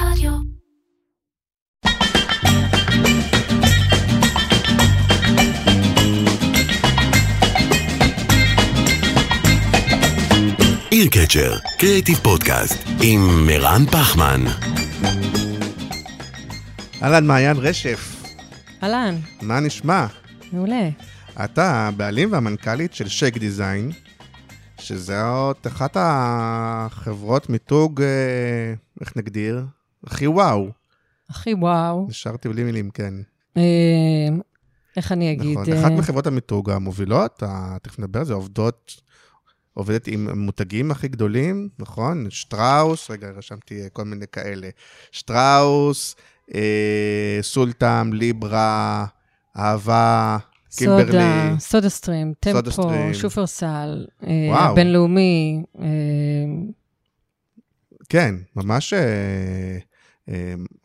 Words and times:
רדיו. 0.00 0.32
עיר 10.90 11.06
קצ'ר, 11.10 11.58
קריאיטיב 11.78 12.18
פודקאסט, 12.18 12.88
עם 13.02 13.46
מירן 13.46 13.86
פחמן. 13.86 14.40
אהלן, 17.02 17.26
מעיין 17.26 17.56
רשף, 17.56 18.16
אהלן, 18.82 19.14
מה 19.42 19.60
נשמע? 19.60 20.06
מעולה. 20.52 20.88
אתה 21.44 21.88
הבעלים 21.88 22.32
והמנכ"לית 22.32 22.94
של 22.94 23.08
שייק 23.08 23.36
דיזיין, 23.36 23.90
שזאת 24.78 25.66
אחת 25.66 25.96
החברות 26.00 27.50
מיתוג, 27.50 28.02
אה, 28.02 28.74
איך 29.00 29.16
נגדיר? 29.16 29.64
הכי 30.06 30.26
וואו. 30.26 30.70
הכי 31.30 31.54
וואו. 31.54 32.06
נשארתי 32.08 32.48
בלי 32.48 32.64
מילים, 32.64 32.90
כן. 32.90 33.14
אה, 33.56 33.62
איך 34.96 35.12
אני 35.12 35.32
אגיד? 35.32 35.58
נכון, 35.58 35.72
אה, 35.72 35.80
אחת 35.80 35.92
מחברות 35.92 36.26
המיתוג 36.26 36.70
המובילות, 36.70 37.42
תכף 37.82 37.98
נדבר 37.98 38.18
על 38.18 38.24
זה, 38.24 38.34
עובדות, 38.34 39.00
עובדת 39.74 40.06
עם 40.06 40.28
המותגים 40.28 40.90
הכי 40.90 41.08
גדולים, 41.08 41.68
נכון? 41.78 42.26
שטראוס, 42.30 43.10
רגע, 43.10 43.30
רשמתי 43.30 43.82
אה, 43.82 43.88
כל 43.88 44.04
מיני 44.04 44.26
כאלה. 44.32 44.68
שטראוס, 45.12 46.16
אה, 46.54 47.38
סולטם, 47.42 48.10
ליברה, 48.12 49.06
אהבה, 49.56 50.38
קימברלי. 50.76 51.06
סודה, 51.06 51.54
סודה 51.58 51.88
סטרים, 51.88 52.32
טמפו. 52.40 52.90
שופרסל, 53.12 54.06
אה, 54.26 54.46
וואו. 54.48 54.72
הבינלאומי, 54.72 55.62
אה, 55.78 55.86
כן, 58.08 58.34
ממש 58.56 58.92
אה, 58.92 58.98
אה, 58.98 59.78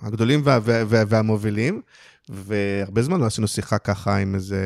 הגדולים 0.02 0.42
וה, 0.44 0.60
וה, 0.64 0.84
וה, 0.88 1.04
והמובילים, 1.08 1.82
והרבה 2.30 3.02
זמן 3.02 3.20
לא 3.20 3.26
עשינו 3.26 3.48
שיחה 3.48 3.78
ככה 3.78 4.18
עם 4.18 4.36
איזה 4.36 4.62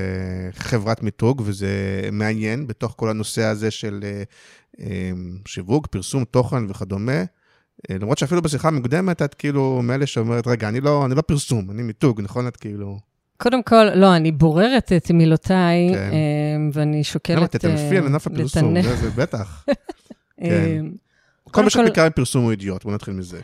חברת 0.54 1.04
מיתוג, 1.04 1.42
וזה 1.46 1.70
מעניין 2.12 2.68
בתוך 2.68 2.94
כל 2.98 3.10
הנושא 3.10 3.44
הזה 3.44 3.72
של 3.72 4.00
אה, 4.04 4.24
אה, 4.80 5.12
שיווק, 5.46 5.88
פרסום, 5.88 6.24
תוכן 6.24 6.70
וכדומה. 6.70 7.24
אה, 7.90 7.96
למרות 8.00 8.18
שאפילו 8.18 8.42
בשיחה 8.42 8.68
המוקדמת 8.68 9.22
את 9.22 9.34
כאילו 9.34 9.82
מאלה 9.84 10.06
שאומרת, 10.06 10.48
רגע, 10.48 10.70
אני 10.70 10.82
לא, 10.82 11.06
אני 11.06 11.16
לא 11.16 11.22
פרסום, 11.22 11.72
אני 11.72 11.82
מיתוג, 11.84 12.22
נכון? 12.22 12.48
את 12.48 12.58
כאילו... 12.58 13.00
קודם 13.38 13.64
כל, 13.64 13.84
לא, 13.96 14.16
אני 14.16 14.32
בוררת 14.32 14.92
את 14.98 15.12
מילותיי, 15.12 15.90
כן. 15.94 16.10
אה, 16.12 16.70
ואני 16.74 17.04
שוקלת... 17.04 17.38
למה 17.38 17.48
תטנפי 17.48 17.98
על 17.98 18.04
אה, 18.04 18.10
ענף 18.10 18.28
הפרסום. 18.28 18.82
זה, 18.82 19.10
בטח. 19.10 19.66
כן. 20.44 20.86
כל 21.52 21.64
מה 21.64 21.70
שאת 21.70 21.90
מכירה 21.90 22.08
מפרסום 22.08 22.44
הוא 22.44 22.52
אידיוט, 22.52 22.84
בוא 22.84 22.94
נתחיל 22.94 23.14
מזה. 23.14 23.40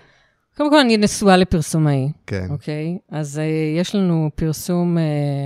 קודם 0.57 0.69
כל, 0.69 0.79
אני 0.79 0.97
נשואה 0.97 1.37
לפרסומאי, 1.37 2.11
כן, 2.27 2.47
אוקיי? 2.49 2.97
אז 3.11 3.37
uh, 3.37 3.79
יש 3.79 3.95
לנו 3.95 4.29
פרסום, 4.35 4.97
uh, 4.97 5.01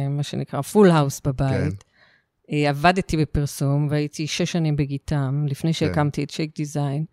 מה 0.10 0.24
שנקרא, 0.24 0.62
full 0.62 0.92
house 0.92 1.22
בבית. 1.26 1.84
כן. 1.84 2.50
Uh, 2.52 2.70
עבדתי 2.70 3.18
בפרסום 3.18 3.88
והייתי 3.90 4.28
שש 4.28 4.52
שנים 4.52 4.76
בגיטם, 4.76 5.46
לפני 5.48 5.74
שהקמתי 5.74 6.24
את 6.24 6.30
Shake 6.30 6.52
Design. 6.56 7.06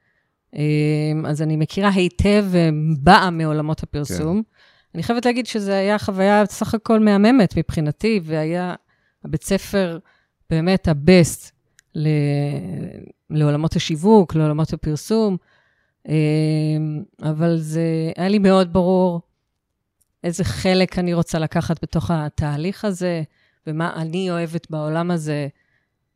Uh, 0.55 0.59
אז 1.27 1.43
אני 1.43 1.57
מכירה 1.57 1.91
היטב 1.91 2.47
ובאה 2.51 3.31
מעולמות 3.31 3.83
הפרסום. 3.83 4.43
אני 4.95 5.03
חייבת 5.03 5.27
להגיד 5.27 5.47
שזו 5.47 5.73
הייתה 5.73 6.05
חוויה 6.05 6.47
סך 6.47 6.75
הכל 6.75 7.01
מהממת 7.01 7.59
מבחינתי, 7.59 8.21
והיה 8.25 8.75
הבית 9.25 9.43
ספר 9.45 9.99
באמת 10.51 10.89
ה-best 10.89 11.51
ל... 11.95 12.09
לעולמות 13.31 13.77
השיווק, 13.77 14.35
לעולמות 14.35 14.73
הפרסום. 14.73 15.37
אמ, 16.09 17.03
אבל 17.23 17.57
זה 17.59 18.13
היה 18.17 18.29
לי 18.29 18.39
מאוד 18.39 18.73
ברור 18.73 19.21
איזה 20.25 20.45
חלק 20.45 20.99
אני 20.99 21.15
רוצה 21.15 21.39
לקחת 21.39 21.83
בתוך 21.83 22.11
התהליך 22.11 22.85
הזה, 22.85 23.23
ומה 23.67 23.93
אני 23.97 24.31
אוהבת 24.31 24.71
בעולם 24.71 25.11
הזה. 25.11 25.49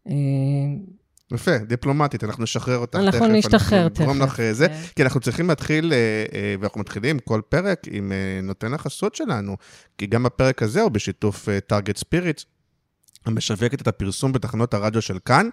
אמ, 0.07 0.79
יפה, 1.35 1.59
דיפלומטית, 1.59 2.25
אנחנו 2.25 2.43
נשחרר 2.43 2.79
אותך 2.79 2.99
אנחנו 2.99 3.19
תכף. 3.19 3.31
נשתחרר 3.31 3.87
אנחנו 3.87 4.05
נגרום 4.05 4.23
לך 4.23 4.41
אה, 4.41 4.55
זה, 4.55 4.69
כן. 4.69 4.75
כי 4.97 5.03
אנחנו 5.03 5.21
צריכים 5.21 5.49
להתחיל, 5.49 5.93
אה, 5.93 6.25
אה, 6.35 6.55
ואנחנו 6.61 6.81
מתחילים 6.81 7.19
כל 7.19 7.41
פרק 7.49 7.83
עם 7.91 8.13
נותן 8.43 8.75
החסות 8.75 9.15
שלנו, 9.15 9.57
כי 9.99 10.07
גם 10.07 10.27
הפרק 10.27 10.63
הזה 10.63 10.83
הוא 10.83 10.91
בשיתוף 10.91 11.49
טארגט 11.67 11.97
ספיריט. 11.97 12.43
המשווקת 13.27 13.83
את 13.83 13.89
הפרסום 13.89 14.33
בתחנות 14.33 14.75
הרדיו 14.75 15.03
של 15.03 15.19
כאן, 15.25 15.49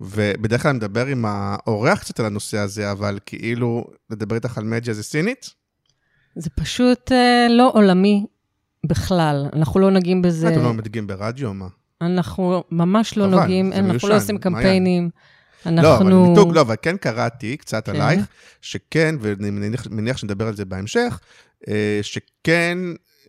ובדרך 0.00 0.62
כלל 0.62 0.72
מדבר 0.72 1.06
עם 1.06 1.24
האורח 1.28 2.00
קצת 2.00 2.20
על 2.20 2.26
הנושא 2.26 2.58
הזה, 2.58 2.90
אבל 2.90 3.18
כאילו, 3.26 3.84
לדבר 4.10 4.34
איתך 4.34 4.58
על 4.58 4.64
מדיה 4.64 4.94
זה 4.94 5.02
סינית? 5.02 5.50
זה 6.36 6.50
פשוט 6.50 7.12
אה, 7.12 7.46
לא 7.50 7.70
עולמי 7.74 8.26
בכלל, 8.86 9.46
אנחנו 9.52 9.80
לא 9.80 9.90
נוגעים 9.90 10.22
בזה. 10.22 10.48
אתם 10.48 10.62
לא 10.62 10.74
מדגים 10.74 11.06
ברדיו, 11.06 11.54
מה? 11.54 11.66
אנחנו 12.00 12.64
ממש 12.70 13.16
לא 13.16 13.24
חבל, 13.24 13.34
נוגעים, 13.34 13.72
אנחנו 13.72 13.88
מיושן, 13.88 14.08
לא 14.08 14.16
עושים. 14.16 14.38
קמפיינים. 14.38 15.10
לא, 15.66 15.70
אבל 15.70 15.78
אנחנו... 15.78 16.28
מיתוג 16.28 16.54
לא, 16.54 16.60
אבל 16.60 16.74
כן 16.82 16.96
קראתי 16.96 17.56
קצת 17.56 17.86
כן. 17.86 17.94
עלייך, 17.94 18.26
שכן, 18.60 19.14
ואני 19.20 19.50
מניח, 19.50 19.86
מניח 19.90 20.16
שנדבר 20.16 20.46
על 20.48 20.56
זה 20.56 20.64
בהמשך, 20.64 21.20
אה, 21.68 21.98
שכן, 22.02 22.78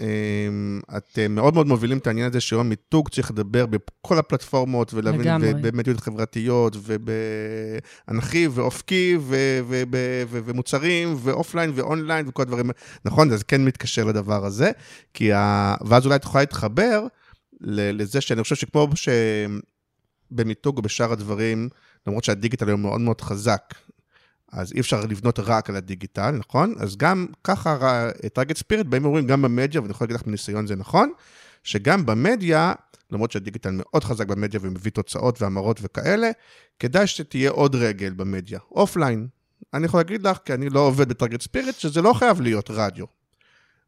אה, 0.02 0.98
את 0.98 1.20
אה, 1.20 1.28
מאוד 1.28 1.54
מאוד 1.54 1.68
מובילים 1.68 1.98
את 1.98 2.08
העניין 2.08 2.28
הזה 2.28 2.42
שהיום 2.42 2.70
מיתוג 2.70 3.10
צריך 3.10 3.32
לדבר 3.32 3.66
בכל 3.66 4.18
הפלטפורמות, 4.18 4.94
ולהבין, 4.94 5.22
לגמרי. 5.22 5.52
ובמדיות 5.56 6.00
חברתיות, 6.00 6.76
ובאנכי, 6.80 8.48
ואופקי, 8.48 9.18
ומוצרים, 10.30 11.16
ו 11.20 11.25
offline, 11.25 11.72
ו 11.76 11.82
online, 11.82 12.28
וכל 12.28 12.42
הדברים, 12.42 12.70
נכון? 13.06 13.30
זה 13.30 13.44
כן 13.44 13.66
מתקשר 13.66 14.04
לדבר 14.06 14.46
הזה, 14.46 14.72
כי 15.14 15.34
ה... 15.34 15.76
ואז 15.86 16.06
אולי 16.06 16.16
את 16.16 16.24
יכולה 16.24 16.42
להתחבר 16.42 17.08
לזה 17.62 18.22
שאני 18.22 18.44
חושב 18.44 18.56
שכמו 18.56 18.88
שבמיתוג 20.32 20.78
או 20.78 20.82
בשאר 20.82 21.12
הדברים, 21.12 21.70
למרות 22.08 22.24
שהדיגיטל 22.24 22.68
היום 22.68 22.82
מאוד 22.82 23.02
מאוד 23.02 23.22
חזק, 23.22 23.74
אז 24.52 24.74
אי 24.74 24.80
אפשר 24.80 25.06
לבנות 25.06 25.40
רק 25.40 25.70
על 25.70 25.76
הדיגיטל, 25.76 26.32
נכון? 26.32 26.76
אז 26.80 26.98
גם 26.98 27.26
ככה, 27.44 28.10
Target 28.34 28.58
Spirit 28.58 28.88
באים 28.88 29.04
ואומרים, 29.04 29.28
גם 29.28 29.42
במדיה, 29.42 29.82
ואני 29.82 29.92
יכול 29.92 30.06
להגיד 30.06 30.16
לך 30.16 30.28
מניסיון 30.28 30.68
זה 30.68 30.76
נכון, 30.76 31.12
שגם 31.64 32.06
במדיה, 32.06 32.74
למרות 33.12 33.32
שהדיגיטל 33.32 33.70
מאוד 33.74 34.04
חזק 34.04 34.28
במדיה 34.28 34.60
ומביא 34.64 34.92
תוצאות 34.92 35.42
והמרות 35.42 35.80
וכאלה, 35.82 36.32
כדאי 36.80 37.08
שתהיה 37.08 37.52
עוד 37.52 37.76
רגל 37.76 38.14
במדיה, 38.14 38.60
offline. 38.72 39.28
אני 39.74 39.86
יכול 39.86 40.00
להגיד 40.00 40.24
לך, 40.24 40.38
כי 40.46 40.54
אני 40.54 40.70
לא 40.70 40.80
עובד 40.80 41.10
ב 41.10 41.14
Target 41.14 41.42
Spirit, 41.42 41.76
שזה 41.76 42.02
לא 42.02 42.14
חייב 42.14 42.42
להיות 42.42 42.70
רדיו. 42.70 43.06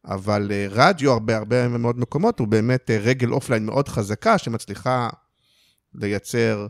אבל 0.06 0.52
אה, 0.52 0.68
רדיו, 0.70 1.12
הרבה 1.12 1.38
הרבה 1.38 1.68
מאוד 1.68 2.00
מקומות, 2.00 2.40
הוא 2.40 2.48
באמת 2.48 2.90
אה, 2.92 2.98
רגל 2.98 3.32
offline 3.32 3.66
מאוד 3.66 3.88
חזקה, 3.88 4.38
שמצליחה 4.38 5.10
לייצר 5.96 6.68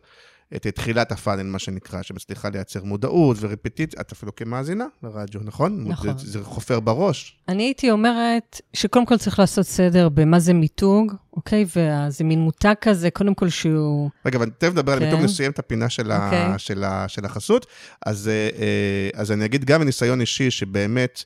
את 0.56 0.68
תחילת 0.68 1.12
הפאנל, 1.12 1.44
מה 1.44 1.60
שנקרא, 1.60 2.02
שמצליחה 2.02 2.50
לייצר 2.50 2.84
מודעות 2.84 3.38
ורפטיציה, 3.40 4.02
את 4.02 4.12
אפילו 4.12 4.36
כמאזינה 4.36 4.86
לרדיו, 5.04 5.42
נכון? 5.44 5.84
נכון. 5.88 6.18
זה, 6.18 6.32
זה 6.32 6.44
חופר 6.44 6.80
בראש. 6.80 7.38
אני 7.48 7.64
הייתי 7.64 7.92
אומרת 7.92 8.62
שקודם 8.74 9.06
כל 9.06 9.18
צריך 9.18 9.40
לעשות 9.40 9.66
סדר 9.66 10.10
במה 10.10 10.40
זה 10.40 10.54
מיתוג, 10.54 11.14
אוקיי? 11.34 11.66
וזה 11.76 12.24
מין 12.24 12.40
מותג 12.40 12.74
כזה, 12.82 13.10
קודם 13.10 13.34
כל 13.34 13.50
שהוא... 13.50 14.10
רגע, 14.26 14.38
אבל 14.38 14.50
תכף 14.50 14.72
נדבר 14.72 14.92
על 14.92 15.00
כן. 15.00 15.06
מיתוג, 15.06 15.22
נסיים 15.22 15.52
את 15.52 15.60
הפינה 15.60 15.90
של, 15.90 16.12
ה, 16.12 16.26
אוקיי. 16.26 16.54
של, 16.58 16.84
ה, 16.84 17.08
של 17.08 17.26
החסות. 17.26 17.66
אז, 18.06 18.28
אה, 18.28 18.50
אה, 18.60 19.10
אז 19.14 19.32
אני 19.32 19.46
אגיד 19.46 19.66
גם 19.66 19.82
מניסיון 19.82 20.22
אישי, 20.22 20.52
שבאמת 20.52 21.24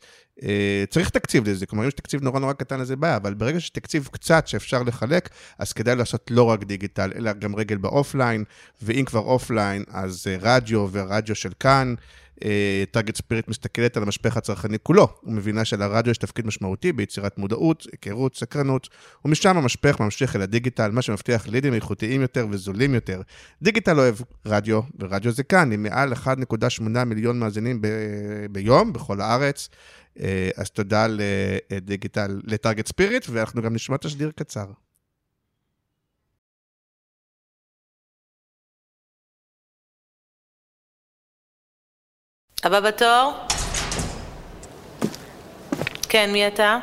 צריך 0.89 1.09
תקציב 1.09 1.49
לזה. 1.49 1.65
כלומר, 1.65 1.83
אם 1.83 1.87
יש 1.87 1.93
תקציב 1.93 2.23
נורא 2.23 2.39
נורא 2.39 2.53
קטן, 2.53 2.81
אז 2.81 2.87
זה 2.87 2.95
בעיה, 2.95 3.15
אבל 3.15 3.33
ברגע 3.33 3.59
שיש 3.59 3.69
תקציב 3.69 4.09
קצת 4.11 4.47
שאפשר 4.47 4.83
לחלק, 4.83 5.29
אז 5.59 5.73
כדאי 5.73 5.95
לעשות 5.95 6.31
לא 6.31 6.43
רק 6.43 6.63
דיגיטל, 6.63 7.11
אלא 7.15 7.33
גם 7.33 7.55
רגל 7.55 7.77
ב 7.77 7.84
offline, 7.84 8.43
ואם 8.81 9.05
כבר 9.05 9.19
offline, 9.19 9.83
אז 9.87 10.27
אה, 10.27 10.37
רדיו 10.41 10.87
ורדיו 10.91 11.35
של 11.35 11.51
כאן. 11.59 11.95
Target 12.91 13.15
Spirit 13.15 13.47
מסתכלת 13.47 13.97
על 13.97 14.03
המשפך 14.03 14.37
הצרכני 14.37 14.77
כולו, 14.83 15.07
ומבינה 15.23 15.65
שלרדיו 15.65 16.11
יש 16.11 16.17
תפקיד 16.17 16.45
משמעותי 16.45 16.91
ביצירת 16.91 17.37
מודעות, 17.37 17.87
היכרות, 17.91 18.35
סקרנות, 18.35 18.89
ומשם 19.25 19.57
המשפך 19.57 19.99
ממשיך 19.99 20.35
אל 20.35 20.41
הדיגיטל, 20.41 20.91
מה 20.91 21.01
שמבטיח 21.01 21.47
לידים 21.47 21.73
איכותיים 21.73 22.21
יותר 22.21 22.47
וזולים 22.49 22.93
יותר. 22.93 23.21
דיגיטל 23.61 23.99
אוהב 23.99 24.15
רדיו, 24.45 24.81
ורדיו 24.99 25.31
זה 25.31 25.43
כאן, 25.43 25.71
עם 25.71 25.83
מעל 25.83 26.13
1.8 26.13 27.03
מיליון 27.05 27.39
מאזינים 27.39 27.81
ב- 27.81 27.87
ביום, 28.51 28.93
בכל 28.93 29.21
הארץ. 29.21 29.69
אה, 30.19 30.49
אז 30.55 30.69
תודה 30.69 31.07
לדיגיטל, 31.09 32.41
ל 32.43 32.49
Target 32.49 32.87
Spirit, 32.87 33.25
ואנחנו 33.29 33.61
גם 33.61 33.73
נשמע 33.73 33.97
תשדיר 33.97 34.31
קצר. 34.35 34.65
הבא 42.63 42.79
בתור? 42.79 43.47
כן, 46.09 46.29
מי 46.33 46.47
אתה? 46.47 46.77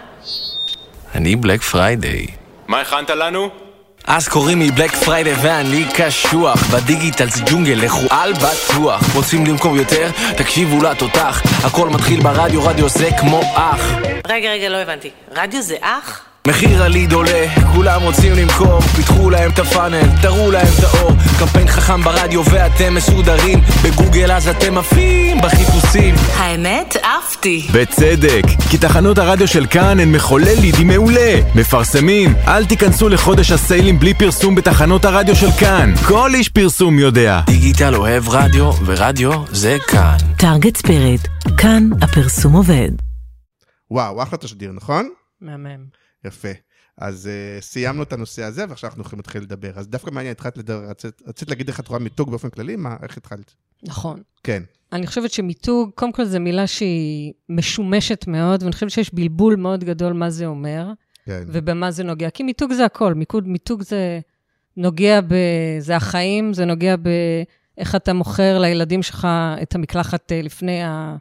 אני 1.15 1.37
Black 1.37 1.61
Friday. 1.61 2.27
מה 2.69 2.81
הכנת 2.81 3.11
לנו? 3.11 3.62
אז 4.07 4.29
קוראים 4.29 4.59
לי 4.59 4.71
Black 4.71 4.95
Friday 4.95 5.33
ואני 5.43 5.85
קשוח 5.95 6.63
בדיגיטל 6.75 7.31
זה 7.31 7.43
ג'ונגל, 7.51 7.85
לכו 7.85 8.07
על 8.11 8.33
בטוח 8.33 9.15
רוצים 9.15 9.47
למכור 9.47 9.77
יותר? 9.77 10.11
תקשיבו 10.37 10.83
לתותח 10.83 11.43
הכל 11.65 11.89
מתחיל 11.89 12.23
ברדיו, 12.23 12.65
רדיו 12.65 12.89
זה 12.89 13.09
כמו 13.21 13.41
אח 13.55 13.81
רגע, 14.27 14.51
רגע, 14.51 14.69
לא 14.69 14.77
הבנתי. 14.77 15.11
רדיו 15.37 15.63
זה 15.63 15.77
אח? 15.81 16.32
מחיר 16.49 16.83
הליד 16.83 17.13
עולה, 17.13 17.47
כולם 17.75 18.03
רוצים 18.03 18.33
למכור 18.33 18.81
פיתחו 18.81 19.31
להם 19.31 19.51
את 19.51 19.59
ה 19.59 19.65
funnel, 19.65 20.07
תראו 20.23 20.51
להם 20.51 20.67
את 20.79 20.85
האור 20.85 21.11
קמפיין 21.39 21.69
חכם 21.69 22.03
ברדיו 22.03 22.43
ואתם 22.51 22.95
מסודרים 22.95 23.59
בגוגל 23.85 24.33
אז 24.33 24.49
אתם 24.49 24.79
עפים 24.79 25.37
בחיפושים 25.43 26.15
האמת, 26.37 26.97
עפתי. 27.03 27.69
בצדק, 27.75 28.43
כי 28.71 28.79
תחנות 28.79 29.19
הרדיו 29.19 29.49
של 29.49 29.67
כאן 29.67 30.01
הן 30.01 30.13
מחולל 30.13 30.61
לידי 30.61 30.85
מעולה. 30.85 31.41
מפרסמים, 31.55 32.35
אל 32.47 32.67
תיכנסו 32.67 33.09
לחודש 33.09 33.51
הסיילים 33.51 33.99
בלי 33.99 34.15
פרסום 34.15 34.55
בתחנות 34.55 35.05
הרדיו 35.05 35.37
של 35.37 35.51
כאן. 35.61 35.95
כל 36.09 36.31
איש 36.35 36.49
פרסום 36.49 36.99
יודע. 36.99 37.41
דיגיטל 37.47 37.95
אוהב 37.95 38.29
רדיו, 38.29 38.71
ורדיו 38.85 39.33
זה 39.51 39.77
כאן 39.89 40.17
טארגט 40.39 40.77
ספיריט, 40.77 41.21
כאן 41.57 41.89
הפרסום 42.03 42.53
עובד. 42.53 42.91
וואו, 43.91 44.23
אחלה 44.23 44.39
תשדיר, 44.39 44.73
נכון? 44.73 45.09
מהמם. 45.41 46.02
יפה. 46.25 46.49
אז 46.99 47.29
uh, 47.29 47.63
סיימנו 47.63 48.03
את 48.03 48.13
הנושא 48.13 48.43
הזה, 48.43 48.65
ועכשיו 48.69 48.91
אנחנו 48.91 49.03
יכולים 49.03 49.19
להתחיל 49.19 49.43
לדבר. 49.43 49.71
אז 49.75 49.89
דווקא 49.89 50.11
מעניין, 50.11 50.33
התחלת 50.33 50.59
לדבר, 50.59 50.85
רצית, 50.91 51.23
רצית 51.27 51.49
להגיד 51.49 51.69
איך 51.69 51.81
את 51.81 51.89
רואה 51.89 52.01
מיתוג 52.01 52.31
באופן 52.31 52.51
כללי? 52.51 52.77
מה, 52.77 52.97
איך 53.03 53.17
התחלת? 53.17 53.55
נכון. 53.83 54.23
כן. 54.43 54.63
אני 54.93 55.07
חושבת 55.07 55.31
שמיתוג, 55.31 55.91
קודם 55.95 56.13
כל 56.13 56.25
זו 56.25 56.41
מילה 56.41 56.67
שהיא 56.67 57.33
משומשת 57.49 58.25
מאוד, 58.29 58.63
ואני 58.63 58.73
חושבת 58.73 58.91
שיש 58.91 59.15
בלבול 59.15 59.57
מאוד 59.57 59.85
גדול 59.85 60.13
מה 60.13 60.31
זה 60.31 60.47
אומר, 60.47 60.93
כן. 61.25 61.43
ובמה 61.47 61.91
זה 61.91 62.05
נוגע. 62.05 62.31
כי 62.31 62.43
מיתוג 62.43 62.73
זה 62.73 62.85
הכל, 62.85 63.15
מיתוג, 63.15 63.45
מיתוג 63.47 63.83
זה 63.83 64.21
נוגע 64.77 65.21
ב... 65.21 65.35
זה 65.79 65.97
החיים, 65.97 66.55
זה 66.55 66.65
נוגע 66.65 66.95
באיך 66.97 67.95
אתה 67.95 68.13
מוכר 68.13 68.59
לילדים 68.59 69.03
שלך 69.03 69.29
את 69.63 69.75
המקלחת 69.75 70.33
אה, 70.33 70.43
לפני, 70.43 70.83
ה... 70.83 71.17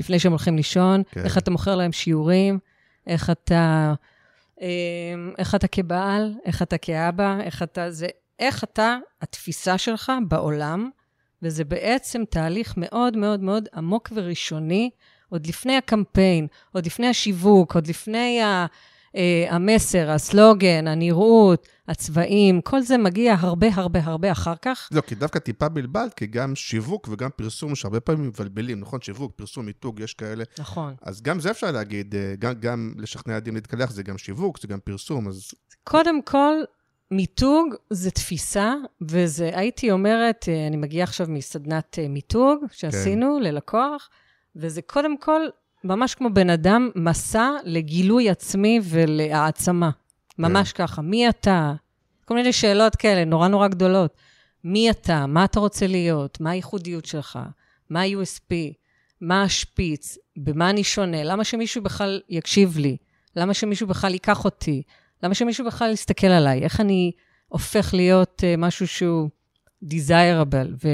לפני 0.00 0.18
שהם 0.18 0.32
הולכים 0.32 0.56
לישון, 0.56 1.02
כן. 1.10 1.24
איך 1.24 1.38
אתה 1.38 1.50
מוכר 1.50 1.76
להם 1.76 1.92
שיעורים, 1.92 2.58
איך 3.06 3.30
אתה... 3.30 3.94
אה, 4.60 4.66
איך 5.38 5.54
אתה 5.54 5.68
כבעל, 5.68 6.34
איך 6.44 6.62
אתה 6.62 6.78
כאבא, 6.78 7.40
איך 7.40 7.62
אתה... 7.62 7.90
זה 7.90 8.06
איך 8.38 8.64
אתה, 8.64 8.98
התפיסה 9.22 9.78
שלך 9.78 10.12
בעולם, 10.28 10.90
וזה 11.42 11.64
בעצם 11.64 12.24
תהליך 12.30 12.74
מאוד 12.76 13.16
מאוד 13.16 13.40
מאוד 13.40 13.68
עמוק 13.74 14.08
וראשוני, 14.14 14.90
עוד 15.28 15.46
לפני 15.46 15.76
הקמפיין, 15.76 16.46
עוד 16.72 16.86
לפני 16.86 17.06
השיווק, 17.06 17.74
עוד 17.74 17.86
לפני 17.86 18.42
ה, 18.42 18.66
המסר, 19.50 20.10
הסלוגן, 20.10 20.88
הנראות, 20.88 21.68
הצבעים, 21.88 22.60
כל 22.60 22.82
זה 22.82 22.98
מגיע 22.98 23.34
הרבה 23.38 23.66
הרבה 23.74 24.00
הרבה 24.02 24.32
אחר 24.32 24.54
כך. 24.62 24.88
לא, 24.92 25.00
כי 25.00 25.14
דווקא 25.14 25.38
טיפה 25.38 25.68
בלבלת, 25.68 26.14
כי 26.14 26.26
גם 26.26 26.54
שיווק 26.54 27.08
וגם 27.10 27.30
פרסום, 27.36 27.74
שהרבה 27.74 28.00
פעמים 28.00 28.28
מבלבלים, 28.28 28.80
נכון? 28.80 29.00
שיווק, 29.00 29.32
פרסום, 29.36 29.66
מיתוג, 29.66 30.00
יש 30.00 30.14
כאלה. 30.14 30.44
נכון. 30.58 30.94
אז 31.02 31.22
גם 31.22 31.40
זה 31.40 31.50
אפשר 31.50 31.70
להגיד, 31.70 32.14
אה, 32.14 32.34
גם, 32.38 32.52
גם 32.60 32.94
לשכנע 32.98 33.34
ילדים 33.34 33.54
להתקלח 33.54 33.90
זה 33.90 34.02
גם 34.02 34.18
שיווק, 34.18 34.60
זה 34.60 34.68
גם 34.68 34.78
פרסום, 34.84 35.28
אז 35.28 35.50
קודם 35.84 36.22
כל, 36.22 36.54
מיתוג 37.10 37.74
זה 37.90 38.10
תפיסה, 38.10 38.74
וזה, 39.00 39.50
הייתי 39.52 39.90
אומרת, 39.90 40.44
אה, 40.48 40.66
אני 40.66 40.76
מגיעה 40.76 41.04
עכשיו 41.04 41.26
מסדנת 41.30 41.98
אה, 41.98 42.08
מיתוג 42.08 42.64
שעשינו 42.72 43.38
ללקוח, 43.40 44.10
וזה 44.56 44.82
קודם 44.82 45.18
כל, 45.18 45.40
ממש 45.86 46.14
כמו 46.14 46.30
בן 46.30 46.50
אדם, 46.50 46.90
מסע 46.94 47.50
לגילוי 47.64 48.30
עצמי 48.30 48.80
ולהעצמה. 48.84 49.90
ממש 50.38 50.72
ככה. 50.72 51.02
מי 51.02 51.28
אתה? 51.28 51.74
כל 52.24 52.34
מיני 52.34 52.52
שאלות 52.52 52.96
כאלה, 52.96 53.24
נורא 53.24 53.48
נורא 53.48 53.68
גדולות. 53.68 54.16
מי 54.64 54.90
אתה? 54.90 55.26
מה 55.26 55.44
אתה 55.44 55.60
רוצה 55.60 55.86
להיות? 55.86 56.40
מה 56.40 56.50
הייחודיות 56.50 57.04
שלך? 57.04 57.38
מה 57.90 58.00
ה-USP? 58.02 58.54
מה 59.20 59.42
השפיץ? 59.42 60.18
במה 60.36 60.70
אני 60.70 60.84
שונה? 60.84 61.24
למה 61.24 61.44
שמישהו 61.44 61.82
בכלל 61.82 62.20
יקשיב 62.28 62.78
לי? 62.78 62.96
למה 63.36 63.54
שמישהו 63.54 63.86
בכלל 63.86 64.12
ייקח 64.12 64.44
אותי? 64.44 64.82
למה 65.22 65.34
שמישהו 65.34 65.66
בכלל 65.66 65.90
יסתכל 65.90 66.26
עליי? 66.26 66.62
איך 66.62 66.80
אני 66.80 67.12
הופך 67.48 67.94
להיות 67.94 68.42
uh, 68.42 68.60
משהו 68.60 68.86
שהוא 68.86 69.28
desirable 69.84 70.86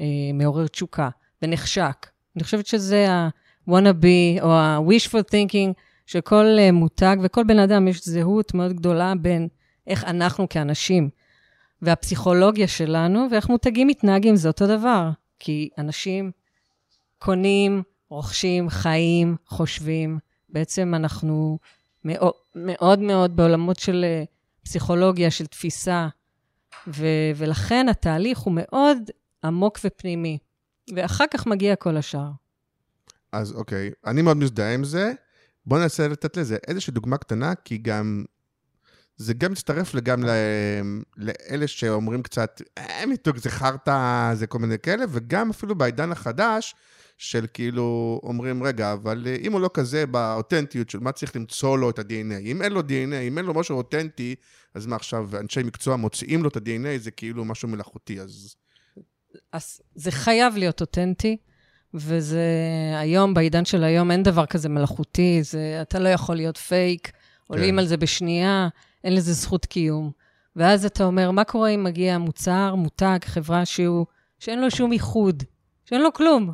ומעורר 0.00 0.66
תשוקה 0.66 1.08
ונחשק? 1.42 2.06
אני 2.36 2.44
חושבת 2.44 2.66
שזה 2.66 3.10
ה-wanna 3.10 3.47
be 3.76 4.42
או 4.42 4.52
ה-wishful 4.52 5.32
thinking 5.32 5.72
של 6.06 6.20
כל 6.20 6.44
uh, 6.58 6.72
מותג 6.72 7.16
וכל 7.22 7.44
בן 7.44 7.58
אדם 7.58 7.88
יש 7.88 8.04
זהות 8.04 8.54
מאוד 8.54 8.72
גדולה 8.72 9.12
בין 9.20 9.48
איך 9.86 10.04
אנחנו 10.04 10.48
כאנשים 10.48 11.10
והפסיכולוגיה 11.82 12.68
שלנו 12.68 13.26
ואיך 13.30 13.48
מותגים 13.48 13.86
מתנהגים, 13.86 14.36
זה 14.36 14.48
אותו 14.48 14.66
דבר. 14.66 15.10
כי 15.38 15.68
אנשים 15.78 16.30
קונים, 17.18 17.82
רוכשים, 18.08 18.70
חיים, 18.70 19.36
חושבים. 19.46 20.18
בעצם 20.48 20.94
אנחנו 20.94 21.58
מאוד 22.04 22.32
מאוד, 22.54 22.98
מאוד 22.98 23.36
בעולמות 23.36 23.78
של 23.78 24.04
אה, 24.04 24.24
פסיכולוגיה, 24.62 25.30
של 25.30 25.46
תפיסה, 25.46 26.08
ו- 26.86 27.30
ולכן 27.36 27.88
התהליך 27.88 28.38
הוא 28.38 28.52
מאוד 28.56 28.98
עמוק 29.44 29.78
ופנימי. 29.84 30.38
ואחר 30.94 31.24
כך 31.30 31.46
מגיע 31.46 31.76
כל 31.76 31.96
השאר. 31.96 32.30
אז 33.32 33.52
אוקיי, 33.52 33.90
אני 34.06 34.22
מאוד 34.22 34.36
מזדהה 34.36 34.74
עם 34.74 34.84
זה. 34.84 35.12
בוא 35.66 35.78
ננסה 35.78 36.08
לתת 36.08 36.36
לזה 36.36 36.56
איזושהי 36.68 36.92
דוגמה 36.92 37.16
קטנה, 37.16 37.54
כי 37.54 37.78
גם... 37.78 38.24
זה 39.16 39.34
גם 39.34 39.52
מצטרף 39.52 39.96
גם 39.96 40.24
ל... 40.24 40.28
לאלה 41.16 41.66
שאומרים 41.66 42.22
קצת, 42.22 42.62
אה, 42.78 43.06
מיתוג 43.06 43.36
זה 43.36 43.50
חרטא, 43.50 44.34
זה 44.34 44.46
כל 44.46 44.58
מיני 44.58 44.78
כאלה, 44.78 45.04
וגם 45.08 45.50
אפילו 45.50 45.74
בעידן 45.74 46.12
החדש, 46.12 46.74
של 47.18 47.46
כאילו, 47.54 48.20
אומרים, 48.22 48.62
רגע, 48.62 48.92
אבל 48.92 49.26
אה, 49.26 49.36
אם 49.40 49.52
הוא 49.52 49.60
לא 49.60 49.70
כזה 49.74 50.06
באותנטיות 50.06 50.90
של 50.90 50.98
מה 50.98 51.12
צריך 51.12 51.36
למצוא 51.36 51.78
לו 51.78 51.90
את 51.90 51.98
ה-DNA, 51.98 52.40
אם 52.40 52.62
אין 52.62 52.72
לו 52.72 52.80
DNA, 52.80 53.22
אם 53.28 53.38
אין 53.38 53.44
לו 53.44 53.54
משהו 53.54 53.76
אותנטי, 53.76 54.34
אז 54.74 54.86
מה 54.86 54.96
עכשיו, 54.96 55.30
אנשי 55.40 55.62
מקצוע 55.62 55.96
מוציאים 55.96 56.42
לו 56.42 56.48
את 56.48 56.56
ה-DNA, 56.56 56.98
זה 56.98 57.10
כאילו 57.10 57.44
משהו 57.44 57.68
מלאכותי, 57.68 58.20
אז... 58.20 58.54
אז 59.52 59.80
זה 59.94 60.10
חייב 60.10 60.56
להיות 60.56 60.80
אותנטי, 60.80 61.36
וזה 61.94 62.44
היום, 62.96 63.34
בעידן 63.34 63.64
של 63.64 63.84
היום, 63.84 64.10
אין 64.10 64.22
דבר 64.22 64.46
כזה 64.46 64.68
מלאכותי, 64.68 65.42
זה, 65.42 65.78
אתה 65.82 65.98
לא 65.98 66.08
יכול 66.08 66.36
להיות 66.36 66.56
פייק, 66.56 67.12
עולים 67.46 67.74
כן. 67.74 67.78
על 67.78 67.86
זה 67.86 67.96
בשנייה, 67.96 68.68
אין 69.04 69.14
לזה 69.14 69.32
זכות 69.32 69.66
קיום. 69.66 70.10
ואז 70.56 70.84
אתה 70.84 71.04
אומר, 71.04 71.30
מה 71.30 71.44
קורה 71.44 71.68
אם 71.68 71.84
מגיע 71.84 72.18
מוצר, 72.18 72.74
מותג, 72.74 73.18
חברה 73.24 73.64
שהוא, 73.64 74.06
שאין 74.38 74.60
לו 74.60 74.70
שום 74.70 74.92
ייחוד, 74.92 75.42
שאין 75.84 76.02
לו 76.02 76.12
כלום? 76.12 76.52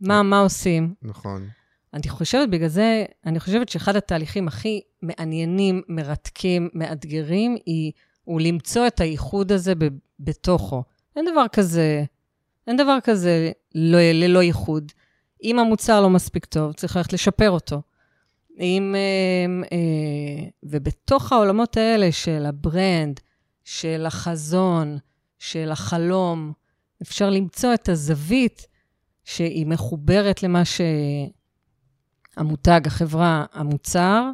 מה, 0.00 0.22
מה 0.22 0.38
עושים? 0.38 0.94
נכון. 1.02 1.48
אני 1.94 2.08
חושבת, 2.08 2.48
בגלל 2.48 2.68
זה, 2.68 3.04
אני 3.26 3.40
חושבת 3.40 3.68
שאחד 3.68 3.96
התהליכים 3.96 4.48
הכי 4.48 4.80
מעניינים, 5.02 5.82
מרתקים, 5.88 6.68
מאתגרים, 6.74 7.56
היא, 7.66 7.92
הוא 8.24 8.40
למצוא 8.40 8.86
את 8.86 9.00
הייחוד 9.00 9.52
הזה 9.52 9.74
ב, 9.74 9.88
בתוכו. 10.20 10.82
אין 11.16 11.24
דבר 11.32 11.44
כזה, 11.52 12.04
אין 12.70 12.76
דבר 12.76 12.98
כזה 13.04 13.50
לא, 13.74 13.98
ללא 14.00 14.42
ייחוד. 14.42 14.92
אם 15.42 15.58
המוצר 15.58 16.00
לא 16.00 16.10
מספיק 16.10 16.44
טוב, 16.44 16.72
צריך 16.72 16.96
ללכת 16.96 17.12
לשפר 17.12 17.50
אותו. 17.50 17.82
אם, 18.60 18.94
אה, 18.94 19.46
אה, 19.72 20.48
ובתוך 20.62 21.32
העולמות 21.32 21.76
האלה 21.76 22.12
של 22.12 22.46
ה 22.46 22.57
brand, 22.57 23.20
של 23.64 24.06
החזון, 24.06 24.98
של 25.38 25.70
החלום, 25.70 26.52
אפשר 27.02 27.30
למצוא 27.30 27.74
את 27.74 27.88
הזווית 27.88 28.66
שהיא 29.24 29.66
מחוברת 29.66 30.42
למה 30.42 30.62
שהמותג, 32.36 32.80
החברה, 32.86 33.44
המוצר. 33.52 34.30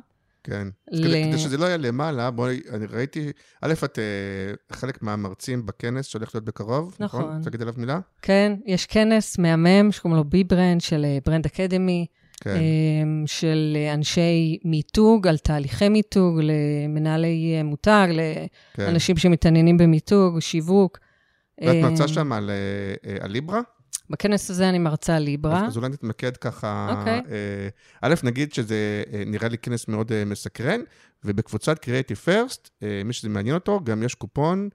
כן. 0.47 0.69
ל- 0.91 1.05
כדי, 1.09 1.25
כדי 1.25 1.38
שזה 1.38 1.57
לא 1.59 1.65
יהיה 1.65 1.76
למעלה, 1.76 2.31
בואי, 2.31 2.61
אני 2.73 2.87
ראיתי, 2.87 3.33
א', 3.62 3.75
את 3.85 3.99
אה, 3.99 4.76
חלק 4.76 5.03
מהמרצים 5.03 5.67
בכנס 5.67 6.07
שהולך 6.07 6.35
להיות 6.35 6.45
בקרוב, 6.45 6.97
נכון? 7.00 7.21
נכון. 7.21 7.41
להגיד 7.45 7.62
עליו 7.62 7.75
מילה? 7.76 7.99
כן, 8.23 8.53
יש 8.67 8.87
כנס 8.87 9.38
מהמם 9.38 9.93
שקוראים 9.93 10.17
לו 10.17 10.25
Be 10.25 10.45
Brand 10.45 10.81
של 10.81 11.05
אה, 11.05 11.19
Brand 11.26 11.47
Academy, 11.47 12.07
כן. 12.41 12.57
אמ, 12.57 13.25
של 13.26 13.76
אה, 13.76 13.95
אנשי 13.95 14.59
מיתוג, 14.65 15.26
על 15.26 15.38
תהליכי 15.38 15.88
מיתוג, 15.88 16.41
למנהלי 16.43 17.55
אה, 17.59 17.62
מותג, 17.62 18.09
כן. 18.75 18.83
לאנשים 18.83 19.17
שמתעניינים 19.17 19.79
במיתוג, 19.79 20.41
שיווק. 20.41 20.99
ואת 21.61 21.76
מרצה 21.83 22.05
אמ, 22.05 22.09
שם 22.09 22.33
על, 22.33 22.50
אה, 22.50 23.11
אה, 23.11 23.17
על 23.21 23.31
ליברה? 23.31 23.61
בכנס 24.11 24.51
הזה 24.51 24.69
אני 24.69 24.79
מרצה 24.79 25.19
ליברה. 25.19 25.67
אז 25.67 25.77
אולי 25.77 25.89
נתמקד 25.89 26.37
ככה. 26.37 26.95
אוקיי. 26.99 27.21
אה, 27.31 27.69
א', 28.03 28.15
נגיד 28.23 28.53
שזה 28.53 29.03
אה, 29.13 29.23
נראה 29.27 29.49
לי 29.49 29.59
כנס 29.59 29.89
מאוד 29.89 30.13
אה, 30.13 30.25
מסקרן, 30.25 30.81
ובקבוצת 31.25 31.85
Creative 31.85 32.29
First, 32.29 32.69
מי 33.05 33.13
שזה 33.13 33.29
מעניין 33.29 33.55
אותו, 33.55 33.81
גם 33.85 34.03
יש 34.03 34.15
קופון 34.15 34.69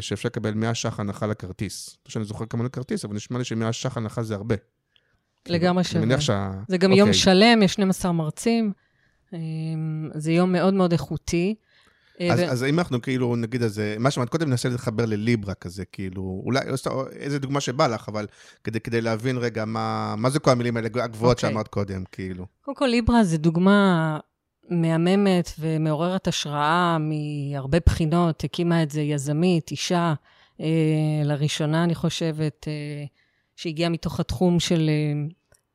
שאפשר 0.00 0.26
לקבל 0.26 0.54
100 0.54 0.74
ש"ח 0.74 1.00
הנחה 1.00 1.26
לכרטיס. 1.26 1.98
לא 2.06 2.10
שאני 2.10 2.24
זוכר 2.24 2.46
כמה 2.46 2.60
עולה 2.60 2.68
כרטיס, 2.68 3.04
אבל 3.04 3.14
נשמע 3.14 3.38
לי 3.38 3.44
ש-100 3.44 3.72
ש"ח 3.72 3.96
הנחה 3.96 4.22
זה 4.22 4.34
הרבה. 4.34 4.54
לגמרי 5.48 5.82
אני 5.82 5.90
שווה. 5.90 6.04
מניח 6.04 6.20
שה... 6.20 6.50
זה 6.68 6.78
גם 6.78 6.90
אוקיי. 6.90 6.98
יום 6.98 7.12
שלם, 7.12 7.62
יש 7.62 7.72
12 7.72 8.12
מרצים. 8.12 8.72
זה 10.14 10.32
יום 10.32 10.52
מאוד 10.52 10.74
מאוד 10.74 10.92
איכותי. 10.92 11.54
אה, 12.20 12.32
אז, 12.32 12.40
ו- 12.40 12.44
אז 12.44 12.64
אם 12.64 12.78
אנחנו 12.78 13.02
כאילו, 13.02 13.36
נגיד, 13.36 13.62
אז 13.62 13.78
אה, 13.78 13.96
מה 13.98 14.10
שאמרת 14.10 14.28
קודם, 14.28 14.50
ננסה 14.50 14.68
להתחבר 14.68 15.06
לליברה 15.06 15.54
כזה, 15.54 15.84
כאילו, 15.84 16.42
אולי, 16.44 16.60
או 16.70 16.76
סתם, 16.76 16.90
איזה 17.12 17.38
דוגמה 17.38 17.60
שבא 17.60 17.86
לך, 17.86 18.08
אבל 18.08 18.26
כדי, 18.64 18.80
כדי 18.80 19.00
להבין 19.00 19.38
רגע 19.38 19.64
מה, 19.64 20.14
מה 20.18 20.30
זה 20.30 20.38
כל 20.38 20.50
המילים 20.50 20.76
האלה 20.76 20.88
הגבוהות 20.94 21.36
אוקיי. 21.36 21.50
שאמרת 21.50 21.68
קודם, 21.68 22.04
כאילו. 22.12 22.46
קודם 22.64 22.76
כל, 22.76 22.86
ליברה 22.86 23.24
זה 23.24 23.38
דוגמה 23.38 24.18
מהממת 24.70 25.50
ומעוררת 25.58 26.28
השראה 26.28 26.96
מהרבה 26.98 27.78
בחינות. 27.86 28.44
הקימה 28.44 28.82
את 28.82 28.90
זה 28.90 29.00
יזמית, 29.00 29.70
אישה, 29.70 30.14
אה, 30.60 30.66
לראשונה, 31.24 31.84
אני 31.84 31.94
חושבת, 31.94 32.68
אה, 32.68 33.04
שהגיעה 33.56 33.90
מתוך 33.90 34.20
התחום 34.20 34.60
של 34.60 34.90
אה, 34.90 35.22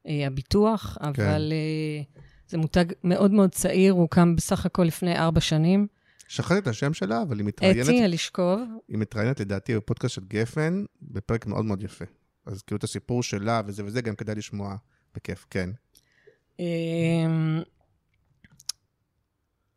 אה, 0.08 0.28
הביטוח, 0.28 0.98
אבל 1.02 1.54
אה, 1.54 2.04
זה 2.48 2.58
מותג 2.58 2.86
מאוד 3.04 3.32
מאוד 3.32 3.50
צעיר, 3.52 3.94
הוא 3.94 4.10
קם 4.10 4.36
בסך 4.36 4.66
הכל 4.66 4.84
לפני 4.84 5.18
ארבע 5.18 5.40
שנים. 5.40 5.88
שכחתי 6.28 6.58
את 6.58 6.68
השם 6.68 6.94
שלה, 6.94 7.22
אבל 7.22 7.38
היא 7.38 7.46
מתראיינת, 7.46 7.86
אתי 7.86 8.06
אלישקוב. 8.06 8.62
היא 8.88 8.98
מתראיינת 8.98 9.40
לדעתי 9.40 9.76
בפודקאסט 9.76 10.16
של 10.16 10.22
גפן, 10.28 10.84
בפרק 11.02 11.46
מאוד 11.46 11.66
מאוד 11.66 11.84
יפה. 11.84 12.06
אז 12.46 12.62
כאילו 12.62 12.78
את 12.78 12.84
הסיפור 12.84 13.24
שלה 13.24 13.62
וזה 13.66 13.86
וזה, 13.86 14.02
גם 14.02 14.16
כדאי 14.16 14.36
לשמוע 14.36 14.76
בכיף, 15.16 15.46
כן. 15.50 15.70
אמ, 16.60 17.62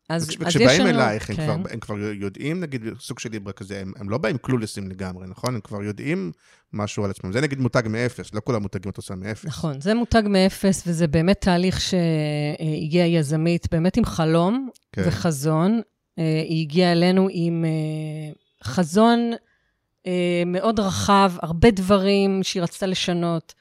אז, 0.09 0.23
אז 0.23 0.29
יש 0.29 0.35
לנו... 0.35 0.45
וכשבאים 0.45 0.87
אלייך, 0.87 1.29
הם, 1.29 1.35
כן. 1.35 1.45
כבר, 1.45 1.71
הם 1.73 1.79
כבר 1.79 1.97
יודעים, 1.99 2.59
נגיד, 2.59 2.81
סוג 2.99 3.19
של 3.19 3.29
ליברה 3.31 3.53
כזה, 3.53 3.79
הם, 3.79 3.93
הם 3.95 4.09
לא 4.09 4.17
באים 4.17 4.37
קלולסים 4.37 4.89
לגמרי, 4.89 5.27
נכון? 5.27 5.55
הם 5.55 5.61
כבר 5.61 5.83
יודעים 5.83 6.31
משהו 6.73 7.05
על 7.05 7.11
עצמם. 7.11 7.31
זה 7.31 7.41
נגיד 7.41 7.59
מותג 7.59 7.83
מאפס, 7.89 8.33
לא 8.33 8.39
כל 8.39 8.55
המותגים 8.55 8.91
את 8.91 8.97
עושה 8.97 9.15
מאפס. 9.15 9.45
נכון, 9.45 9.81
זה 9.81 9.93
מותג 9.93 10.23
מאפס, 10.25 10.83
וזה 10.87 11.07
באמת 11.07 11.41
תהליך 11.41 11.81
שהגיע 11.81 13.05
יזמית, 13.05 13.67
באמת 13.71 13.97
עם 13.97 14.05
חלום 14.05 14.69
כן. 14.91 15.03
וחזון. 15.07 15.81
אה, 16.21 16.41
היא 16.47 16.61
הגיעה 16.61 16.91
אלינו 16.91 17.27
עם 17.31 17.65
אה, 17.65 18.33
חזון 18.63 19.31
אה, 20.07 20.43
מאוד 20.45 20.79
רחב, 20.79 21.31
הרבה 21.41 21.71
דברים 21.71 22.43
שהיא 22.43 22.63
רצתה 22.63 22.85
לשנות, 22.85 23.53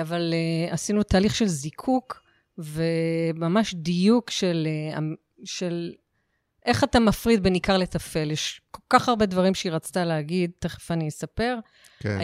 אבל 0.00 0.34
עשינו 0.70 1.02
תהליך 1.02 1.34
של 1.34 1.46
זיקוק 1.46 2.22
וממש 2.58 3.74
דיוק 3.74 4.30
של, 4.30 4.68
של 5.44 5.92
איך 6.66 6.84
אתה 6.84 7.00
מפריד 7.00 7.42
בין 7.42 7.54
עיקר 7.54 7.76
לטפל. 7.76 8.30
יש 8.30 8.60
כל 8.70 8.82
כך 8.90 9.08
הרבה 9.08 9.26
דברים 9.26 9.54
שהיא 9.54 9.72
רצתה 9.72 10.04
להגיד, 10.04 10.50
תכף 10.58 10.90
אני 10.90 11.08
אספר. 11.08 11.58
כן. 12.00 12.18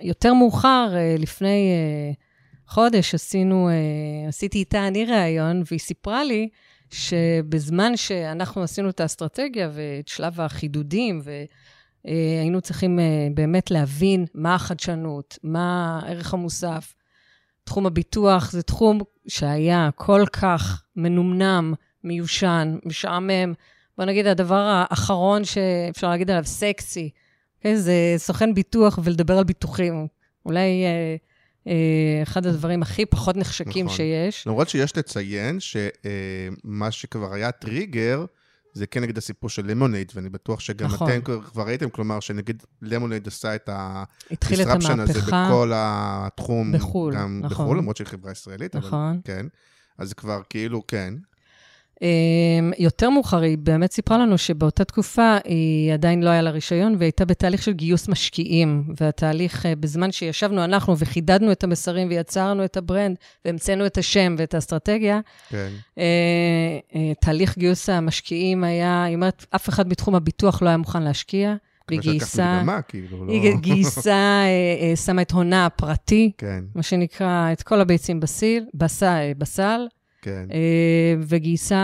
יותר 0.00 0.34
מאוחר, 0.34 0.94
לפני 1.18 1.72
חודש, 2.66 3.14
עשינו, 3.14 3.68
עשיתי 4.28 4.58
איתה 4.58 4.88
אני 4.88 5.04
ראיון, 5.04 5.62
והיא 5.66 5.80
סיפרה 5.80 6.24
לי 6.24 6.48
שבזמן 6.90 7.96
שאנחנו 7.96 8.62
עשינו 8.62 8.90
את 8.90 9.00
האסטרטגיה 9.00 9.70
ואת 9.72 10.08
שלב 10.08 10.40
החידודים, 10.40 11.20
והיינו 12.04 12.60
צריכים 12.60 12.98
אה, 12.98 13.28
באמת 13.34 13.70
להבין 13.70 14.26
מה 14.34 14.54
החדשנות, 14.54 15.38
מה 15.42 16.00
הערך 16.02 16.34
המוסף. 16.34 16.94
תחום 17.64 17.86
הביטוח 17.86 18.50
זה 18.50 18.62
תחום 18.62 19.00
שהיה 19.28 19.90
כל 19.94 20.24
כך 20.32 20.82
מנומנם, 20.96 21.74
מיושן, 22.04 22.78
משעמם. 22.84 23.52
בוא 23.98 24.04
נגיד, 24.04 24.26
הדבר 24.26 24.84
האחרון 24.90 25.44
שאפשר 25.44 26.08
להגיד 26.08 26.30
עליו, 26.30 26.44
סקסי. 26.44 27.10
כן, 27.60 27.74
זה 27.74 28.14
סוכן 28.16 28.54
ביטוח 28.54 28.98
ולדבר 29.04 29.38
על 29.38 29.44
ביטוחים. 29.44 30.06
אולי 30.46 30.84
אה, 30.84 31.16
אחד 32.22 32.46
הדברים 32.46 32.82
הכי 32.82 33.06
פחות 33.06 33.36
נחשקים 33.36 33.86
נכון. 33.86 33.96
שיש. 33.96 34.46
למרות 34.46 34.68
שיש 34.68 34.96
לציין 34.96 35.58
שמה 35.60 36.90
שכבר 36.90 37.34
היה 37.34 37.52
טריגר, 37.52 38.24
זה 38.72 38.86
כן 38.86 39.02
נגיד 39.02 39.18
הסיפור 39.18 39.50
של 39.50 39.66
למונייד, 39.66 40.12
ואני 40.14 40.28
בטוח 40.28 40.60
שגם 40.60 40.86
נכון. 40.86 41.10
אתם 41.10 41.20
כבר- 41.20 41.66
ראיתם, 41.66 41.90
כלומר, 41.90 42.20
שנגיד 42.20 42.62
למונייד 42.82 43.26
עשה 43.26 43.54
את 43.54 43.68
ה-disruption 43.68 45.00
הזה. 45.00 45.20
בכל 45.20 45.72
התחום. 45.74 46.72
בחו"ל, 46.72 47.14
גם 47.14 47.40
נכון. 47.44 47.64
בחו"ל, 47.66 47.78
למרות 47.78 47.96
שהיא 47.96 48.06
חברה 48.06 48.32
ישראלית, 48.32 48.76
אבל 48.76 48.86
נכון. 48.86 49.20
כן. 49.24 49.46
אז 49.98 50.12
כבר 50.12 50.40
כאילו, 50.50 50.86
כן. 50.86 51.14
אמ, 52.02 52.72
יותר 52.78 53.10
מאוחר, 53.10 53.40
היא 53.40 53.58
באמת 53.58 53.92
סיפרה 53.92 54.18
לנו 54.18 54.38
שבאותה 54.38 54.84
תקופה 54.84 55.36
היא 55.44 55.92
עדיין 55.92 56.22
לא 56.22 56.30
היה 56.30 56.42
לה 56.42 56.50
רישיון, 56.50 56.94
והיא 56.94 57.06
הייתה 57.06 57.24
בתהליך 57.24 57.62
של 57.62 57.72
גיוס 57.72 58.08
משקיעים. 58.08 58.84
והתהליך, 58.96 59.66
אה, 59.66 59.76
בזמן 59.76 60.12
שישבנו 60.12 60.64
אנחנו 60.64 60.98
וחידדנו 60.98 61.52
את 61.52 61.64
המסרים 61.64 62.08
ויצרנו 62.08 62.64
את 62.64 62.76
ה 62.76 62.82
brand, 62.82 63.16
והמצאנו 63.44 63.86
את 63.86 63.98
השם 63.98 64.34
ואת 64.38 64.54
האסטרטגיה, 64.54 65.20
כן. 65.48 65.68
אה, 65.98 66.04
אה, 66.94 67.12
תהליך 67.20 67.58
גיוס 67.58 67.88
המשקיעים 67.88 68.64
היה, 68.64 69.04
היא 69.04 69.14
אומרת, 69.14 69.46
אף 69.50 69.68
אחד 69.68 69.88
בתחום 69.88 70.14
הביטוח 70.14 70.62
לא 70.62 70.68
היה 70.68 70.76
מוכן 70.76 71.02
להשקיע, 71.02 71.54
שלקחת 71.90 72.04
גייסה, 72.04 72.56
מקדמה, 72.56 72.82
כאילו, 72.82 73.26
לא... 73.26 73.32
היא 73.32 73.54
גייסה, 73.56 74.42
שמה 75.06 75.22
את 75.22 75.30
הונה 75.30 75.66
הפרטי, 75.66 76.32
כן, 76.38 76.64
מה 76.74 76.82
שנקרא, 76.82 77.52
את 77.52 77.62
כל 77.62 77.80
הביצים 77.80 78.20
בסיל, 78.20 78.64
בס, 78.74 79.02
אה, 79.02 79.32
בסל, 79.38 79.86
כן. 80.22 80.46
אה, 80.52 81.14
וגייסה 81.20 81.76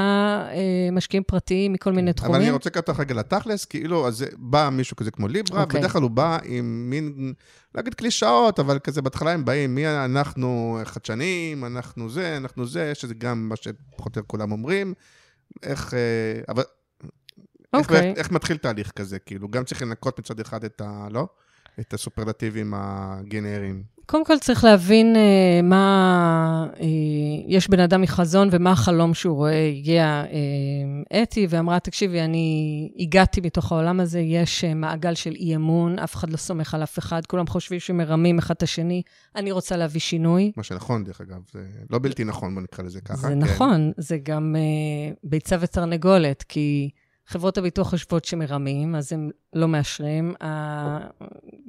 אה, 0.53 0.89
משקיעים 0.93 1.23
פרטיים 1.27 1.73
מכל 1.73 1.93
מיני 1.93 2.11
אבל 2.11 2.25
אני 2.25 2.35
תחומים. 2.35 2.53
רוצה 2.53 2.71
לקחת 2.71 2.89
אותך 2.89 3.01
רגע 3.01 3.15
לתכלס, 3.15 3.65
כאילו, 3.65 4.09
אז 4.09 4.25
בא 4.37 4.69
מישהו 4.73 4.97
כזה 4.97 5.11
כמו 5.11 5.29
ליברה, 5.29 5.63
אוקיי. 5.63 5.81
בדרך 5.81 5.93
כלל 5.93 6.03
הוא 6.03 6.11
בא 6.11 6.39
עם 6.45 6.91
מין, 6.91 7.35
לא 7.75 7.81
אגיד 7.81 7.95
קלישאות, 7.95 8.61
אבל 8.61 8.79
כזה 8.79 9.03
בהתחלה 9.03 9.33
הם 9.33 9.45
באים, 9.45 9.75
מי 9.75 9.89
אנחנו 9.89 10.81
חדשנים, 10.85 11.65
אנחנו 11.65 12.11
זה, 12.11 12.37
אנחנו 12.37 12.67
זה, 12.67 12.95
שזה 12.95 13.15
גם 13.15 13.49
מה 13.49 13.57
שפחות 13.57 13.73
או 13.99 14.05
יותר 14.07 14.23
כולם 14.27 14.53
אומרים. 14.53 14.95
איך, 15.63 15.95
אה, 15.95 16.41
אבל... 16.49 16.63
איך, 17.75 17.83
אוקיי. 17.83 18.09
איך, 18.09 18.19
איך 18.19 18.31
מתחיל 18.31 18.57
תהליך 18.57 18.91
כזה? 18.91 19.19
כאילו, 19.19 19.49
גם 19.49 19.65
צריך 19.65 19.83
לנקות 19.83 20.19
מצד 20.19 20.41
אחד 20.41 20.65
את 20.65 20.81
ה... 20.81 21.09
לא? 21.11 21.29
את 21.81 21.95
הסופרלטיבים 21.95 22.75
הגנריים. 22.77 23.94
קודם 24.07 24.25
כל 24.25 24.39
צריך 24.39 24.65
להבין 24.65 25.17
אה, 25.17 25.61
מה, 25.63 26.67
אה, 26.81 26.87
יש 27.47 27.69
בן 27.69 27.81
אדם 27.81 28.01
מחזון 28.01 28.49
ומה 28.51 28.71
החלום 28.71 29.15
שהוא 29.15 29.37
רואה. 29.37 29.69
הגיעה 29.69 30.25
אה, 30.25 31.23
אתי 31.23 31.47
ואמרה, 31.51 31.81
תקשיבי, 31.81 32.21
אני 32.21 32.91
הגעתי 32.99 33.41
מתוך 33.41 33.73
העולם 33.73 34.01
הזה, 34.01 34.21
יש 34.21 34.65
אה, 34.65 34.75
מעגל 34.75 35.15
של 35.15 35.33
אי 35.33 35.57
אמון, 35.57 35.99
אף 35.99 36.15
אחד 36.15 36.31
לא 36.31 36.37
סומך 36.37 36.75
על 36.75 36.83
אף 36.83 36.99
אחד, 36.99 37.27
כולם 37.27 37.47
חושבים 37.47 37.81
שמרמים 37.81 38.39
אחד 38.39 38.55
את 38.55 38.63
השני, 38.63 39.03
אני 39.37 39.53
רוצה 39.53 39.77
להביא 39.77 40.01
שינוי. 40.01 40.53
מה 40.57 40.63
שנכון, 40.63 41.05
דרך 41.05 41.21
אגב, 41.21 41.41
זה 41.53 41.61
לא 41.91 41.99
בלתי 41.99 42.25
נכון, 42.25 42.55
בוא 42.55 42.63
נקרא 42.63 42.85
לזה 42.85 43.01
ככה. 43.01 43.17
זה 43.17 43.29
כן. 43.29 43.39
נכון, 43.39 43.93
זה 43.97 44.19
גם 44.23 44.57
אה, 44.59 45.15
ביצה 45.25 45.57
ותרנגולת, 45.61 46.43
כי 46.43 46.91
חברות 47.27 47.59
הביטוח 47.59 47.91
חושבות 47.91 48.25
שמרמים, 48.25 48.95
אז 48.95 49.13
הם 49.13 49.31
לא 49.53 49.69
מאשרים. 49.69 50.35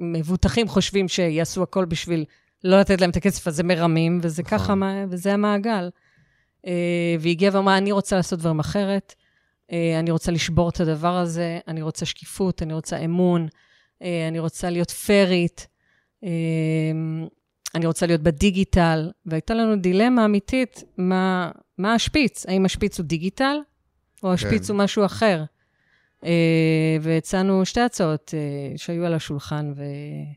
המבוטחים 0.00 0.68
חושבים 0.68 1.08
שיעשו 1.08 1.62
הכל 1.62 1.84
בשביל 1.84 2.24
לא 2.64 2.80
לתת 2.80 3.00
להם 3.00 3.10
את 3.10 3.16
הכסף, 3.16 3.48
אז 3.48 3.56
זה 3.56 3.62
מרמים, 3.62 4.18
וזה 4.22 4.42
נכון. 4.42 4.58
ככה, 4.58 4.74
וזה 5.08 5.34
המעגל. 5.34 5.90
אה, 6.66 7.16
והיא 7.20 7.30
הגיעה 7.30 7.56
ואמרה, 7.56 7.78
אני 7.78 7.92
רוצה 7.92 8.16
לעשות 8.16 8.38
דברים 8.38 8.58
אחרת, 8.58 9.14
אה, 9.72 9.98
אני 9.98 10.10
רוצה 10.10 10.32
לשבור 10.32 10.68
את 10.68 10.80
הדבר 10.80 11.16
הזה, 11.16 11.58
אני 11.68 11.82
רוצה 11.82 12.06
שקיפות, 12.06 12.62
אני 12.62 12.72
רוצה 12.72 12.98
אמון, 12.98 13.46
אה, 14.02 14.28
אני 14.28 14.38
רוצה 14.38 14.70
להיות 14.70 14.90
פיירית, 14.90 15.66
אני 17.74 17.86
רוצה 17.86 18.06
להיות 18.06 18.20
בדיגיטל, 18.20 19.10
והייתה 19.26 19.54
לנו 19.54 19.76
דילמה 19.76 20.24
אמיתית, 20.24 20.84
מה, 20.98 21.50
מה 21.78 21.94
השפיץ? 21.94 22.46
האם 22.46 22.64
השפיץ 22.64 22.98
הוא 22.98 23.06
דיגיטל, 23.06 23.56
או 24.22 24.32
השפיץ 24.32 24.66
כן. 24.66 24.72
הוא 24.72 24.82
משהו 24.82 25.04
אחר? 25.04 25.44
אה, 26.24 26.96
והצענו 27.00 27.64
שתי 27.64 27.80
הצעות 27.80 28.34
אה, 28.34 28.78
שהיו 28.78 29.06
על 29.06 29.14
השולחן, 29.14 29.72
ו... 29.76 29.82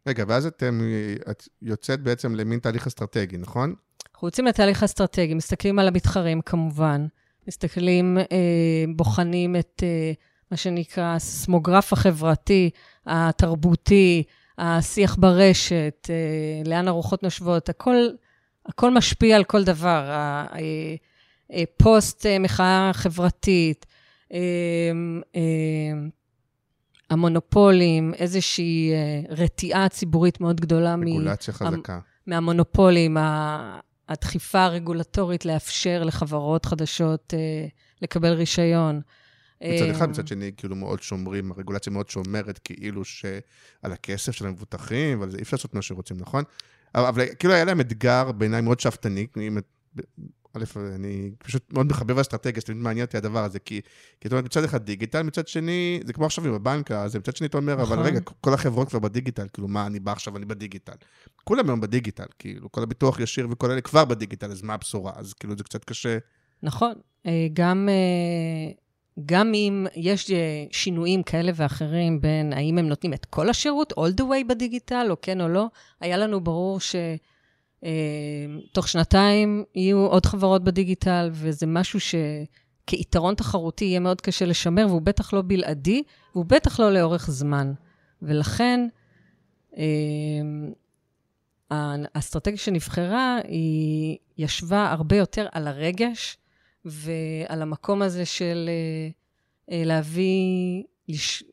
רגע, 0.08 0.24
ואז 0.28 0.46
אתם, 0.46 0.82
את 1.32 1.48
יוצאת 1.62 2.02
בעצם 2.02 2.36
למין 2.36 2.60
תהליך 2.60 2.88
אסטרטגי, 2.88 3.38
נכון? 3.38 3.76
אנחנו 4.20 4.28
יוצאים 4.28 4.48
לתהליך 4.48 4.84
אסטרטגי, 4.84 5.34
מסתכלים 5.34 5.80
על 5.80 5.88
המתחרים 5.88 6.42
כמובן, 6.42 7.06
מסתכלים, 7.48 8.18
אה, 8.18 8.26
בוחנים 8.96 9.56
את 9.56 9.84
אה, 9.84 10.12
מה 10.52 10.58
שנקרא 10.58 11.16
הסמוגרף 11.16 11.94
החברתי, 11.94 12.70
התרבותי, 13.06 14.24
השיח 14.58 15.16
ברשת, 15.16 16.10
אה, 16.10 16.70
לאן 16.70 16.88
הרוחות 16.88 17.24
נושבות, 17.24 17.70
הכל, 17.70 17.96
הכל 18.66 18.94
משפיע 18.94 19.36
על 19.36 19.44
כל 19.44 19.64
דבר. 19.64 20.12
אה, 21.54 21.64
פוסט 21.78 22.26
אה, 22.26 22.40
מחאה 22.40 22.92
חברתית, 22.94 23.86
אה, 24.34 24.40
המונופולים, 27.10 28.14
איזושהי 28.14 28.92
רתיעה 29.30 29.90
ציבורית 29.90 30.42
מאוד 30.42 30.62
גדולה 30.62 30.96
מ... 30.96 31.04
רגולציה 31.04 31.54
חזקה. 31.54 32.00
מהמונופולים, 32.28 33.18
הדחיפה 34.10 34.64
הרגולטורית 34.64 35.46
לאפשר 35.46 36.04
לחברות 36.04 36.66
חדשות 36.66 37.34
לקבל 38.02 38.34
רישיון. 38.34 39.02
מצד 39.64 39.90
אחד, 39.92 40.10
מצד 40.10 40.28
שני, 40.28 40.52
כאילו 40.58 40.76
מאוד 40.76 41.02
שומרים, 41.02 41.52
הרגולציה 41.52 41.94
מאוד 41.94 42.10
שומרת 42.10 42.58
כאילו 42.64 43.06
שעל 43.06 43.42
הכסף 43.84 44.32
של 44.32 44.46
המבוטחים, 44.48 45.20
ועל 45.20 45.30
זה 45.30 45.38
אי 45.38 45.42
אפשר 45.44 45.56
לעשות 45.58 45.74
מה 45.74 45.82
שרוצים, 45.82 46.18
נכון? 46.20 46.44
אבל, 46.96 47.06
אבל 47.06 47.26
כאילו 47.40 47.54
היה 47.54 47.66
להם 47.66 47.82
אתגר 47.82 48.32
בעיניי 48.32 48.62
מאוד 48.62 48.80
שאפתני, 48.80 49.28
אם 49.38 49.58
את- 49.58 50.00
א', 50.54 50.64
אני 50.96 51.32
פשוט 51.38 51.74
מאוד 51.74 51.86
מחבב 51.86 52.20
אסטרטגיה, 52.20 52.62
שתמיד 52.62 52.78
מעניין 52.78 53.06
אותי 53.06 53.18
הדבר 53.18 53.44
הזה, 53.44 53.60
כי, 53.60 53.82
כי 54.22 54.28
אתה 54.28 54.36
אומר, 54.36 54.46
מצד 54.46 54.64
אחד 54.64 54.86
דיגיטל, 54.86 55.22
מצד 55.22 55.48
שני, 55.48 56.00
זה 56.06 56.14
כמו 56.14 56.26
עכשיו 56.26 56.48
עם 56.48 56.54
הבנק, 56.54 56.92
אז 56.92 57.16
מצד 57.16 57.36
שני 57.36 57.48
אתה 57.48 57.58
אומר, 57.58 57.74
אבל 57.74 57.84
נכון. 57.84 58.00
רגע, 58.00 58.20
כל 58.42 58.54
החברות 58.54 58.90
כבר 58.90 59.00
בדיגיטל, 59.00 59.48
כאילו, 59.54 59.68
מה, 59.68 59.86
אני 59.86 60.00
בא 60.00 60.12
עכשיו, 60.12 60.38
אני 60.38 60.46
בדיגיטל. 60.46 60.94
כולם 61.44 61.70
היום 61.70 61.82
בדיגיטל, 61.82 62.26
כאילו, 62.40 62.72
כל 62.72 62.84
הביטוח 62.84 63.20
ישיר 63.20 63.48
וכל 63.52 63.72
אלה 63.72 63.82
כבר 63.82 64.06
בדיגיטל, 64.06 64.52
אז 64.52 64.62
מה 64.62 64.74
הבשורה? 64.74 65.12
אז 65.16 65.34
כאילו, 65.34 65.58
זה 65.58 65.64
קצת 65.64 65.84
קשה. 65.84 66.18
נכון. 66.64 66.94
אה, 67.26 67.48
גם, 67.54 67.90
אה, 67.92 68.72
גם 69.26 69.54
אם 69.54 69.88
יש 69.96 70.32
אה, 70.32 70.66
שינויים 70.72 71.24
כאלה 71.24 71.52
ואחרים 71.56 72.22
בין 72.22 72.54
האם 72.54 72.78
הם 72.78 72.88
נותנים 72.88 73.14
את 73.14 73.26
כל 73.26 73.50
השירות, 73.50 73.94
all 73.94 74.22
the 74.22 74.24
way 74.24 74.48
בדיגיטל, 74.50 75.08
או 75.10 75.16
כן 75.22 75.42
או 75.42 75.48
לא, 75.48 75.68
היה 76.02 76.18
לנו 76.18 76.42
ברור 76.42 76.80
שתוך 77.84 78.88
שנתיים 78.88 79.64
יהיו 79.76 79.98
עוד 79.98 80.26
חברות 80.26 80.64
בדיגיטל, 80.64 81.30
וזה 81.32 81.68
משהו 81.68 82.00
שכיתרון 82.00 83.36
תחרותי 83.36 83.86
יהיה 83.86 84.00
מאוד 84.00 84.22
קשה 84.22 84.46
לשמר, 84.46 84.86
והוא 84.88 85.02
בטח 85.02 85.34
לא 85.34 85.42
בלעדי, 85.42 86.04
והוא 86.36 86.46
בטח 86.46 86.80
לא 86.80 86.94
לאורך 86.94 87.32
זמן. 87.32 87.74
ולכן, 88.22 88.88
אה, 89.78 89.84
האסטרטגיה 92.16 92.58
שנבחרה, 92.58 93.38
היא 93.48 94.18
ישבה 94.38 94.92
הרבה 94.92 95.16
יותר 95.16 95.48
על 95.52 95.68
הרגש 95.68 96.38
ועל 96.86 97.62
המקום 97.62 98.02
הזה 98.02 98.26
של 98.26 98.70
אה, 98.70 99.10
אה, 99.72 99.84
להביא, 99.86 100.84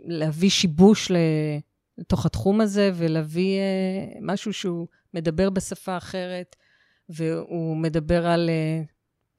להביא 0.04 0.50
שיבוש 0.50 1.10
לתוך 1.98 2.26
התחום 2.26 2.60
הזה 2.60 2.90
ולהביא 2.94 3.58
אה, 3.58 4.18
משהו 4.20 4.52
שהוא 4.52 4.86
מדבר 5.16 5.50
בשפה 5.50 5.96
אחרת, 5.96 6.56
והוא 7.08 7.76
מדבר 7.76 8.26
על 8.26 8.50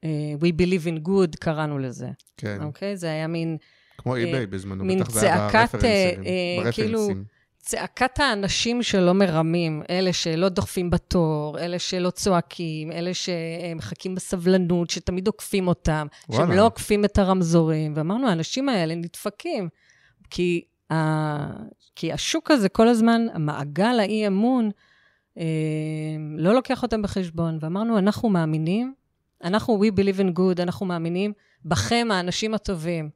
אה, 0.04 0.34
We 0.40 0.52
Believe 0.62 0.86
in 0.86 1.08
Good, 1.08 1.36
קראנו 1.40 1.78
לזה, 1.78 2.08
כן, 2.36 2.62
אוקיי? 2.62 2.96
זה 2.96 3.06
היה 3.06 3.26
מין... 3.26 3.56
כמו 3.98 4.16
אי-ביי 4.16 4.46
בזמנו, 4.46 4.84
מין 4.84 5.00
בטח 5.00 5.10
זה 5.10 5.26
היה 5.26 5.48
ברפרנסים. 5.52 6.24
אה, 6.26 6.72
כאילו. 6.72 7.08
צעקת 7.68 8.18
האנשים 8.18 8.82
שלא 8.82 9.14
מרמים, 9.14 9.82
אלה 9.90 10.12
שלא 10.12 10.48
דוחפים 10.48 10.90
בתור, 10.90 11.58
אלה 11.58 11.78
שלא 11.78 12.10
צועקים, 12.10 12.92
אלה 12.92 13.10
שמחכים 13.14 14.14
בסבלנות, 14.14 14.90
שתמיד 14.90 15.26
עוקפים 15.26 15.68
אותם, 15.68 16.06
שהם 16.32 16.40
וואלה. 16.40 16.56
לא 16.56 16.66
עוקפים 16.66 17.04
את 17.04 17.18
הרמזורים. 17.18 17.92
ואמרנו, 17.96 18.28
האנשים 18.28 18.68
האלה 18.68 18.94
נדפקים, 18.94 19.68
כי, 20.30 20.64
ה... 20.92 20.96
כי 21.96 22.12
השוק 22.12 22.50
הזה 22.50 22.68
כל 22.68 22.88
הזמן, 22.88 23.26
המעגל 23.32 24.00
האי-אמון, 24.00 24.70
לא 26.36 26.54
לוקח 26.54 26.82
אותם 26.82 27.02
בחשבון. 27.02 27.58
ואמרנו, 27.60 27.98
אנחנו 27.98 28.28
מאמינים, 28.28 28.94
אנחנו 29.44 29.80
We 29.84 29.98
Believe 29.98 30.20
in 30.20 30.38
Good, 30.38 30.62
אנחנו 30.62 30.86
מאמינים 30.86 31.32
בכם, 31.64 32.08
האנשים 32.10 32.54
הטובים. 32.54 33.10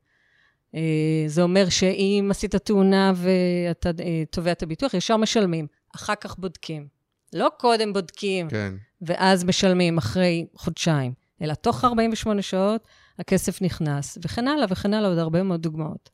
אה, 0.74 1.24
זה 1.26 1.42
אומר 1.42 1.68
שאם 1.68 2.28
עשית 2.30 2.56
תאונה 2.56 3.12
ואתה 3.16 3.90
אה, 4.00 4.22
תובע 4.30 4.52
את 4.52 4.62
הביטוח, 4.62 4.94
ישר 4.94 5.16
משלמים, 5.16 5.66
אחר 5.94 6.14
כך 6.14 6.38
בודקים. 6.38 6.86
לא 7.32 7.48
קודם 7.58 7.92
בודקים 7.92 8.48
כן. 8.48 8.74
ואז 9.02 9.44
משלמים 9.44 9.98
אחרי 9.98 10.46
חודשיים, 10.54 11.12
אלא 11.42 11.54
תוך 11.54 11.84
48 11.84 12.42
שעות 12.42 12.88
הכסף 13.18 13.62
נכנס, 13.62 14.18
וכן 14.24 14.48
הלאה 14.48 14.66
וכן 14.70 14.94
הלאה, 14.94 15.08
עוד 15.08 15.18
הרבה 15.18 15.42
מאוד 15.42 15.62
דוגמאות. 15.62 16.10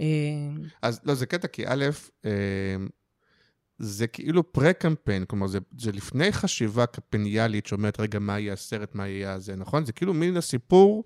אה, 0.00 0.06
אז 0.82 1.00
לא, 1.04 1.14
זה 1.14 1.26
קטע, 1.26 1.48
כי 1.48 1.64
א', 1.66 1.84
אה, 2.24 2.30
זה 3.78 4.06
כאילו 4.06 4.52
פרה-קמפיין, 4.52 5.24
כלומר, 5.24 5.46
זה, 5.46 5.58
זה 5.78 5.92
לפני 5.92 6.32
חשיבה 6.32 6.86
קמפייניאלית 6.86 7.66
שאומרת, 7.66 8.00
רגע, 8.00 8.18
מה 8.18 8.38
יהיה 8.38 8.52
הסרט, 8.52 8.94
מה 8.94 9.08
יהיה 9.08 9.32
הזה, 9.32 9.56
נכון? 9.56 9.84
זה 9.84 9.92
כאילו 9.92 10.14
מין 10.14 10.36
הסיפור, 10.36 11.04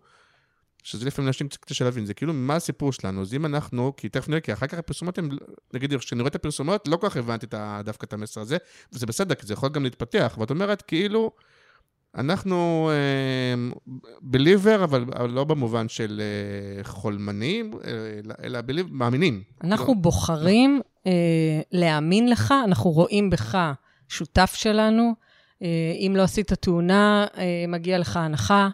שזה 0.82 1.06
לפעמים 1.06 1.28
אנשים 1.28 1.48
קצת 1.48 1.64
קשה 1.64 1.84
להבין, 1.84 2.04
זה 2.06 2.14
כאילו, 2.14 2.32
מה 2.32 2.56
הסיפור 2.56 2.92
שלנו? 2.92 3.20
אז 3.20 3.34
אם 3.34 3.46
אנחנו, 3.46 3.92
כי 3.96 4.08
תכף 4.08 4.28
נראה, 4.28 4.40
כי 4.40 4.52
אחר 4.52 4.66
כך 4.66 4.78
הפרסומות 4.78 5.18
הן, 5.18 5.28
נגיד, 5.74 5.96
כשאני 5.96 6.20
רואה 6.20 6.28
את 6.28 6.34
הפרסומות, 6.34 6.88
לא 6.88 6.96
כל 6.96 7.08
כך 7.08 7.16
הבנתי 7.16 7.46
את 7.46 7.54
ה- 7.54 7.80
דווקא 7.84 8.06
את 8.06 8.12
המסר 8.12 8.40
הזה, 8.40 8.56
וזה 8.92 9.06
בסדר, 9.06 9.34
כי 9.34 9.46
זה 9.46 9.52
יכול 9.54 9.68
גם 9.68 9.82
להתפתח, 9.84 10.36
ואת 10.40 10.50
אומרת, 10.50 10.82
כאילו, 10.82 11.30
אנחנו 12.14 12.90
בליבר, 14.22 14.84
אבל, 14.84 15.04
אבל 15.16 15.30
לא 15.30 15.44
במובן 15.44 15.88
של 15.88 16.20
אה, 16.78 16.84
חולמנים, 16.84 17.70
אלא, 17.84 18.34
אלא 18.44 18.58
believe- 18.58 18.90
מאמינים. 18.90 19.42
אנחנו 19.64 19.94
בוחרים 20.02 20.80
אה, 21.06 21.60
להאמין 21.72 22.28
לך, 22.28 22.54
אנחנו 22.64 22.90
רואים 22.90 23.30
בך 23.30 23.72
שותף 24.08 24.52
שלנו. 24.54 25.14
אה, 25.62 25.92
אם 26.06 26.12
לא 26.16 26.22
עשית 26.22 26.52
תאונה, 26.52 27.26
אה, 27.36 27.64
מגיע 27.68 27.98
לך 27.98 28.16
הנחה. 28.16 28.68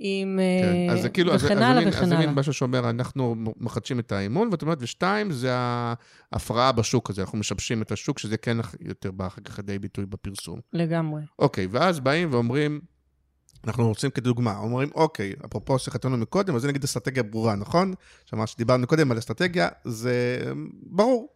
כן, 0.00 0.38
אה, 0.38 0.92
אז 0.92 1.02
זה 1.02 1.08
כאילו, 1.08 1.32
וכן 1.34 1.58
הלאה 1.58 1.88
וכן 1.88 2.02
אז 2.02 2.08
זה 2.08 2.14
הלאה. 2.14 2.26
מין 2.26 2.34
משהו 2.34 2.52
שאומר, 2.52 2.90
אנחנו 2.90 3.34
מחדשים 3.56 3.98
את 3.98 4.12
האמון, 4.12 4.48
ואת 4.50 4.62
אומרת, 4.62 4.78
ושתיים, 4.80 5.30
זה 5.30 5.50
ההפרעה 5.52 6.72
בשוק 6.72 7.10
הזה, 7.10 7.22
אנחנו 7.22 7.38
משבשים 7.38 7.82
את 7.82 7.92
השוק, 7.92 8.18
שזה 8.18 8.36
כן 8.36 8.56
יותר 8.80 9.10
בא 9.10 9.26
אחר 9.26 9.42
כך 9.42 9.58
לידי 9.58 9.78
ביטוי 9.78 10.06
בפרסום. 10.06 10.60
לגמרי. 10.72 11.22
אוקיי, 11.38 11.66
ואז 11.70 12.00
באים 12.00 12.28
ואומרים, 12.32 12.80
אנחנו 13.66 13.88
רוצים 13.88 14.10
כדוגמה, 14.10 14.58
אומרים, 14.58 14.90
אוקיי, 14.94 15.32
אפרופו 15.44 15.78
שיחתנו 15.78 16.16
מקודם, 16.16 16.54
אז 16.54 16.62
זה 16.62 16.68
נגיד 16.68 16.84
אסטרטגיה 16.84 17.22
ברורה, 17.22 17.54
נכון? 17.54 17.94
שמה 18.26 18.46
שדיברנו 18.46 18.86
קודם 18.86 19.10
על 19.10 19.18
אסטרטגיה, 19.18 19.68
זה 19.84 20.44
ברור. 20.82 21.28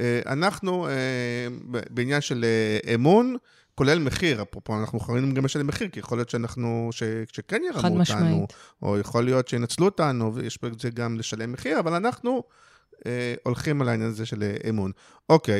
אה, 0.00 0.20
אנחנו 0.26 0.88
אה, 0.88 0.92
בעניין 1.90 2.20
של 2.20 2.44
אה, 2.44 2.94
אמון, 2.94 3.36
כולל 3.74 3.98
מחיר, 3.98 4.42
אפרופו, 4.42 4.78
אנחנו 4.80 5.00
חייבים 5.00 5.34
גם 5.34 5.44
לשלם 5.44 5.66
מחיר, 5.66 5.88
כי 5.88 6.00
יכול 6.00 6.18
להיות 6.18 6.30
שאנחנו, 6.30 6.88
ש, 6.92 7.02
שכן 7.32 7.62
ירמו 7.66 7.78
אותנו, 7.78 7.96
משמעית. 7.96 8.52
או 8.82 8.98
יכול 8.98 9.24
להיות 9.24 9.48
שינצלו 9.48 9.86
אותנו, 9.86 10.34
ויש 10.34 10.62
בזה 10.62 10.90
גם 10.90 11.18
לשלם 11.18 11.52
מחיר, 11.52 11.78
אבל 11.78 11.94
אנחנו 11.94 12.42
אה, 13.06 13.34
הולכים 13.42 13.82
על 13.82 13.88
העניין 13.88 14.10
הזה 14.10 14.26
של 14.26 14.52
אמון. 14.68 14.92
אוקיי, 15.28 15.58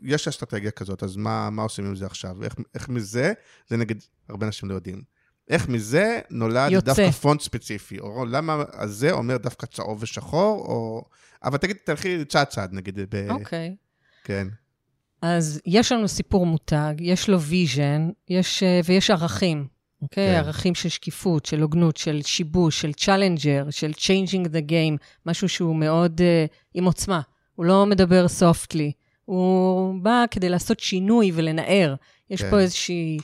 יש 0.00 0.28
אסטרטגיה 0.28 0.70
כזאת, 0.70 1.02
אז 1.02 1.16
מה, 1.16 1.50
מה 1.50 1.62
עושים 1.62 1.86
עם 1.86 1.96
זה 1.96 2.06
עכשיו? 2.06 2.44
איך, 2.44 2.54
איך 2.74 2.88
מזה, 2.88 3.32
זה 3.68 3.76
נגיד, 3.76 4.04
הרבה 4.28 4.46
אנשים 4.46 4.68
לא 4.68 4.74
יודעים. 4.74 5.15
איך 5.48 5.68
מזה 5.68 6.20
נולד 6.30 6.72
יוצא. 6.72 6.86
דווקא 6.86 7.10
פונט 7.10 7.40
ספציפי, 7.40 8.00
או 8.00 8.24
למה 8.26 8.64
הזה 8.72 9.10
אומר 9.10 9.36
דווקא 9.36 9.66
צהוב 9.66 10.02
ושחור, 10.02 10.64
או... 10.66 11.04
אבל 11.44 11.58
תגיד, 11.58 11.76
תלכי 11.84 12.24
צעד 12.24 12.46
צעד, 12.46 12.72
נגיד, 12.72 12.98
ב... 13.10 13.30
אוקיי. 13.30 13.76
כן, 14.24 14.48
אז 15.22 15.60
יש 15.66 15.92
לנו 15.92 16.08
סיפור 16.08 16.46
מותג, 16.46 16.94
יש 16.98 17.28
לו 17.28 17.40
vision, 17.40 18.10
יש, 18.28 18.62
אה, 18.62 18.80
ויש 18.84 19.10
ערכים, 19.10 19.66
אוקיי? 20.02 20.32
כן. 20.32 20.38
ערכים 20.38 20.74
של 20.74 20.88
שקיפות, 20.88 21.46
של 21.46 21.62
הוגנות, 21.62 21.96
של 21.96 22.20
שיבוש, 22.22 22.80
של 22.80 22.92
challenger, 22.92 23.66
של 23.70 23.92
changing 23.96 24.46
the 24.46 24.70
game, 24.70 24.96
משהו 25.26 25.48
שהוא 25.48 25.76
מאוד 25.76 26.20
uh, 26.20 26.54
עם 26.74 26.84
עוצמה. 26.84 27.20
הוא 27.54 27.64
לא 27.64 27.86
מדבר 27.86 28.28
softly, 28.28 28.92
הוא 29.24 29.94
בא 30.02 30.24
כדי 30.30 30.48
לעשות 30.48 30.80
שינוי 30.80 31.30
ולנער. 31.34 31.94
יש 32.30 32.42
כן. 32.42 32.50
פה 32.50 32.58
איזושהי 32.58 33.18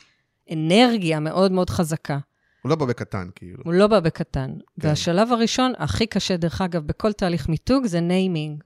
אנרגיה 0.52 1.20
מאוד 1.20 1.52
מאוד 1.52 1.70
חזקה. 1.70 2.18
הוא 2.62 2.70
לא 2.70 2.76
בא 2.76 2.86
בקטן, 2.86 3.28
כאילו. 3.34 3.62
הוא 3.64 3.72
לא 3.74 3.86
בא 3.86 4.00
בקטן. 4.00 4.50
כן. 4.80 4.88
והשלב 4.88 5.32
הראשון, 5.32 5.72
הכי 5.78 6.06
קשה, 6.06 6.36
דרך 6.36 6.60
אגב, 6.60 6.86
בכל 6.86 7.12
תהליך 7.12 7.48
מיתוג, 7.48 7.86
זה 7.86 8.00
ניימינג. 8.00 8.62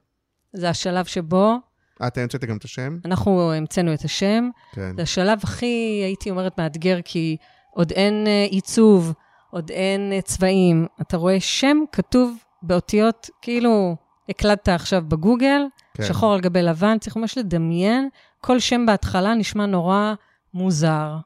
זה 0.53 0.69
השלב 0.69 1.05
שבו 1.05 1.57
אה, 2.01 2.07
אתה 2.07 2.21
המצאת 2.21 2.45
גם 2.45 2.57
את 2.57 2.63
השם? 2.63 2.97
אנחנו 3.05 3.53
המצאנו 3.53 3.93
את 3.93 4.01
השם. 4.01 4.49
כן. 4.71 4.95
זה 4.95 5.01
השלב 5.01 5.39
הכי, 5.43 6.01
הייתי 6.03 6.29
אומרת, 6.29 6.59
מאתגר, 6.59 6.99
כי 7.05 7.37
עוד 7.71 7.91
אין 7.91 8.27
אה, 8.27 8.47
עיצוב, 8.49 9.13
עוד 9.51 9.69
אין 9.69 10.11
אה, 10.13 10.21
צבעים. 10.21 10.87
אתה 11.01 11.17
רואה 11.17 11.39
שם 11.39 11.77
כתוב 11.91 12.37
באותיות, 12.63 13.29
כאילו 13.41 13.95
הקלדת 14.29 14.69
עכשיו 14.69 15.03
בגוגל, 15.07 15.61
כן. 15.93 16.03
שחור 16.03 16.33
על 16.33 16.41
גבי 16.41 16.61
לבן, 16.61 16.97
צריך 16.99 17.15
ממש 17.15 17.37
לדמיין. 17.37 18.09
כל 18.41 18.59
שם 18.59 18.85
בהתחלה 18.85 19.33
נשמע 19.33 19.65
נורא 19.65 20.13
מוזר. 20.53 21.17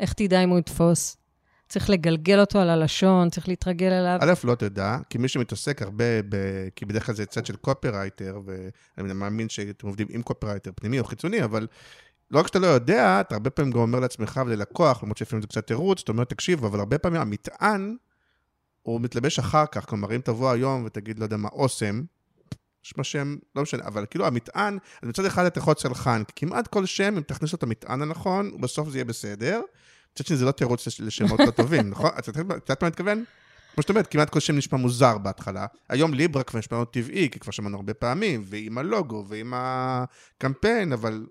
איך 0.00 0.12
תדע 0.12 0.44
אם 0.44 0.48
הוא 0.50 0.58
יתפוס? 0.58 1.16
צריך 1.68 1.90
לגלגל 1.90 2.40
אותו 2.40 2.58
על 2.58 2.70
הלשון, 2.70 3.30
צריך 3.30 3.48
להתרגל 3.48 3.92
אליו. 3.92 4.18
א', 4.20 4.32
לא 4.44 4.54
תדע, 4.54 4.98
כי 5.10 5.18
מי 5.18 5.28
שמתעסק 5.28 5.82
הרבה, 5.82 6.22
ב... 6.28 6.36
כי 6.76 6.84
בדרך 6.84 7.06
כלל 7.06 7.14
זה 7.14 7.26
צד 7.26 7.46
של 7.46 7.56
קופרייטר, 7.56 8.40
ואני 8.44 9.12
מאמין 9.12 9.48
שאתם 9.48 9.86
עובדים 9.86 10.06
עם 10.10 10.22
קופרייטר 10.22 10.70
פנימי 10.74 10.98
או 10.98 11.04
חיצוני, 11.04 11.44
אבל 11.44 11.66
לא 12.30 12.38
רק 12.38 12.46
שאתה 12.46 12.58
לא 12.58 12.66
יודע, 12.66 13.20
אתה 13.20 13.34
הרבה 13.34 13.50
פעמים 13.50 13.72
גם 13.72 13.78
אומר 13.78 14.00
לעצמך 14.00 14.40
וללקוח, 14.46 15.02
למרות 15.02 15.16
שלפעמים 15.16 15.42
זה 15.42 15.48
קצת 15.48 15.66
תירוץ, 15.66 16.00
אתה 16.02 16.12
אומר, 16.12 16.24
תקשיב, 16.24 16.64
אבל 16.64 16.78
הרבה 16.78 16.98
פעמים 16.98 17.20
המטען, 17.20 17.96
הוא 18.82 19.00
מתלבש 19.00 19.38
אחר 19.38 19.64
כך, 19.66 19.88
כלומר, 19.88 20.16
אם 20.16 20.20
תבוא 20.20 20.50
היום 20.50 20.84
ותגיד, 20.86 21.18
לא 21.18 21.24
יודע 21.24 21.36
מה, 21.36 21.48
אוסם, 21.52 22.02
יש 22.84 22.94
מה 22.96 23.04
שם, 23.04 23.36
לא 23.56 23.62
משנה, 23.62 23.84
אבל 23.86 24.06
כאילו 24.10 24.26
המטען, 24.26 24.78
אז 25.02 25.08
מצד 25.08 25.24
אחד 25.24 25.44
אתה 25.46 25.58
יכול 25.58 25.70
להיות 25.70 25.80
סלחן, 25.80 26.22
כי 26.24 26.32
כמעט 26.36 26.66
כל 26.66 26.86
שם, 26.86 27.16
אם 27.16 27.22
תכניס 27.22 27.52
לו 27.52 27.56
את 27.56 27.62
המטען 27.62 28.02
הנכון, 28.02 28.60
בסוף 28.60 28.88
זה 28.88 28.98
יהיה 28.98 29.04
בסדר. 29.04 29.60
מצד 30.14 30.26
שני, 30.26 30.36
זה 30.36 30.44
לא 30.44 30.50
תירוץ 30.50 30.86
לש- 30.86 31.00
לשמות 31.00 31.40
לא 31.40 31.50
טובים, 31.50 31.88
נכון? 31.90 32.10
את 32.18 32.26
יודעת 32.28 32.46
מה 32.68 32.74
אני 32.82 32.88
מתכוון? 32.88 33.24
כמו 33.74 33.82
שאת 33.82 33.90
אומרת, 33.90 34.06
כמעט 34.06 34.30
כל 34.30 34.40
שם 34.40 34.56
נשמע 34.56 34.78
מוזר 34.78 35.18
בהתחלה. 35.18 35.66
היום 35.88 36.14
ליברה 36.14 36.42
כבר 36.42 36.58
נשמע 36.58 36.78
מאוד 36.78 36.88
טבעי, 36.88 37.28
כי 37.30 37.38
כבר 37.38 37.52
שמענו 37.52 37.76
הרבה 37.76 37.94
פעמים, 37.94 38.42
ועם 38.44 38.78
הלוגו, 38.78 39.24
ועם 39.28 39.52
הקמפיין, 39.56 40.92
אבל 40.92 41.26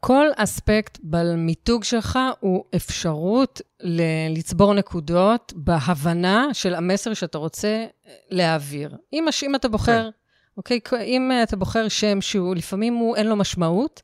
כל 0.00 0.26
אספקט 0.36 0.98
במיתוג 1.02 1.84
שלך 1.84 2.18
הוא 2.40 2.64
אפשרות 2.76 3.60
ל- 3.80 4.02
לצבור 4.38 4.74
נקודות 4.74 5.52
בהבנה 5.56 6.46
של 6.52 6.74
המסר 6.74 7.14
שאתה 7.14 7.38
רוצה 7.38 7.84
להעביר. 8.30 8.96
אם, 9.12 9.24
אם 9.46 9.54
אתה 9.54 9.68
בוחר, 9.68 10.08
אוקיי? 10.56 10.80
אם 11.04 11.30
אתה 11.42 11.56
בוחר 11.56 11.88
שם 11.88 12.20
שהוא, 12.20 12.54
לפעמים 12.54 12.94
הוא 12.94 13.16
אין 13.16 13.26
לו 13.26 13.36
משמעות, 13.36 14.02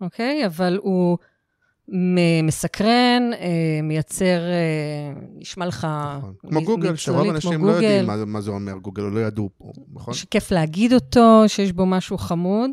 אוקיי? 0.00 0.46
אבל 0.46 0.78
הוא 0.82 1.18
מסקרן, 2.42 3.30
אה, 3.32 3.80
מייצר, 3.82 4.40
אה, 4.50 5.20
נשמע 5.34 5.66
לך... 5.66 5.86
נכון. 6.18 6.34
כמו 6.48 6.64
גוגל, 6.64 6.96
שרוב 6.96 7.28
האנשים 7.28 7.64
לא 7.64 7.70
יודעים. 7.70 8.06
מה, 8.06 8.24
מה 8.24 8.40
זה 8.40 8.50
אומר 8.50 8.72
גוגל, 8.72 9.02
או 9.02 9.10
לא 9.10 9.20
ידעו 9.20 9.50
פה, 9.58 9.72
נכון? 9.92 10.14
שכיף 10.14 10.50
להגיד 10.50 10.92
אותו, 10.92 11.44
שיש 11.46 11.72
בו 11.72 11.86
משהו 11.86 12.18
חמוד. 12.18 12.70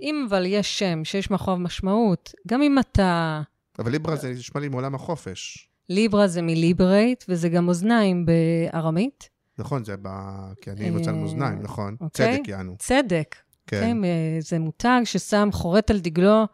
אם 0.00 0.26
אבל 0.28 0.46
יש 0.46 0.78
שם 0.78 1.04
שיש 1.04 1.30
מאחוריו 1.30 1.58
משמעות, 1.58 2.32
גם 2.48 2.62
אם 2.62 2.78
אתה... 2.78 3.42
אבל 3.78 3.90
ליברה 3.90 4.16
זה 4.16 4.30
נשמע 4.30 4.60
לי 4.60 4.68
מעולם 4.68 4.94
החופש. 4.94 5.68
ליברה 5.88 6.26
זה 6.26 6.42
מליברייט, 6.42 7.24
וזה 7.28 7.48
גם 7.48 7.68
אוזניים 7.68 8.26
בארמית. 8.26 9.28
נכון, 9.58 9.84
זה 9.84 9.94
ב... 10.02 10.08
כי 10.60 10.70
אני 10.70 10.90
מצא 10.90 11.12
מאזניים, 11.12 11.62
נכון. 11.62 11.96
אוקיי. 12.00 12.36
צדק 12.36 12.48
יענו. 12.48 12.76
צדק. 12.78 13.36
כן. 13.66 13.80
כן. 13.80 14.04
אה, 14.04 14.36
זה 14.40 14.58
מותג 14.58 15.00
ששם, 15.04 15.48
חורט 15.52 15.90
על 15.90 16.00
דגלו 16.00 16.44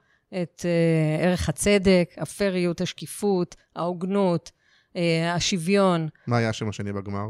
את 0.42 0.66
אה, 0.66 1.24
ערך 1.26 1.48
הצדק, 1.48 2.14
הפריות, 2.16 2.80
השקיפות, 2.80 3.56
ההוגנות, 3.76 4.50
אה, 4.96 5.34
השוויון. 5.34 6.08
מה 6.26 6.36
היה 6.36 6.48
השם 6.48 6.68
השני 6.68 6.92
בגמר? 6.92 7.26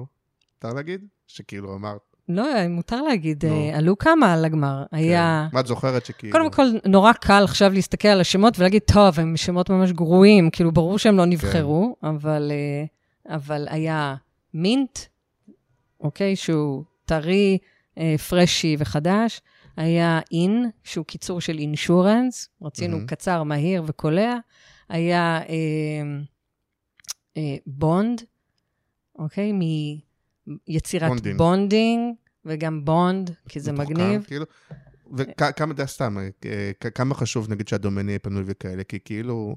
מותר 0.54 0.74
להגיד? 0.74 1.06
שכאילו 1.26 1.74
אמרת... 1.74 2.00
לא, 2.28 2.54
אה, 2.56 2.68
מותר 2.68 3.02
להגיד, 3.02 3.44
נו. 3.46 3.52
אה, 3.52 3.78
עלו 3.78 3.98
כמה 3.98 4.32
על 4.32 4.44
הגמר. 4.44 4.84
היה... 4.92 5.46
כן. 5.50 5.54
מה 5.54 5.60
את 5.60 5.66
זוכרת 5.66 6.06
שכאילו... 6.06 6.32
קודם 6.32 6.50
כל, 6.50 6.66
נורא 6.84 7.12
קל 7.12 7.44
עכשיו 7.44 7.72
להסתכל 7.72 8.08
על 8.08 8.20
השמות 8.20 8.58
ולהגיד, 8.58 8.82
טוב, 8.82 9.20
הם 9.20 9.36
שמות 9.36 9.70
ממש 9.70 9.92
גרועים, 9.92 10.50
כאילו, 10.50 10.72
ברור 10.72 10.98
שהם 10.98 11.16
לא 11.16 11.24
נבחרו, 11.24 11.96
אבל, 12.02 12.52
אה, 12.54 13.34
אבל 13.34 13.66
היה 13.70 14.14
מינט, 14.54 14.98
אוקיי, 16.00 16.36
שהוא 16.36 16.84
טרי, 17.04 17.58
אה, 17.98 18.14
freshy 18.28 18.76
וחדש, 18.78 19.40
היה 19.76 20.20
in, 20.32 20.70
שהוא 20.84 21.04
קיצור 21.04 21.40
של 21.40 21.58
insurance, 21.58 22.48
רצינו 22.62 22.96
מהמם. 22.96 23.06
קצר, 23.06 23.42
מהיר 23.42 23.82
וקולע, 23.86 24.34
היה 24.88 25.40
אה, 25.48 26.02
אה, 27.36 27.56
bond, 27.66 28.22
אוקיי, 29.18 29.52
מיצירת 30.68 31.08
bonding. 31.08 31.38
bonding, 31.38 32.14
וגם 32.44 32.84
bond, 32.84 33.30
כי 33.48 33.60
זה 33.60 33.72
מתוחכם, 33.72 33.92
מגניב. 33.92 34.24
כאילו, 34.24 34.44
וכמה, 35.16 35.74
זה 35.76 35.86
סתם, 35.86 36.18
אה, 36.44 36.70
כמה 36.94 37.14
חשוב 37.14 37.50
נגיד 37.50 37.68
שהדומיין 37.68 38.08
יהיה 38.08 38.18
פנוי 38.18 38.42
וכאלה, 38.46 38.84
כי 38.84 38.98
כאילו, 39.04 39.56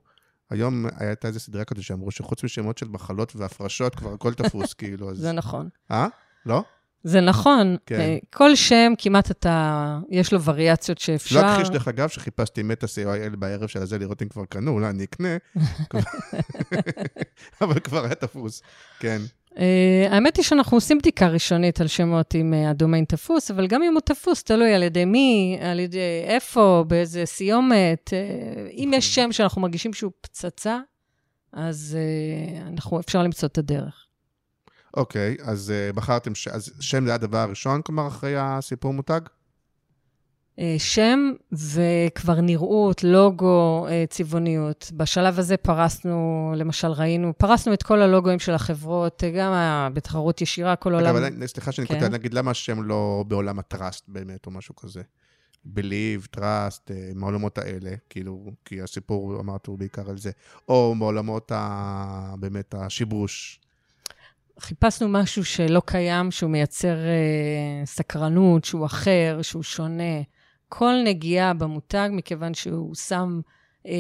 היום 0.50 0.86
הייתה 0.98 1.28
איזו 1.28 1.40
סדרה 1.40 1.66
כזאת 1.66 1.84
שאמרו 1.84 2.12
שחוץ 2.12 2.44
משמות 2.44 2.78
של 2.78 2.88
מחלות 2.88 3.36
והפרשות, 3.36 3.96
כבר 3.96 4.14
הכל 4.14 4.34
תפוס, 4.34 4.74
כאילו, 4.80 5.10
אז... 5.12 5.18
זה 5.18 5.32
נכון. 5.32 5.70
אה? 5.92 6.08
לא? 6.46 6.64
זה 7.04 7.22
נכון. 7.22 7.78
כן. 7.86 8.00
אה, 8.00 8.18
כל 8.34 8.56
שם, 8.56 8.94
כמעט 8.98 9.32
אתה, 9.32 10.00
יש 10.10 10.34
לו 10.34 10.42
וריאציות 10.42 10.98
שאפשר. 10.98 11.42
לא 11.42 11.54
אכחיש, 11.54 11.70
דרך 11.70 11.88
אגב, 11.88 12.10
שחיפשתי 12.10 12.64
מטה 12.64 12.88
CYL 12.88 13.36
בערב 13.36 13.68
של 13.68 13.82
הזה 13.82 13.98
לראות 13.98 14.22
אם 14.22 14.28
כבר 14.28 14.46
קנו, 14.46 14.72
אולי 14.72 14.90
אני 14.90 15.04
אקנה, 15.04 15.38
אבל 17.62 17.80
כבר 17.80 18.06
היה 18.06 18.16
תפוס, 18.16 18.62
כן. 19.00 19.22
אה, 19.58 20.08
האמת 20.10 20.38
היא 20.38 20.46
שאנחנו 20.46 20.78
עושים 20.78 20.98
בדיקה 20.98 21.28
ראשונית 21.28 21.82
על 21.82 21.88
שמות 21.88 22.36
אם 22.36 22.54
אה, 22.54 22.70
הדומיין 22.70 23.06
תפוס, 23.06 23.52
אבל 23.52 23.68
גם 23.68 23.84
אם 23.84 23.94
הוא 23.94 24.02
תפוס, 24.02 24.44
תלוי 24.44 24.74
על 24.74 24.84
ידי 24.84 25.06
מי, 25.06 25.58
על 25.62 25.80
ידי 25.80 26.24
איפה, 26.24 26.84
באיזה 26.88 27.26
סיומת. 27.26 28.14
אה, 28.14 28.70
אם 28.72 28.92
יש 28.94 29.16
שם 29.16 29.32
שאנחנו 29.32 29.62
מרגישים 29.62 29.94
שהוא 29.94 30.12
פצצה, 30.22 30.80
אז 31.54 31.98
אה, 32.00 32.68
אנחנו, 32.68 33.00
אפשר 33.00 33.24
למצוא 33.24 33.48
את 33.48 33.58
הדרך. 33.58 34.06
אוקיי, 34.94 35.38
אז 35.44 35.72
אה, 35.72 35.94
בחרתם, 35.94 36.36
ש- 36.36 36.48
אז 36.48 36.72
שם 36.80 37.06
זה 37.06 37.14
הדבר 37.14 37.38
הראשון, 37.38 37.82
כלומר, 37.82 38.08
אחרי 38.08 38.34
הסיפור 38.38 38.94
מותג? 38.94 39.22
אה, 40.60 40.76
שם 40.78 41.20
וכבר 41.52 42.42
נראות, 42.42 43.04
לוגו, 43.04 43.88
אה, 43.88 44.06
צבעוניות. 44.10 44.92
בשלב 44.98 45.40
הזה 45.40 45.58
פרסנו, 45.58 46.54
למשל 46.58 46.88
ראינו, 46.88 47.34
פרסנו 47.38 47.74
את 47.74 47.84
כל 47.84 48.02
הלוגוים 48.02 48.40
של 48.40 48.54
החברות, 48.54 49.24
גם 49.38 49.54
בתחרות 49.94 50.42
ישירה, 50.42 50.76
כל 50.76 50.94
עולם. 50.94 51.16
אבל 51.16 51.48
סליחה 51.48 51.72
שאני 51.72 51.88
כן. 51.88 51.94
קוטע, 51.94 52.10
נגיד, 52.10 52.34
למה 52.34 52.52
השם 52.52 52.84
לא 52.84 53.24
בעולם 53.28 53.60
הטראסט 53.60 54.06
באמת, 54.08 54.46
או 54.46 54.52
משהו 54.52 54.76
כזה? 54.76 55.02
Believe, 55.66 56.38
Trust, 56.38 56.92
אה, 56.92 57.12
מהעולמות 57.16 57.58
האלה, 57.58 57.92
כאילו, 58.10 58.52
כי 58.66 58.82
הסיפור, 58.82 59.40
אמרת, 59.40 59.66
הוא 59.66 59.78
בעיקר 59.80 60.10
על 60.10 60.18
זה. 60.18 60.32
או 60.68 60.96
מעולמות 60.96 61.52
ה... 61.56 62.34
באמת 62.40 62.76
השיבוש. 62.78 63.60
חיפשנו 64.60 65.08
משהו 65.10 65.46
שלא 65.46 65.82
קיים, 65.86 66.32
שהוא 66.32 66.52
מייצר 66.52 66.96
אה, 66.98 67.86
סקרנות, 67.86 68.66
שהוא 68.66 68.86
אחר, 68.86 69.40
שהוא 69.42 69.64
שונה. 69.64 70.22
כל 70.70 70.94
נגיעה 71.06 71.54
במותג, 71.54 72.10
מכיוון 72.12 72.54
שהוא 72.54 72.96
שם 72.96 73.42
אה, 73.88 73.92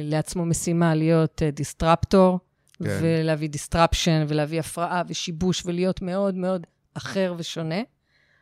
לעצמו 0.00 0.44
משימה 0.44 0.94
להיות 0.94 1.42
אה, 1.42 1.50
disruptor, 1.50 2.38
כן. 2.84 2.98
ולהביא 3.02 3.48
disruption, 3.48 4.24
ולהביא 4.28 4.60
הפרעה 4.60 5.02
ושיבוש, 5.08 5.62
ולהיות 5.66 6.02
מאוד 6.02 6.34
מאוד 6.34 6.66
אחר 6.94 7.34
ושונה. 7.38 7.80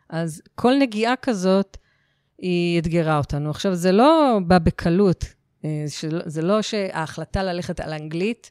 אז 0.08 0.42
כל 0.54 0.72
נגיעה 0.80 1.16
כזאת, 1.16 1.76
היא 2.38 2.80
אתגרה 2.80 3.18
אותנו. 3.18 3.50
עכשיו, 3.50 3.74
זה 3.74 3.92
לא 3.92 4.38
בא 4.46 4.58
בקלות. 4.58 5.24
אה, 5.64 5.84
של- 5.88 6.20
זה 6.26 6.42
לא 6.42 6.62
שההחלטה 6.62 7.42
ללכת 7.42 7.80
על 7.80 7.92
אנגלית, 7.92 8.50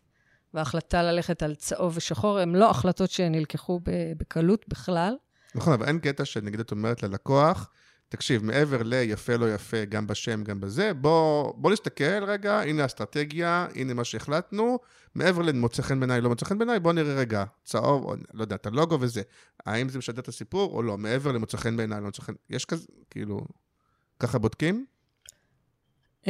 וההחלטה 0.54 1.04
ללכת 1.04 1.44
על 1.44 1.56
צהוב 1.56 1.94
ושחור, 1.98 2.40
הן 2.40 2.56
לא 2.56 2.70
החלטות 2.70 3.10
שנלקחו 3.10 3.80
בקלות 4.18 4.66
בכלל. 4.68 5.16
נכון, 5.56 5.74
אבל 5.74 5.86
אין 5.86 6.00
קטע 6.00 6.26
שנגיד 6.26 6.60
את 6.60 6.72
אומרת 6.72 7.04
ללקוח, 7.04 7.70
תקשיב, 8.10 8.44
מעבר 8.44 8.84
ליפה 8.84 9.36
לא 9.36 9.54
יפה, 9.54 9.86
גם 9.86 10.08
בשם, 10.08 10.44
גם 10.44 10.60
בזה, 10.60 10.94
בוא, 10.94 11.54
בוא 11.56 11.72
נסתכל 11.72 12.24
רגע, 12.24 12.60
הנה 12.60 12.84
האסטרטגיה, 12.84 13.68
הנה 13.76 13.94
מה 13.94 14.04
שהחלטנו, 14.04 14.80
מעבר 15.16 15.42
למוצא 15.42 15.82
חן 15.82 16.00
בעיניי, 16.00 16.22
לא 16.22 16.30
מוצא 16.30 16.46
חן 16.46 16.58
בעיניי, 16.58 16.80
בוא 16.80 16.94
נראה 16.94 17.14
רגע, 17.14 17.44
צהוב, 17.64 18.04
או 18.04 18.16
לא 18.34 18.42
יודע, 18.42 18.56
את 18.56 18.66
הלוגו 18.66 18.98
וזה. 19.02 19.22
האם 19.66 19.90
זה 19.90 19.98
משדר 19.98 20.22
את 20.22 20.28
הסיפור 20.28 20.74
או 20.74 20.84
לא? 20.84 20.98
מעבר 20.98 21.32
למוצא 21.32 21.58
חן 21.58 21.78
בעיניי, 21.78 22.00
לא 22.00 22.06
מוצא 22.06 22.22
חן... 22.22 22.34
יש 22.50 22.66
כזה, 22.66 22.86
כאילו, 23.10 23.42
ככה 24.20 24.38
בודקים? 24.38 24.86
Uh, 26.24 26.28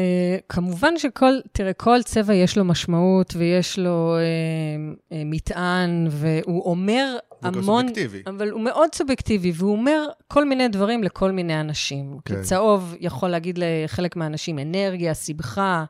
כמובן 0.50 0.98
שכל, 0.98 1.34
תראה, 1.52 1.74
כל 1.74 2.04
צבע 2.04 2.34
יש 2.34 2.58
לו 2.58 2.66
משמעות 2.66 3.34
ויש 3.38 3.80
לו 3.80 4.16
uh, 4.18 5.12
uh, 5.12 5.16
מטען, 5.26 6.08
והוא 6.12 6.72
אומר 6.72 7.18
הוא 7.30 7.38
המון... 7.44 7.88
סובייקטיבי. 7.88 8.24
אבל 8.28 8.50
הוא 8.50 8.62
מאוד 8.62 8.96
סובייקטיבי, 8.96 9.52
והוא 9.56 9.72
אומר 9.72 10.08
כל 10.28 10.46
מיני 10.46 10.68
דברים 10.68 11.04
לכל 11.04 11.32
מיני 11.32 11.60
אנשים. 11.60 12.18
כן. 12.26 12.36
כי 12.36 12.42
צהוב 12.42 12.96
יכול 13.00 13.30
להגיד 13.30 13.60
לחלק 13.62 14.16
מהאנשים 14.16 14.60
אנרגיה, 14.60 15.16
שמחה, 15.16 15.86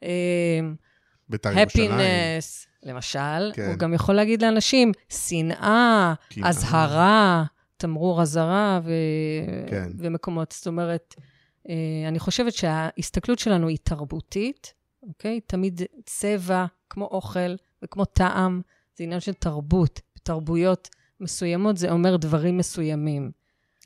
uh, 0.00 0.04
בית"ר 1.28 1.58
ירושלים. 1.58 1.92
הפינס, 1.92 2.66
למשל. 2.82 3.52
כן. 3.54 3.66
הוא 3.66 3.74
גם 3.74 3.94
יכול 3.94 4.14
להגיד 4.14 4.42
לאנשים 4.42 4.92
שנאה. 5.08 6.14
אזהרה, 6.42 7.44
תמרור 7.76 8.22
אזהרה 8.22 8.80
ו... 8.84 8.92
כן. 9.70 9.88
ומקומות. 9.98 10.52
זאת 10.52 10.66
אומרת, 10.66 11.14
אני 12.08 12.18
חושבת 12.18 12.52
שההסתכלות 12.52 13.38
שלנו 13.38 13.68
היא 13.68 13.78
תרבותית, 13.82 14.74
אוקיי? 15.02 15.40
תמיד 15.40 15.82
צבע, 16.06 16.66
כמו 16.90 17.04
אוכל 17.04 17.54
וכמו 17.82 18.04
טעם, 18.04 18.60
זה 18.96 19.04
עניין 19.04 19.20
של 19.20 19.32
תרבות. 19.32 20.00
בתרבויות 20.16 20.88
מסוימות 21.20 21.76
זה 21.76 21.90
אומר 21.90 22.16
דברים 22.16 22.58
מסוימים. 22.58 23.30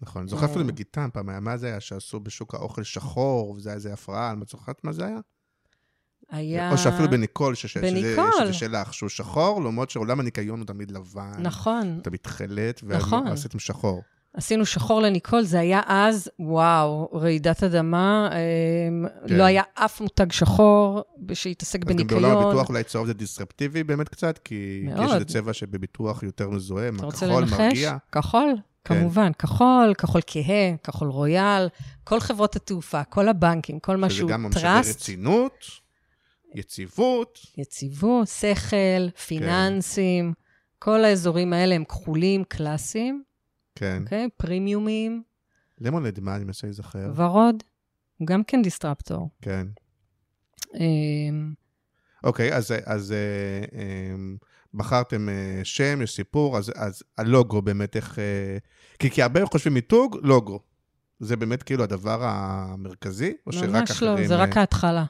נכון, 0.03 0.29
זוכר 0.29 0.45
אפילו 0.47 0.61
אה. 0.61 0.67
מגיטם 0.67 1.09
פעם, 1.13 1.29
היה, 1.29 1.41
מה 1.41 1.57
זה 1.57 1.67
היה 1.67 1.81
שעשו 1.81 2.21
בשוק 2.21 2.55
האוכל 2.55 2.83
שחור, 2.83 3.51
וזה 3.51 3.69
היה 3.69 3.75
איזה 3.77 3.93
הפרעה, 3.93 4.35
את 4.43 4.49
זוכרת 4.49 4.85
מה 4.85 4.93
זה 4.93 5.07
היה? 5.07 5.19
היה... 6.31 6.73
או 6.73 6.79
שאפילו 6.79 7.11
בניקול, 7.11 7.55
שש- 7.55 7.67
שזה- 7.67 7.81
בניקול. 7.81 8.31
שזה 8.45 8.53
שלך, 8.53 8.95
שהוא 8.95 9.09
שחור, 9.09 9.65
למרות 9.65 9.91
שעולם 9.91 10.21
הניקיון 10.21 10.59
הוא 10.61 10.67
תמיד 10.67 10.91
לבן. 10.91 11.33
נכון. 11.43 11.99
אתה 12.03 12.11
מתחלת, 12.11 12.83
נכון. 12.83 13.29
ועשיתם 13.29 13.59
שחור. 13.59 14.03
עשינו 14.39 14.67
שחור 14.67 15.03
לניקול, 15.03 15.43
זה 15.43 15.61
היה 15.61 15.81
אז, 15.87 16.31
וואו, 16.39 17.09
רעידת 17.15 17.63
אדמה. 17.63 18.29
אה, 18.33 18.39
כן. 19.29 19.35
לא 19.37 19.43
היה 19.43 19.63
אף 19.75 20.01
מותג 20.01 20.33
שחור 20.33 21.03
שהתעסק 21.33 21.83
אז 21.83 21.89
גם 21.89 21.97
בניקיון. 21.97 22.23
בעולם 22.23 22.39
הביטוח 22.39 22.69
אולי 22.69 22.85
צהוב 22.85 23.07
זה 23.07 23.15
דיסרפטיבי 23.15 23.85
באמת 23.85 24.09
קצת, 24.09 24.39
כי 24.39 24.81
כי 24.83 24.89
יש 24.89 24.95
מאוד. 24.95 25.13
איזה 25.13 25.25
צבע 25.25 25.53
שבביטוח 25.53 26.23
יותר 26.23 26.51
מזוהה, 26.51 26.89
אתה 26.89 27.05
רוצה 27.05 27.27
כחול 27.27 27.43
לנחש? 27.43 27.61
מרגיע. 27.61 27.97
כחול, 28.13 28.55
כן. 28.85 28.95
כמובן. 28.95 29.33
כחול, 29.39 29.95
כחול 29.99 30.21
כהה, 30.27 30.77
כחול 30.85 31.09
רויאל, 31.09 31.69
כל 32.05 32.21
חברות 32.21 32.57
התעופה, 32.57 33.05
כל 33.05 33.29
הבנקים, 33.29 33.79
כל 33.79 33.97
מה 33.97 34.11
שזה 34.11 34.19
שהוא 34.19 34.31
גם 34.31 34.47
משדר 34.47 34.61
טראסט, 34.61 35.01
רצינות, 35.01 35.65
יציבות. 36.55 37.39
יציבות, 37.59 38.29
שכל, 38.29 39.11
פיננסים, 39.27 40.33
כל 40.79 41.05
האזורים 41.05 41.53
האלה 41.53 41.75
הם 41.75 41.85
כחולים, 41.85 42.45
קלאסיים, 42.45 43.28
כן. 43.79 44.03
אוקיי? 44.03 44.29
פרימיומים, 44.37 45.23
למונד, 45.81 46.21
מה 46.21 46.37
אני 46.37 46.45
מנסה 46.45 46.67
להיזכר? 46.67 47.13
ורוד, 47.17 47.63
הוא 48.19 48.27
גם 48.27 48.45
כן 48.45 48.63
דיסטרפטור. 48.63 49.31
כן. 49.43 49.67
אמ, 50.75 51.53
אוקיי, 52.25 52.55
אז, 52.55 52.75
אז 52.87 53.13
אה, 53.13 53.79
אה, 53.79 54.15
בחרתם 54.75 55.29
אה, 55.29 55.61
שם, 55.65 56.03
יש 56.03 56.15
סיפור, 56.15 56.59
אז, 56.59 56.73
אז 56.77 57.03
הלוגו 57.19 57.63
באמת 57.63 57.97
איך... 57.97 58.19
אה, 58.19 58.59
כי, 58.99 59.11
כי 59.11 59.23
הרבה 59.23 59.47
חושבים 59.47 59.75
מיתוג, 59.75 60.17
לוגו. 60.23 60.61
זה 61.21 61.37
באמת 61.37 61.63
כאילו 61.63 61.85
הדבר 61.85 62.25
המרכזי, 62.25 63.33
או 63.47 63.53
שרק 63.53 63.69
ממש 63.69 63.91
אחרים... 63.91 64.17
לא, 64.17 64.27
זה 64.27 64.37
רק 64.37 64.57
ההתחלה. 64.57 65.05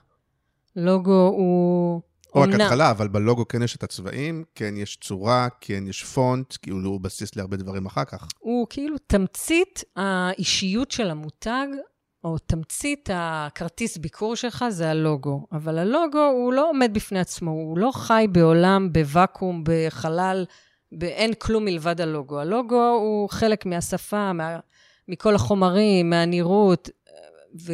לוגו 0.77 1.27
הוא... 1.37 2.03
או 2.35 2.41
רק 2.41 2.49
התחלה, 2.49 2.91
אבל 2.91 3.09
בלוגו 3.09 3.49
כן 3.49 3.63
יש 3.63 3.77
את 3.77 3.83
הצבעים, 3.83 4.45
כן 4.55 4.75
יש 4.77 4.97
צורה, 4.97 5.49
כן 5.61 5.85
יש 5.87 6.05
פונט, 6.05 6.55
כאילו 6.63 6.89
הוא 6.89 7.01
בסיס 7.01 7.37
להרבה 7.37 7.57
דברים 7.57 7.87
אחר 7.87 8.05
כך. 8.05 8.29
הוא 8.39 8.67
כאילו 8.71 8.97
תמצית 9.07 9.85
האישיות 9.97 10.91
של 10.91 11.11
המותג, 11.11 11.67
או 12.25 12.39
תמצית 12.39 13.11
הכרטיס 13.13 13.97
ביקור 13.97 14.37
שלך, 14.37 14.65
זה 14.69 14.91
הלוגו. 14.91 15.47
אבל 15.53 15.79
הלוגו 15.79 16.19
הוא 16.19 16.53
לא 16.53 16.71
עומד 16.71 16.91
בפני 16.95 17.19
עצמו, 17.19 17.51
הוא 17.51 17.79
לא 17.79 17.91
חי 17.95 18.27
בעולם, 18.33 18.93
בוואקום, 18.93 19.65
בחלל, 19.65 20.45
אין 21.03 21.35
כלום 21.35 21.65
מלבד 21.65 22.01
הלוגו. 22.01 22.41
הלוגו 22.41 22.89
הוא 22.89 23.29
חלק 23.31 23.67
מהשפה, 23.67 24.33
מה, 24.33 24.59
מכל 25.09 25.35
החומרים, 25.35 26.11
מהנראות, 26.11 26.91
ו... 27.63 27.73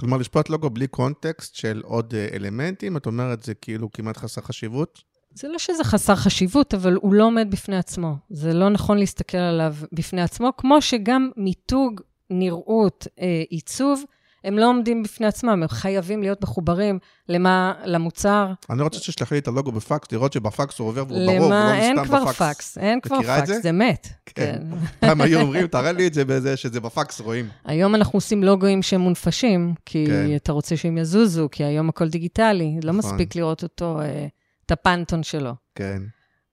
כלומר, 0.00 0.16
לשפוט 0.16 0.50
לוגו 0.50 0.70
בלי 0.70 0.86
קונטקסט 0.86 1.54
של 1.54 1.82
עוד 1.84 2.14
אה, 2.14 2.28
אלמנטים, 2.34 2.96
את 2.96 3.06
אומרת, 3.06 3.42
זה 3.42 3.54
כאילו 3.54 3.92
כמעט 3.92 4.16
חסר 4.16 4.40
חשיבות? 4.40 5.02
זה 5.34 5.48
לא 5.48 5.58
שזה 5.58 5.84
חסר 5.84 6.14
חשיבות, 6.16 6.74
אבל 6.74 6.94
הוא 6.94 7.14
לא 7.14 7.24
עומד 7.24 7.50
בפני 7.50 7.76
עצמו. 7.76 8.16
זה 8.30 8.54
לא 8.54 8.68
נכון 8.68 8.98
להסתכל 8.98 9.38
עליו 9.38 9.74
בפני 9.92 10.22
עצמו, 10.22 10.50
כמו 10.56 10.82
שגם 10.82 11.30
מיתוג, 11.36 12.00
נראות, 12.30 13.06
אה, 13.20 13.42
עיצוב, 13.50 14.02
הם 14.48 14.58
לא 14.58 14.68
עומדים 14.68 15.02
בפני 15.02 15.26
עצמם, 15.26 15.48
הם 15.48 15.68
חייבים 15.68 16.22
להיות 16.22 16.42
מחוברים 16.42 16.98
למה, 17.28 17.72
למוצר. 17.84 18.52
אני 18.70 18.82
רוצה 18.82 18.98
שתשלחי 18.98 19.34
לי 19.34 19.38
את 19.38 19.48
הלוגו 19.48 19.72
בפקס, 19.72 20.12
לראות 20.12 20.32
שבפקס 20.32 20.78
הוא 20.78 20.88
עובר 20.88 21.04
והוא 21.08 21.26
ברור, 21.26 21.38
הוא 21.38 21.46
למה, 21.46 21.70
לא 21.70 21.74
אין 21.74 21.96
סתם 21.96 22.04
כבר 22.04 22.24
בפקס. 22.24 22.42
פקס, 22.42 22.78
אין 22.78 23.00
כבר 23.00 23.18
מכירה 23.18 23.38
את 23.38 23.42
פקס, 23.42 23.48
זה? 23.54 23.60
זה 23.60 23.72
מת. 23.72 24.08
כן. 24.26 24.44
כן. 24.44 24.76
פעם 25.06 25.20
היו 25.20 25.40
אומרים, 25.40 25.66
תראה 25.66 25.92
לי 25.92 26.06
את 26.06 26.14
זה 26.14 26.24
בזה, 26.24 26.56
שזה 26.56 26.80
בפקס 26.80 27.20
רואים. 27.20 27.48
היום 27.64 27.94
אנחנו 27.94 28.16
עושים 28.16 28.44
לוגוים 28.44 28.82
שהם 28.82 29.00
מונפשים, 29.00 29.74
כי 29.86 30.06
כן. 30.06 30.36
אתה 30.36 30.52
רוצה 30.52 30.76
שהם 30.76 30.98
יזוזו, 30.98 31.48
כי 31.52 31.64
היום 31.64 31.88
הכל 31.88 32.08
דיגיטלי, 32.08 32.78
לא 32.82 32.92
נכון. 32.92 33.10
מספיק 33.10 33.36
לראות 33.36 33.62
אותו, 33.62 34.00
אה, 34.00 34.26
את 34.66 34.72
הפנטון 34.72 35.22
שלו. 35.22 35.52
כן. 35.74 36.02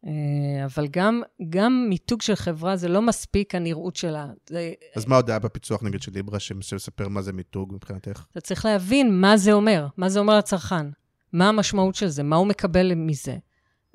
אה, 0.07 0.65
אבל 0.65 0.87
גם, 0.91 1.21
גם 1.49 1.85
מיתוג 1.89 2.21
של 2.21 2.35
חברה 2.35 2.75
זה 2.75 2.87
לא 2.87 3.01
מספיק 3.01 3.55
הנראות 3.55 3.95
שלה. 3.95 4.27
זה, 4.49 4.73
אז 4.95 5.05
מה 5.05 5.15
עוד 5.15 5.29
היה 5.29 5.39
בפיצוח, 5.39 5.83
נגיד, 5.83 6.01
של 6.01 6.11
ליברה, 6.13 6.39
שמספר 6.39 7.07
מה 7.07 7.21
זה 7.21 7.33
מיתוג 7.33 7.73
מבחינתך? 7.73 8.25
אתה 8.31 8.41
צריך 8.41 8.65
להבין 8.65 9.21
מה 9.21 9.37
זה 9.37 9.53
אומר, 9.53 9.87
מה 9.97 10.09
זה 10.09 10.19
אומר 10.19 10.37
לצרכן, 10.37 10.85
מה 11.33 11.49
המשמעות 11.49 11.95
של 11.95 12.07
זה, 12.07 12.23
מה 12.23 12.35
הוא 12.35 12.47
מקבל 12.47 12.95
מזה. 12.95 13.37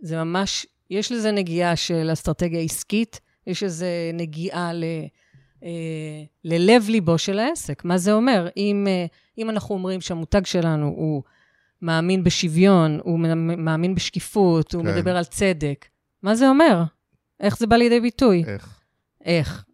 זה 0.02 0.24
ממש, 0.24 0.66
יש 0.90 1.12
לזה 1.12 1.30
נגיעה 1.30 1.76
של 1.76 2.08
אסטרטגיה 2.12 2.60
עסקית, 2.60 3.20
יש 3.46 3.62
לזה 3.62 4.10
נגיעה 4.14 4.72
ל, 4.72 4.84
אה, 5.64 5.70
ללב 6.44 6.88
ליבו 6.88 7.18
של 7.18 7.38
העסק. 7.38 7.84
מה 7.84 7.98
זה 7.98 8.12
אומר? 8.12 8.48
אם, 8.56 8.86
אה, 8.88 9.06
אם 9.38 9.50
אנחנו 9.50 9.74
אומרים 9.74 10.00
שהמותג 10.00 10.46
שלנו 10.46 10.86
הוא 10.86 11.22
מאמין 11.82 12.24
בשוויון, 12.24 13.00
הוא 13.02 13.18
מאמין 13.40 13.94
בשקיפות, 13.94 14.74
הוא 14.74 14.84
כן. 14.84 14.94
מדבר 14.94 15.16
על 15.16 15.24
צדק, 15.24 15.86
מה 16.22 16.34
זה 16.34 16.48
אומר? 16.48 16.82
איך 17.40 17.58
זה 17.58 17.66
בא 17.66 17.76
לידי 17.76 18.00
ביטוי? 18.00 18.44
איך? 18.46 18.80
איך? 19.24 19.64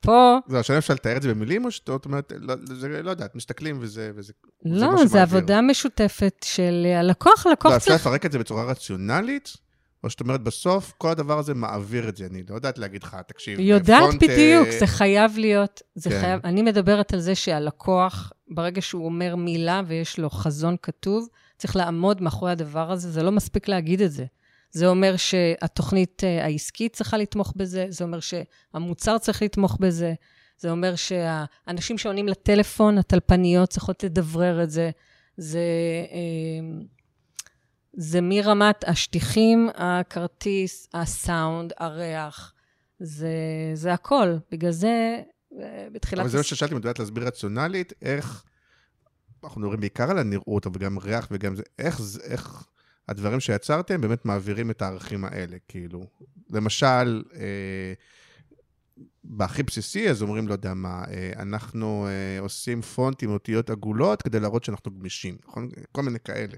פה, 0.00 0.38
זהו, 0.48 0.60
השאלה 0.60 0.78
אפשר 0.78 0.94
לתאר 0.94 1.16
את 1.16 1.22
זה 1.22 1.34
במילים, 1.34 1.64
או 1.64 1.70
שאת 1.70 2.04
אומרת, 2.04 2.32
לא, 2.36 2.54
זה, 2.64 3.02
לא 3.02 3.10
יודעת, 3.10 3.34
מסתכלים 3.34 3.78
וזה... 3.80 4.10
וזה 4.14 4.32
זה 4.64 4.70
לא, 4.70 4.96
זה 4.96 5.08
שמעביר. 5.08 5.22
עבודה 5.22 5.60
משותפת 5.60 6.34
של 6.44 6.86
הלקוח, 6.96 7.46
הלקוח 7.46 7.70
לא, 7.72 7.76
אפשר 7.76 7.86
צריך... 7.90 8.00
לפרק 8.06 8.26
את 8.26 8.32
זה 8.32 8.38
בצורה 8.38 8.64
רציונלית, 8.64 9.56
או 10.04 10.10
שאת 10.10 10.20
אומרת, 10.20 10.42
בסוף 10.42 10.92
כל 10.98 11.10
הדבר 11.10 11.38
הזה 11.38 11.54
מעביר 11.54 12.08
את 12.08 12.16
זה. 12.16 12.26
אני 12.26 12.42
לא 12.50 12.54
יודעת 12.54 12.78
להגיד 12.78 13.02
לך, 13.02 13.16
תקשיב, 13.26 13.60
יודעת 13.60 14.02
פונט, 14.02 14.22
בדיוק, 14.22 14.66
אה, 14.66 14.78
זה 14.78 14.86
חייב 14.86 15.38
להיות, 15.38 15.82
זה 15.94 16.10
כן. 16.10 16.20
חייב, 16.20 16.40
אני 16.44 16.62
מדברת 16.62 17.14
על 17.14 17.20
זה 17.20 17.34
שהלקוח, 17.34 18.32
ברגע 18.48 18.82
שהוא 18.82 19.04
אומר 19.04 19.36
מילה 19.36 19.82
ויש 19.86 20.18
לו 20.18 20.30
חזון 20.30 20.76
כתוב, 20.82 21.28
צריך 21.58 21.76
לעמוד 21.76 22.22
מאחורי 22.22 22.52
הדבר 22.52 22.90
הזה, 22.92 23.10
זה 23.10 23.22
לא 23.22 23.32
מספיק 23.32 23.68
להגיד 23.68 24.00
את 24.00 24.12
זה. 24.12 24.24
זה 24.72 24.86
אומר 24.86 25.16
שהתוכנית 25.16 26.24
אה, 26.24 26.44
העסקית 26.44 26.92
צריכה 26.92 27.16
לתמוך 27.16 27.52
בזה, 27.56 27.86
זה 27.88 28.04
אומר 28.04 28.18
שהמוצר 28.20 29.18
צריך 29.18 29.42
לתמוך 29.42 29.76
בזה, 29.80 30.14
זה 30.58 30.70
אומר 30.70 30.94
שהאנשים 30.96 31.98
שעונים 31.98 32.28
לטלפון, 32.28 32.98
הטלפניות 32.98 33.68
צריכות 33.68 34.04
לדברר 34.04 34.62
את 34.62 34.70
זה. 34.70 34.90
זה, 35.36 35.60
אה, 36.12 36.84
זה 37.92 38.20
מרמת 38.20 38.84
השטיחים, 38.88 39.68
הכרטיס, 39.74 40.88
הסאונד, 40.94 41.72
הריח, 41.78 42.54
זה, 42.98 43.32
זה 43.74 43.92
הכל. 43.92 44.36
בגלל 44.50 44.70
זה, 44.70 45.22
אה, 45.60 45.88
בתחילת... 45.92 46.20
אבל 46.20 46.28
זה 46.28 46.36
מה 46.36 46.42
ששאלתי, 46.42 46.74
אם 46.74 46.78
את 46.78 46.84
יודעת 46.84 46.98
להסביר 46.98 47.26
רציונלית, 47.26 47.92
איך, 48.02 48.44
אנחנו 49.44 49.60
מדברים 49.60 49.80
בעיקר 49.80 50.10
על 50.10 50.18
הנראות, 50.18 50.66
אבל 50.66 50.78
גם 50.78 50.98
ריח 50.98 51.28
וגם 51.30 51.56
זה, 51.56 51.62
איך, 51.78 52.00
איך 52.22 52.66
הדברים 53.08 53.40
שיצרתם 53.40 54.00
באמת 54.00 54.24
מעבירים 54.24 54.70
את 54.70 54.82
הערכים 54.82 55.24
האלה, 55.24 55.56
כאילו. 55.68 56.06
למשל, 56.50 57.22
אה, 57.34 57.92
בהכי 59.24 59.62
בסיסי, 59.62 60.10
אז 60.10 60.22
אומרים, 60.22 60.48
לא 60.48 60.52
יודע 60.52 60.74
מה, 60.74 61.04
אה, 61.10 61.32
אנחנו 61.36 62.06
אה, 62.06 62.40
עושים 62.40 62.82
פונט 62.82 63.22
עם 63.22 63.30
אותיות 63.30 63.70
עגולות 63.70 64.22
כדי 64.22 64.40
להראות 64.40 64.64
שאנחנו 64.64 64.90
גמישים, 64.90 65.36
נכון? 65.48 65.68
כל 65.92 66.02
מיני 66.02 66.20
כאלה. 66.20 66.56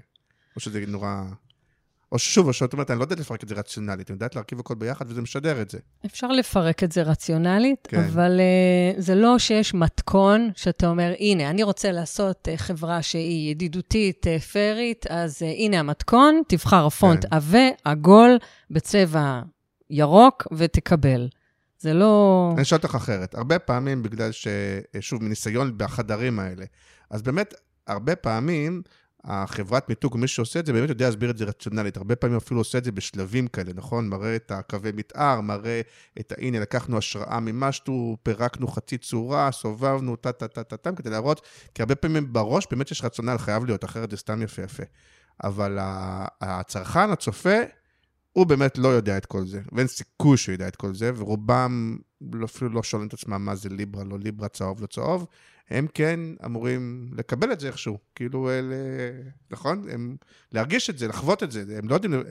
או 0.55 0.61
שזה 0.61 0.85
נורא... 0.87 1.23
או 2.11 2.19
ששוב, 2.19 2.47
או 2.47 2.53
שאת 2.53 2.73
אומרת, 2.73 2.91
אני 2.91 2.99
לא 2.99 3.03
יודעת 3.03 3.19
לפרק 3.19 3.43
את 3.43 3.49
זה 3.49 3.55
רציונלית, 3.55 4.09
אני 4.09 4.15
יודעת 4.15 4.35
להרכיב 4.35 4.59
הכל 4.59 4.75
ביחד 4.75 5.05
וזה 5.09 5.21
משדר 5.21 5.61
את 5.61 5.69
זה. 5.69 5.79
אפשר 6.05 6.27
לפרק 6.27 6.83
את 6.83 6.91
זה 6.91 7.01
רציונלית, 7.01 7.87
כן. 7.87 8.03
אבל 8.03 8.39
uh, 8.39 9.01
זה 9.01 9.15
לא 9.15 9.39
שיש 9.39 9.73
מתכון 9.73 10.49
שאתה 10.55 10.87
אומר, 10.87 11.13
הנה, 11.19 11.49
אני 11.49 11.63
רוצה 11.63 11.91
לעשות 11.91 12.47
uh, 12.47 12.57
חברה 12.57 13.01
שהיא 13.01 13.51
ידידותית, 13.51 14.25
uh, 14.25 14.41
פיירית, 14.41 15.05
אז 15.09 15.41
uh, 15.41 15.45
הנה 15.45 15.79
המתכון, 15.79 16.41
תבחר 16.47 16.89
פונט 16.89 17.25
כן. 17.25 17.35
עבה, 17.35 17.67
עגול, 17.83 18.37
בצבע 18.71 19.41
ירוק, 19.89 20.47
ותקבל. 20.51 21.27
זה 21.79 21.93
לא... 21.93 22.49
אני 22.53 22.61
אשאל 22.61 22.77
אותך 22.77 22.95
אחרת. 22.95 23.35
הרבה 23.35 23.59
פעמים, 23.59 24.03
בגלל 24.03 24.31
ש... 24.31 24.47
שוב, 24.99 25.23
מניסיון 25.23 25.77
בחדרים 25.77 26.39
האלה, 26.39 26.65
אז 27.09 27.21
באמת, 27.21 27.53
הרבה 27.87 28.15
פעמים, 28.15 28.81
החברת 29.25 29.89
מיתוג, 29.89 30.17
מי 30.17 30.27
שעושה 30.27 30.59
את 30.59 30.65
זה, 30.65 30.73
באמת 30.73 30.89
יודע 30.89 31.05
להסביר 31.05 31.29
את 31.29 31.37
זה 31.37 31.45
רציונלית. 31.45 31.97
הרבה 31.97 32.15
פעמים 32.15 32.37
אפילו 32.37 32.59
עושה 32.59 32.77
את 32.77 32.83
זה 32.83 32.91
בשלבים 32.91 33.47
כאלה, 33.47 33.71
נכון? 33.75 34.09
מראה 34.09 34.35
את 34.35 34.51
הקווי 34.51 34.91
מתאר, 34.91 35.41
מראה 35.41 35.81
את 36.19 36.31
ה... 36.31 36.35
הנה, 36.37 36.59
לקחנו 36.59 36.97
השראה 36.97 37.39
ממשהו, 37.39 38.17
פירקנו 38.23 38.67
חצי 38.67 38.97
צורה, 38.97 39.51
סובבנו, 39.51 40.15
טה-טה-טה-טה-טם, 40.15 40.95
כדי 40.95 41.09
להראות, 41.09 41.41
כי 41.73 41.81
הרבה 41.81 41.95
פעמים 41.95 42.33
בראש 42.33 42.67
באמת 42.71 42.91
יש 42.91 43.03
רציונל, 43.03 43.37
חייב 43.37 43.65
להיות, 43.65 43.83
אחרת 43.83 44.11
זה 44.11 44.17
סתם 44.17 44.41
יפה-יפה. 44.41 44.83
אבל 45.43 45.77
הצרכן, 46.41 47.09
הצופה, 47.09 47.57
הוא 48.31 48.45
באמת 48.45 48.77
לא 48.77 48.87
יודע 48.87 49.17
את 49.17 49.25
כל 49.25 49.45
זה, 49.45 49.61
ואין 49.71 49.87
סיכוי 49.87 50.37
שהוא 50.37 50.53
ידע 50.53 50.67
את 50.67 50.75
כל 50.75 50.93
זה, 50.93 51.11
ורובם 51.15 51.97
לא- 52.33 52.45
אפילו 52.45 52.69
לא 52.69 52.83
שואלים 52.83 53.07
את 53.07 53.13
עצמם 53.13 53.45
מה 53.45 53.55
זה 53.55 53.69
ליברה, 53.69 54.03
לא 54.03 54.19
ליברה, 54.19 54.47
צהוב, 54.47 54.81
לא 54.81 54.87
צהוב. 54.87 55.27
הם 55.69 55.87
כן 55.93 56.19
אמורים 56.45 57.11
לקבל 57.17 57.51
את 57.51 57.59
זה 57.59 57.67
איכשהו, 57.67 57.97
כאילו, 58.15 58.49
אל, 58.49 58.73
נכון? 59.51 59.85
הם, 59.89 60.15
להרגיש 60.51 60.89
את 60.89 60.97
זה, 60.97 61.07
לחוות 61.07 61.43
את 61.43 61.51
זה, 61.51 61.63
הם 61.77 61.89
לא 61.89 61.93
יודעים, 61.93 62.13
הם, 62.13 62.21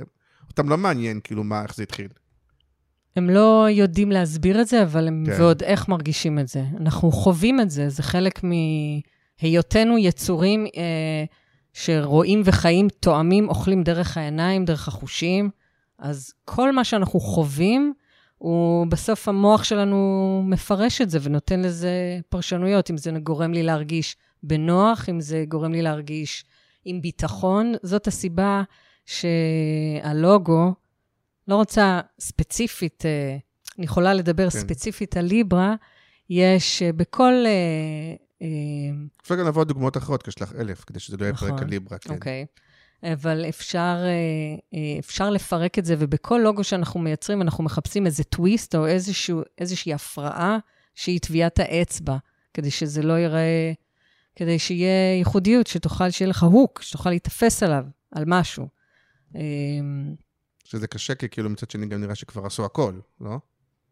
אותם 0.48 0.68
לא 0.68 0.76
מעניין, 0.76 1.20
כאילו, 1.24 1.44
מה, 1.44 1.62
איך 1.62 1.74
זה 1.74 1.82
התחיל. 1.82 2.08
הם 3.16 3.30
לא 3.30 3.66
יודעים 3.70 4.12
להסביר 4.12 4.60
את 4.60 4.66
זה, 4.66 4.82
אבל 4.82 5.08
הם 5.08 5.24
כן. 5.26 5.42
ועוד 5.42 5.62
איך 5.62 5.88
מרגישים 5.88 6.38
את 6.38 6.48
זה. 6.48 6.64
אנחנו 6.80 7.12
חווים 7.12 7.60
את 7.60 7.70
זה, 7.70 7.88
זה 7.88 8.02
חלק 8.02 8.40
מהיותנו 9.42 9.98
יצורים 9.98 10.66
אה, 10.76 11.24
שרואים 11.72 12.42
וחיים, 12.44 12.88
תואמים, 13.00 13.48
אוכלים 13.48 13.82
דרך 13.82 14.16
העיניים, 14.16 14.64
דרך 14.64 14.88
החושים. 14.88 15.50
אז 15.98 16.34
כל 16.44 16.72
מה 16.72 16.84
שאנחנו 16.84 17.20
חווים, 17.20 17.92
הוא 18.38 18.86
בסוף 18.86 19.28
המוח 19.28 19.64
שלנו 19.64 20.42
מפרש 20.46 21.00
את 21.00 21.10
זה 21.10 21.18
ונותן 21.22 21.60
לזה 21.60 22.18
פרשנויות, 22.28 22.90
אם 22.90 22.96
זה 22.96 23.10
גורם 23.10 23.52
לי 23.52 23.62
להרגיש 23.62 24.16
בנוח, 24.42 25.08
אם 25.08 25.20
זה 25.20 25.44
גורם 25.48 25.72
לי 25.72 25.82
להרגיש 25.82 26.44
עם 26.84 27.00
ביטחון. 27.00 27.72
זאת 27.82 28.06
הסיבה 28.06 28.62
שהלוגו, 29.06 30.74
לא 31.48 31.54
רוצה 31.56 32.00
ספציפית, 32.20 33.06
אה, 33.06 33.36
אני 33.78 33.84
יכולה 33.84 34.14
לדבר 34.14 34.50
כן. 34.50 34.58
ספציפית 34.58 35.16
על 35.16 35.24
ליברה, 35.24 35.74
יש 36.30 36.82
אה, 36.82 36.92
בכל... 36.92 37.32
אה, 37.46 38.46
אפשר 39.22 39.34
גם 39.34 39.46
לבוא 39.46 39.64
דוגמאות 39.64 39.96
אחרות, 39.96 40.22
כי 40.22 40.30
יש 40.30 40.42
לך 40.42 40.52
אלף, 40.58 40.84
כדי 40.84 41.00
שזה 41.00 41.16
לא 41.16 41.24
יהיה 41.24 41.34
פרק 41.34 41.50
נכון. 41.50 41.62
על 41.62 41.68
ליברה, 41.68 41.98
כן. 41.98 42.14
אוקיי. 42.14 42.46
אבל 43.12 43.44
אפשר, 43.48 43.96
אה, 44.04 44.08
אה, 44.74 44.98
אפשר 44.98 45.30
לפרק 45.30 45.78
את 45.78 45.84
זה, 45.84 45.94
ובכל 45.98 46.40
לוגו 46.44 46.64
שאנחנו 46.64 47.00
מייצרים, 47.00 47.42
אנחנו 47.42 47.64
מחפשים 47.64 48.06
איזה 48.06 48.24
טוויסט 48.24 48.74
או 48.74 48.86
איזשהו, 48.86 49.42
איזושהי 49.58 49.94
הפרעה 49.94 50.58
שהיא 50.94 51.20
טביעת 51.20 51.58
האצבע, 51.58 52.16
כדי 52.54 52.70
שזה 52.70 53.02
לא 53.02 53.12
ייראה 53.12 53.72
כדי 54.36 54.58
שיהיה 54.58 55.18
ייחודיות, 55.18 55.66
שתוכל, 55.66 56.10
שיהיה 56.10 56.28
לך 56.28 56.42
הוק, 56.42 56.82
שתוכל 56.82 57.10
להיתפס 57.10 57.62
עליו, 57.62 57.84
על 58.10 58.24
משהו. 58.26 58.68
אמ, 59.34 60.14
שזה 60.64 60.86
קשה, 60.86 61.14
כי 61.14 61.28
כאילו 61.28 61.50
מצד 61.50 61.70
שני 61.70 61.86
גם 61.86 62.00
נראה 62.00 62.14
שכבר 62.14 62.46
עשו 62.46 62.64
הכל, 62.64 62.94
לא? 63.20 63.38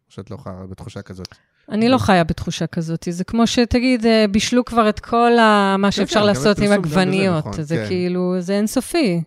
שאת 0.09 0.31
לא 0.31 0.37
חיה 0.37 0.67
בתחושה 0.71 1.03
כזאת. 1.03 1.35
אני 1.69 1.89
לא 1.89 1.99
חיה 1.99 2.25
בתחושה 2.25 2.67
כזאת. 2.67 3.07
זה 3.11 3.25
כמו 3.25 3.47
שתגיד, 3.47 4.07
אה, 4.07 4.25
בישלו 4.31 4.65
כבר 4.65 4.89
את 4.89 5.01
כל 5.01 5.39
ה- 5.39 5.77
מה 5.79 5.91
שאפשר 5.91 6.21
כן, 6.21 6.27
לעשות 6.27 6.59
עם 6.59 6.73
עגבניות. 6.73 7.47
נכון, 7.47 7.63
זה 7.63 7.77
כן. 7.77 7.87
כאילו, 7.89 8.37
זה 8.41 8.53
אינסופי. 8.57 9.23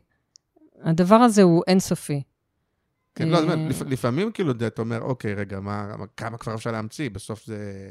הדבר 0.83 1.15
הזה 1.15 1.41
הוא 1.41 1.63
אינסופי. 1.67 2.21
כן, 3.15 3.27
לא, 3.29 3.37
אה, 3.49 3.55
לפעמים 3.87 4.31
כאילו 4.31 4.51
אתה 4.67 4.81
אומר, 4.81 5.01
אוקיי, 5.01 5.33
רגע, 5.33 5.59
מה, 5.59 5.95
מה- 5.97 6.05
כמה 6.17 6.37
כבר 6.37 6.55
אפשר 6.55 6.71
להמציא? 6.71 7.09
בסוף 7.09 7.45
זה... 7.45 7.89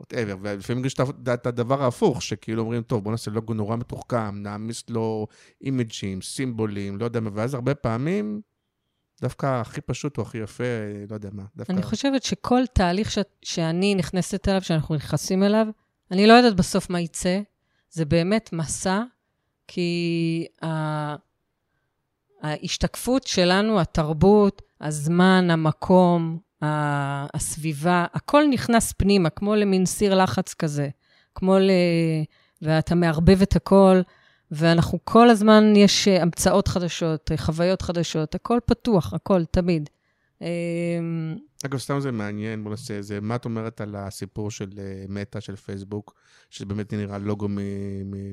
whatever, 0.00 0.36
ולפעמים 0.42 0.84
יש 0.84 0.94
את 1.34 1.46
הדבר 1.46 1.82
ההפוך, 1.82 2.22
שכאילו 2.22 2.62
אומרים, 2.62 2.82
טוב, 2.82 3.04
בוא 3.04 3.10
נעשה 3.12 3.30
לוגו 3.30 3.54
נורא 3.54 3.76
מתוחכם, 3.76 4.42
נעמיס 4.42 4.82
לו 4.90 5.26
אימג'ים, 5.62 6.22
סימבולים, 6.22 6.98
לא 6.98 7.04
יודע 7.04 7.20
מה, 7.20 7.30
ואז 7.34 7.54
הרבה 7.54 7.74
פעמים, 7.74 8.40
דווקא 9.22 9.60
הכי 9.60 9.80
פשוט 9.80 10.18
או 10.18 10.22
הכי 10.22 10.38
יפה, 10.38 10.64
לא 11.10 11.14
יודע 11.14 11.28
מה, 11.32 11.42
דווקא... 11.56 11.72
אני 11.72 11.82
חושבת 11.82 12.22
שכל 12.22 12.62
תהליך 12.72 13.10
ש- 13.10 13.18
שאני 13.42 13.94
נכנסת 13.94 14.48
אליו, 14.48 14.62
שאנחנו 14.62 14.94
נכנסים 14.94 15.42
אליו, 15.42 15.66
אני 16.10 16.26
לא 16.26 16.32
יודעת 16.32 16.56
בסוף 16.56 16.90
מה 16.90 17.00
יצא. 17.00 17.40
זה 17.90 18.04
באמת 18.04 18.50
מסע, 18.52 19.02
כי 19.68 20.46
ה- 20.64 21.16
ההשתקפות 22.42 23.26
שלנו, 23.26 23.80
התרבות, 23.80 24.62
הזמן, 24.80 25.48
המקום, 25.50 26.38
ה- 26.62 27.36
הסביבה, 27.36 28.06
הכל 28.14 28.44
נכנס 28.50 28.92
פנימה, 28.92 29.30
כמו 29.30 29.54
למין 29.54 29.86
סיר 29.86 30.14
לחץ 30.22 30.54
כזה. 30.54 30.88
כמו 31.34 31.58
ל... 31.58 31.70
ואתה 32.62 32.94
מערבב 32.94 33.42
את 33.42 33.56
הכל, 33.56 34.00
ואנחנו 34.50 34.98
כל 35.04 35.30
הזמן, 35.30 35.64
יש 35.76 36.08
אה, 36.08 36.22
המצאות 36.22 36.68
חדשות, 36.68 37.32
אה, 37.32 37.36
חוויות 37.36 37.82
חדשות, 37.82 38.34
הכל 38.34 38.58
פתוח, 38.66 39.14
הכל, 39.14 39.44
תמיד. 39.44 39.90
אמ, 40.40 41.36
אגב, 41.66 41.78
סתם 41.78 42.00
זה 42.00 42.12
מעניין, 42.12 42.64
בוא 42.64 42.70
נעשה 42.70 42.94
איזה, 42.94 43.20
מה 43.20 43.36
את 43.36 43.44
אומרת 43.44 43.80
על 43.80 43.96
הסיפור 43.96 44.50
של 44.50 44.70
אה, 44.78 45.04
מטא, 45.08 45.40
של 45.40 45.56
פייסבוק, 45.56 46.14
שבאמת 46.50 46.92
נראה 46.92 47.18
לוגו 47.18 47.48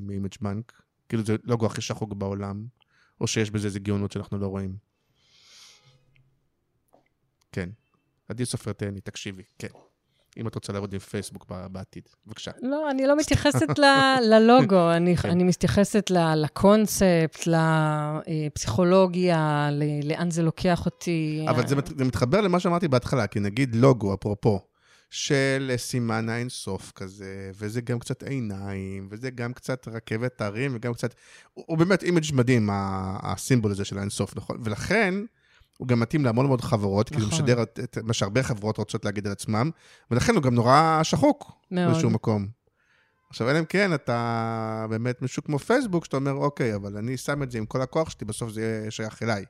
מאימג' 0.01 0.35
בנק? 0.41 0.81
כאילו 1.09 1.23
זה 1.23 1.35
לוגו 1.43 1.65
הכי 1.65 1.81
שחוק 1.81 2.13
בעולם, 2.13 2.65
או 3.21 3.27
שיש 3.27 3.51
בזה 3.51 3.67
איזה 3.67 3.79
גאונות 3.79 4.11
שאנחנו 4.11 4.37
לא 4.37 4.47
רואים? 4.47 4.75
כן. 7.51 7.69
עדי 8.29 8.45
סופרטני, 8.45 9.01
תקשיבי, 9.01 9.43
כן. 9.59 9.67
אם 10.37 10.47
את 10.47 10.55
רוצה 10.55 10.73
לעבוד 10.73 10.93
עם 10.93 10.99
פייסבוק 10.99 11.45
בעתיד, 11.71 12.03
בבקשה. 12.27 12.51
לא, 12.61 12.91
אני 12.91 13.07
לא 13.07 13.17
מתייחסת 13.17 13.79
ל- 13.79 14.17
ללוגו, 14.33 14.91
אני, 14.91 15.17
כן. 15.17 15.29
אני 15.29 15.43
מתייחסת 15.43 16.11
ל- 16.11 16.35
לקונספט, 16.43 17.47
לפסיכולוגיה, 17.47 19.69
ל- 19.71 20.09
לאן 20.11 20.31
זה 20.31 20.43
לוקח 20.43 20.85
אותי. 20.85 21.45
אבל 21.49 21.67
זה, 21.67 21.75
מת- 21.75 21.97
זה 21.97 22.05
מתחבר 22.05 22.41
למה 22.41 22.59
שאמרתי 22.59 22.87
בהתחלה, 22.87 23.27
כי 23.27 23.39
נגיד 23.39 23.75
לוגו, 23.75 24.13
אפרופו, 24.13 24.59
של 25.09 25.73
סימן 25.77 26.29
האינסוף 26.29 26.91
כזה, 26.95 27.25
וזה 27.57 27.81
גם 27.81 27.99
קצת 27.99 28.23
עיניים, 28.23 29.07
וזה 29.11 29.29
גם 29.29 29.53
קצת 29.53 29.87
רכבת 29.87 30.41
הרים, 30.41 30.71
וגם 30.75 30.93
קצת... 30.93 31.13
הוא, 31.53 31.65
הוא 31.67 31.77
באמת 31.77 32.03
image 32.03 32.23
מדהים, 32.33 32.69
הסימבול 33.23 33.71
הזה 33.71 33.85
של 33.85 33.97
האינסוף, 33.97 34.35
נכון? 34.37 34.57
ולכן, 34.63 35.13
הוא 35.77 35.87
גם 35.87 35.99
מתאים 35.99 36.25
להמון 36.25 36.47
מאוד 36.47 36.61
חברות, 36.61 37.09
כי 37.09 37.15
הוא 37.15 37.23
נכון. 37.23 37.33
משדר 37.39 37.63
את, 37.63 37.79
את 37.83 37.97
מה 38.03 38.13
שהרבה 38.13 38.43
חברות 38.43 38.77
רוצות 38.77 39.05
להגיד 39.05 39.25
על 39.25 39.31
עצמם, 39.31 39.69
ולכן 40.11 40.35
הוא 40.35 40.43
גם 40.43 40.55
נורא 40.55 40.99
שחוק 41.03 41.51
מאוד. 41.71 41.87
באיזשהו 41.87 42.09
מקום. 42.09 42.47
עכשיו, 43.29 43.49
אלא 43.49 43.59
אם 43.59 43.65
כן, 43.65 43.93
אתה 43.93 44.85
באמת 44.89 45.21
מישהו 45.21 45.43
כמו 45.43 45.59
פייסבוק, 45.59 46.05
שאתה 46.05 46.17
אומר, 46.17 46.31
אוקיי, 46.31 46.75
אבל 46.75 46.97
אני 46.97 47.17
שם 47.17 47.43
את 47.43 47.51
זה 47.51 47.57
עם 47.57 47.65
כל 47.65 47.81
הכוח 47.81 48.09
שלי, 48.09 48.25
בסוף 48.27 48.51
זה 48.51 48.61
יהיה 48.61 48.91
שייך 48.91 49.23
אליי. 49.23 49.45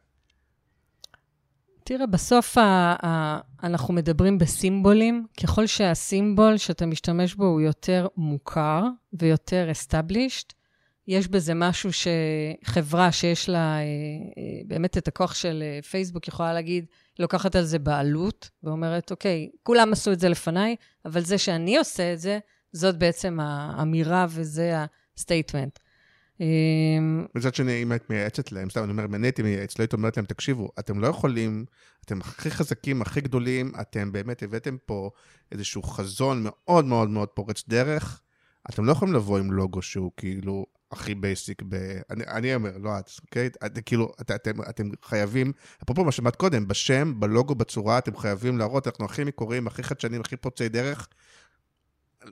תראה, 1.83 2.07
בסוף 2.07 2.57
ה- 2.57 2.95
ה- 3.05 3.39
אנחנו 3.63 3.93
מדברים 3.93 4.37
בסימבולים. 4.37 5.25
ככל 5.43 5.65
שהסימבול 5.65 6.57
שאתה 6.57 6.85
משתמש 6.85 7.35
בו 7.35 7.45
הוא 7.45 7.61
יותר 7.61 8.07
מוכר 8.17 8.83
ויותר 9.13 9.69
established, 9.71 10.53
יש 11.07 11.27
בזה 11.27 11.53
משהו 11.53 11.89
שחברה 11.93 13.11
שיש 13.11 13.49
לה 13.49 13.77
אה, 13.77 13.81
אה, 13.81 14.61
באמת 14.67 14.97
את 14.97 15.07
הכוח 15.07 15.35
של 15.35 15.63
אה, 15.65 15.81
פייסבוק 15.81 16.27
יכולה 16.27 16.53
להגיד, 16.53 16.85
לוקחת 17.19 17.55
על 17.55 17.63
זה 17.63 17.79
בעלות, 17.79 18.49
ואומרת, 18.63 19.11
אוקיי, 19.11 19.49
כולם 19.63 19.93
עשו 19.93 20.11
את 20.11 20.19
זה 20.19 20.29
לפניי, 20.29 20.75
אבל 21.05 21.21
זה 21.21 21.37
שאני 21.37 21.77
עושה 21.77 22.13
את 22.13 22.19
זה, 22.19 22.39
זאת 22.73 22.97
בעצם 22.97 23.39
האמירה 23.39 24.25
וזה 24.29 24.73
ה 25.17 25.23
statement. 25.23 25.79
אמ, 26.39 27.25
מצד 27.35 27.55
שני, 27.55 27.83
אם 27.83 27.91
היית 27.91 28.09
מייעצת 28.09 28.51
להם, 28.51 28.69
סתם, 28.69 28.83
אני 28.83 28.91
אומר, 28.91 29.05
אם 29.05 29.15
אני 29.15 29.27
הייתי 29.27 29.41
מייעץ, 29.41 29.79
לא 29.79 29.83
היית 29.83 29.93
אומרת 29.93 30.17
להם, 30.17 30.25
תקשיבו, 30.25 30.69
אתם 30.79 30.99
לא 30.99 31.07
יכולים, 31.07 31.65
אתם 32.05 32.21
הכי 32.21 32.51
חזקים, 32.51 33.01
הכי 33.01 33.21
גדולים, 33.21 33.71
אתם 33.81 34.11
באמת 34.11 34.43
הבאתם 34.43 34.77
פה 34.85 35.09
איזשהו 35.51 35.83
חזון 35.83 36.41
מאוד 36.45 36.85
מאוד 36.85 37.09
מאוד 37.09 37.27
פורץ 37.27 37.63
דרך, 37.67 38.21
אתם 38.69 38.85
לא 38.85 38.91
יכולים 38.91 39.13
לבוא 39.13 39.39
עם 39.39 39.51
לוגו 39.51 39.81
שהוא 39.81 40.11
כאילו 40.17 40.65
הכי 40.95 41.15
basic 41.15 41.61
ב... 41.69 41.75
אני, 42.09 42.23
אני 42.27 42.55
אומר, 42.55 42.71
לא 42.77 42.99
את, 42.99 43.09
אוקיי? 43.21 43.49
את, 43.65 43.79
כאילו, 43.85 44.11
את, 44.21 44.31
אתם, 44.31 44.61
אתם 44.69 44.89
חייבים, 45.03 45.51
אפרופו 45.83 46.03
מה 46.03 46.11
שאמרת 46.11 46.35
קודם, 46.35 46.67
בשם, 46.67 47.19
בלוגו, 47.19 47.55
בצורה, 47.55 47.97
אתם 47.97 48.17
חייבים 48.17 48.57
להראות, 48.57 48.87
אנחנו 48.87 49.05
הכי 49.05 49.23
מקוריים, 49.23 49.67
הכי 49.67 49.83
חדשניים, 49.83 50.21
הכי 50.21 50.35
פורצי 50.35 50.69
דרך. 50.69 51.07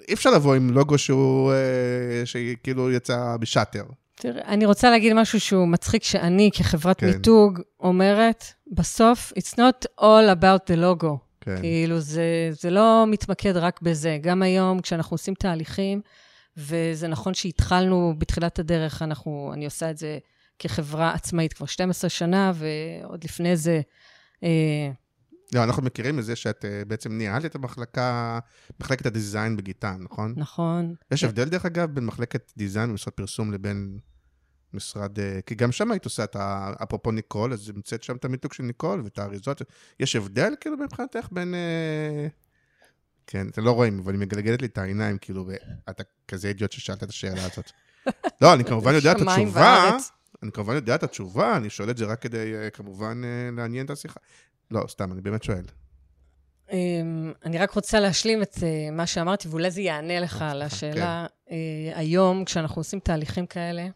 אי 0.07 0.13
אפשר 0.13 0.29
לבוא 0.31 0.55
עם 0.55 0.69
לוגו 0.69 0.97
שהוא, 0.97 1.51
אה, 1.51 2.25
שכאילו 2.25 2.91
יצא 2.91 3.37
ב 3.39 3.44
Shutter. 3.44 3.83
תראה, 4.15 4.45
אני 4.47 4.65
רוצה 4.65 4.89
להגיד 4.89 5.13
משהו 5.13 5.39
שהוא 5.39 5.67
מצחיק, 5.67 6.03
שאני 6.03 6.49
כחברת 6.53 6.99
כן. 6.99 7.07
מיתוג 7.07 7.59
אומרת, 7.79 8.43
בסוף, 8.71 9.33
it's 9.39 9.53
not 9.53 10.01
all 10.01 10.35
about 10.39 10.71
the 10.71 10.77
logo. 10.77 11.17
כן. 11.41 11.61
כאילו, 11.61 11.99
זה, 11.99 12.49
זה 12.51 12.69
לא 12.69 13.05
מתמקד 13.07 13.57
רק 13.57 13.81
בזה. 13.81 14.17
גם 14.21 14.41
היום, 14.41 14.81
כשאנחנו 14.81 15.13
עושים 15.13 15.33
תהליכים, 15.33 16.01
וזה 16.57 17.07
נכון 17.07 17.33
שהתחלנו 17.33 18.13
בתחילת 18.17 18.59
הדרך, 18.59 19.01
אנחנו, 19.01 19.51
אני 19.53 19.65
עושה 19.65 19.89
את 19.89 19.97
זה 19.97 20.17
כחברה 20.59 21.13
עצמאית 21.13 21.53
כבר 21.53 21.65
12 21.65 22.09
שנה, 22.09 22.51
ועוד 22.55 23.23
לפני 23.23 23.57
זה, 23.57 23.81
אה, 24.43 24.91
לא, 25.53 25.63
אנחנו 25.63 25.83
מכירים 25.83 26.19
את 26.19 26.25
זה 26.25 26.35
שאת 26.35 26.65
אה, 26.65 26.85
בעצם 26.87 27.17
ניהלת 27.17 27.45
את 27.45 27.55
המחלקה, 27.55 28.39
מחלקת 28.79 29.05
הדיזיין 29.05 29.57
בגיטן, 29.57 29.97
נכון? 29.99 30.33
נכון. 30.37 30.95
יש 31.11 31.23
הבדל, 31.23 31.49
דרך 31.49 31.65
אגב, 31.65 31.89
בין 31.89 32.05
מחלקת 32.05 32.51
דיזיין 32.57 32.89
במשרד 32.89 33.13
פרסום 33.13 33.51
לבין 33.51 33.99
משרד... 34.73 35.19
אה, 35.19 35.39
כי 35.45 35.55
גם 35.55 35.71
שם 35.71 35.91
היית 35.91 36.05
עושה 36.05 36.23
את 36.23 36.35
ה... 36.35 36.73
אפרופו 36.83 37.11
ניקול, 37.11 37.53
אז 37.53 37.69
המצאת 37.69 38.03
שם 38.03 38.15
את 38.15 38.25
המיתוג 38.25 38.53
של 38.53 38.63
ניקול 38.63 39.01
ואת 39.03 39.19
האריזות. 39.19 39.61
יש 39.99 40.15
הבדל, 40.15 40.53
כאילו, 40.59 40.77
מבחינתך 40.77 41.27
בין... 41.31 41.53
כן, 43.27 43.47
אתם 43.47 43.63
לא 43.63 43.71
רואים, 43.71 43.99
אבל 43.99 44.13
היא 44.13 44.19
מגלגלת 44.19 44.61
לי 44.61 44.67
את 44.67 44.77
העיניים, 44.77 45.17
כאילו, 45.17 45.45
ואתה 45.87 46.03
כזה 46.27 46.47
אידיוט 46.47 46.71
ששאלת 46.71 47.03
את 47.03 47.09
השאלה 47.09 47.45
הזאת. 47.45 47.71
לא, 48.41 48.53
אני 48.53 48.63
כמובן 48.63 48.93
יודע 48.93 49.11
את 49.11 49.21
התשובה. 49.21 49.97
אני 50.43 50.51
כמובן 50.51 50.75
יודע 50.75 50.95
את 50.95 51.03
התשובה, 51.03 51.57
אני 51.57 51.69
שואל 51.69 51.89
את 51.89 51.97
זה 51.97 52.05
רק 52.05 52.21
כדי, 52.21 52.55
אה, 52.55 52.69
כמובן, 52.69 53.21
אה, 53.23 53.49
לעניין 53.57 53.85
את 53.85 53.89
השיחה. 53.89 54.19
לא, 54.71 54.85
סתם, 54.89 55.11
אני 55.11 55.21
באמת 55.21 55.43
שואל. 55.43 55.65
אמ, 56.71 57.33
אני 57.45 57.57
רק 57.57 57.71
רוצה 57.71 57.99
להשלים 57.99 58.41
את 58.41 58.57
אה, 58.63 58.91
מה 58.91 59.07
שאמרתי, 59.07 59.47
ואולי 59.47 59.71
זה 59.71 59.81
יענה 59.81 60.19
לך 60.19 60.41
על 60.41 60.69
סליחה, 60.69 60.75
השאלה. 60.75 61.25
היום, 61.95 62.45
כשאנחנו 62.45 62.79
עושים 62.79 62.99
תהליכים 62.99 63.45
כאלה, 63.45 63.87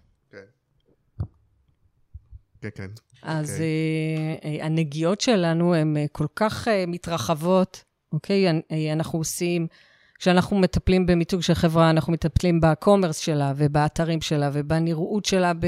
כן, 2.61 2.69
כן. 2.75 2.87
אז 3.21 3.51
אוקיי. 3.51 4.61
הנגיעות 4.61 5.21
שלנו 5.21 5.75
הן 5.75 5.97
כל 6.11 6.27
כך 6.35 6.67
מתרחבות, 6.87 7.83
אוקיי? 8.13 8.47
אה, 8.47 8.93
אנחנו 8.93 9.19
עושים, 9.19 9.67
כשאנחנו 10.19 10.59
מטפלים 10.59 11.05
במיתוג 11.05 11.41
של 11.41 11.53
חברה, 11.53 11.89
אנחנו 11.89 12.13
מטפלים 12.13 12.61
בקומרס 12.61 13.17
שלה 13.17 13.53
ובאתרים 13.55 14.21
שלה 14.21 14.49
ובנראות 14.53 15.25
שלה 15.25 15.53
ב, 15.53 15.65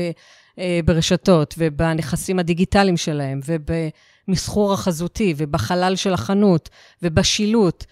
אה, 0.59 0.79
ברשתות 0.85 1.55
ובנכסים 1.57 2.39
הדיגיטליים 2.39 2.97
שלהם 2.97 3.39
ובמסחור 3.45 4.73
החזותי 4.73 5.33
ובחלל 5.37 5.95
של 5.95 6.13
החנות 6.13 6.69
ובשילוט. 7.01 7.85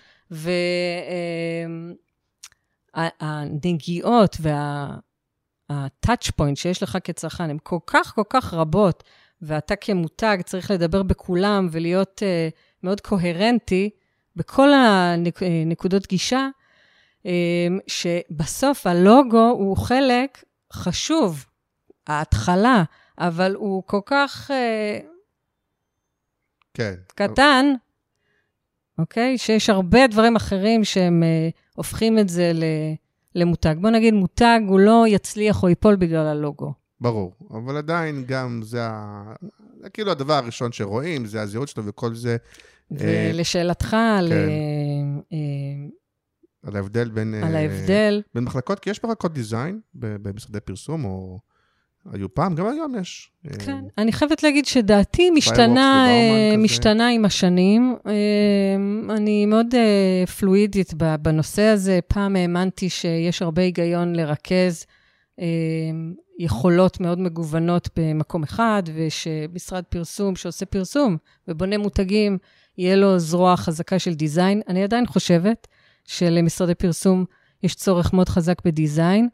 והנגיעות 2.92 4.38
וה... 4.40 4.98
ה-touch 5.70 6.32
point 6.42 6.56
שיש 6.56 6.84
לך 6.84 6.98
כצרכן 7.04 7.50
הן 7.50 7.58
כל 7.64 7.80
כך 7.88 8.16
כל 8.16 8.24
כך 8.30 8.54
רבות, 8.54 9.04
ואתה 9.42 9.76
כמותג 9.76 10.38
צריך 10.46 10.72
לדבר 10.72 11.04
בכולם 11.04 11.68
ולהיות 11.72 12.22
uh, 12.22 12.56
מאוד 12.84 13.02
קוהרנטי 13.02 13.90
בכל 14.38 14.70
הנקודות 14.74 16.08
גישה, 16.08 16.48
um, 17.24 17.28
שבסוף 17.88 18.88
הלוגו 18.88 19.50
הוא 19.50 19.78
חלק 19.78 20.44
חשוב, 20.74 21.46
ההתחלה, 22.08 22.84
אבל 23.18 23.56
הוא 23.56 23.84
כל 23.86 24.00
כך 24.06 24.52
uh, 24.52 25.06
כן. 26.74 26.94
קטן, 27.16 27.66
אוקיי? 29.00 29.38
שיש 29.38 29.70
הרבה 29.70 30.08
דברים 30.08 30.36
אחרים 30.36 30.84
שהם 30.84 31.24
הופכים 31.76 32.20
את 32.20 32.30
זה 32.30 32.52
ל... 32.54 32.64
למותג. 33.36 33.76
בוא 33.82 33.90
נגיד, 33.90 34.14
מותג 34.14 34.60
הוא 34.68 34.80
לא 34.80 35.06
יצליח 35.08 35.64
או 35.64 35.70
ייפול 35.70 35.96
בגלל 35.96 36.28
הלוגו. 36.28 36.74
ברור, 37.02 37.34
אבל 37.52 37.78
עדיין 37.78 38.24
גם 38.28 38.62
זה, 38.64 38.84
ה... 38.84 39.24
זה 39.82 39.90
כאילו 39.90 40.12
הדבר 40.12 40.34
הראשון 40.34 40.72
שרואים, 40.72 41.26
זה 41.26 41.42
הזהות 41.42 41.68
שלו 41.68 41.86
וכל 41.86 42.16
זה. 42.16 42.38
ולשאלתך 42.92 43.94
על, 43.94 44.30
כן. 44.30 44.50
אה, 45.34 45.38
על 46.64 46.76
ההבדל 46.76 47.10
בין... 47.10 47.34
על 47.34 47.56
אה, 47.56 47.60
ההבדל, 47.60 48.22
בין 48.36 48.44
מחלקות, 48.44 48.80
כי 48.80 48.90
יש 48.90 49.04
מחלקות 49.04 49.34
דיזיין 49.34 49.80
במשרדי 49.94 50.60
פרסום, 50.60 51.06
או 51.06 51.40
היו 52.14 52.34
פעם, 52.34 52.56
גם 52.56 52.68
היום 52.68 52.96
יש. 53.02 53.32
אה, 53.46 53.58
כן, 53.66 53.84
אני 53.98 54.12
חייבת 54.12 54.44
להגיד 54.44 54.66
שדעתי 54.66 55.30
משתנה. 55.30 56.08
משתנה 56.58 57.10
עם 57.10 57.26
השנים. 57.26 57.96
אני 59.10 59.46
מאוד 59.46 59.68
פלואידית 60.40 60.94
בנושא 61.22 61.62
הזה. 61.62 62.00
פעם 62.08 62.36
האמנתי 62.36 62.90
שיש 62.90 63.42
הרבה 63.42 63.62
היגיון 63.62 64.16
לרכז 64.16 64.86
יכולות 66.40 67.00
מאוד 67.00 67.20
מגוונות 67.20 67.90
במקום 67.96 68.44
אחד, 68.44 68.84
ושמשרד 68.96 69.84
פרסום 69.90 70.36
שעושה 70.36 70.66
פרסום 70.66 71.18
ובונה 71.48 71.78
מותגים, 71.78 72.38
יהיה 72.78 72.96
לו 72.96 73.20
זרוע 73.20 73.58
חזקה 73.58 74.00
של 74.00 74.14
דיזיין. 74.14 74.62
אני 74.68 74.84
עדיין 74.84 75.06
חושבת 75.06 75.68
שלמשרדי 76.06 76.76
פרסום 76.76 77.26
יש 77.64 77.76
צורך 77.76 78.14
מאוד 78.14 78.30
חזק 78.30 78.66
בדיזיין, 78.66 79.30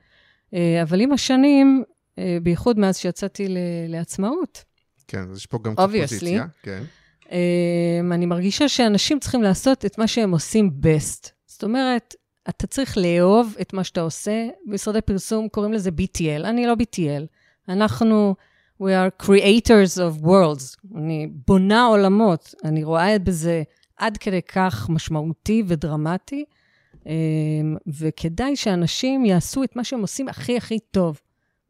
אה, 0.53 0.81
אבל 0.81 1.01
עם 1.01 1.11
השנים, 1.11 1.83
אה, 2.19 2.37
בייחוד 2.43 2.79
מאז 2.79 2.97
שיצאתי 2.97 3.47
לעצמאות, 3.87 4.63
כן, 5.07 5.29
אז 5.31 5.37
יש 5.37 5.45
פה 5.45 5.59
גם 5.63 5.75
קצת 5.75 5.83
Obviously. 5.83 6.09
פוזיציה. 6.09 6.45
כן. 6.63 6.83
אמ, 7.31 8.13
אני 8.13 8.25
מרגישה 8.25 8.69
שאנשים 8.69 9.19
צריכים 9.19 9.41
לעשות 9.43 9.85
את 9.85 9.97
מה 9.97 10.07
שהם 10.07 10.31
עושים 10.31 10.71
best. 10.81 11.29
זאת 11.45 11.63
אומרת, 11.63 12.15
אתה 12.49 12.67
צריך 12.67 12.97
לאהוב 12.97 13.55
את 13.61 13.73
מה 13.73 13.83
שאתה 13.83 14.01
עושה. 14.01 14.47
במשרדי 14.65 15.01
פרסום 15.01 15.47
קוראים 15.49 15.73
לזה 15.73 15.89
BTL, 15.89 16.43
אני 16.43 16.67
לא 16.67 16.73
BTL. 16.73 17.25
אנחנו, 17.69 18.35
we 18.81 18.85
are 18.85 19.25
creators 19.25 19.97
of 19.97 20.25
worlds. 20.25 20.77
אני 20.95 21.29
בונה 21.47 21.85
עולמות, 21.85 22.55
אני 22.63 22.83
רואה 22.83 23.15
את 23.15 23.23
בזה 23.23 23.63
עד 23.97 24.17
כדי 24.17 24.41
כך 24.41 24.89
משמעותי 24.89 25.63
ודרמטי, 25.67 26.45
אמ, 27.05 27.75
וכדאי 27.99 28.55
שאנשים 28.55 29.25
יעשו 29.25 29.63
את 29.63 29.75
מה 29.75 29.83
שהם 29.83 30.01
עושים 30.01 30.29
הכי 30.29 30.57
הכי 30.57 30.79
טוב. 30.79 31.19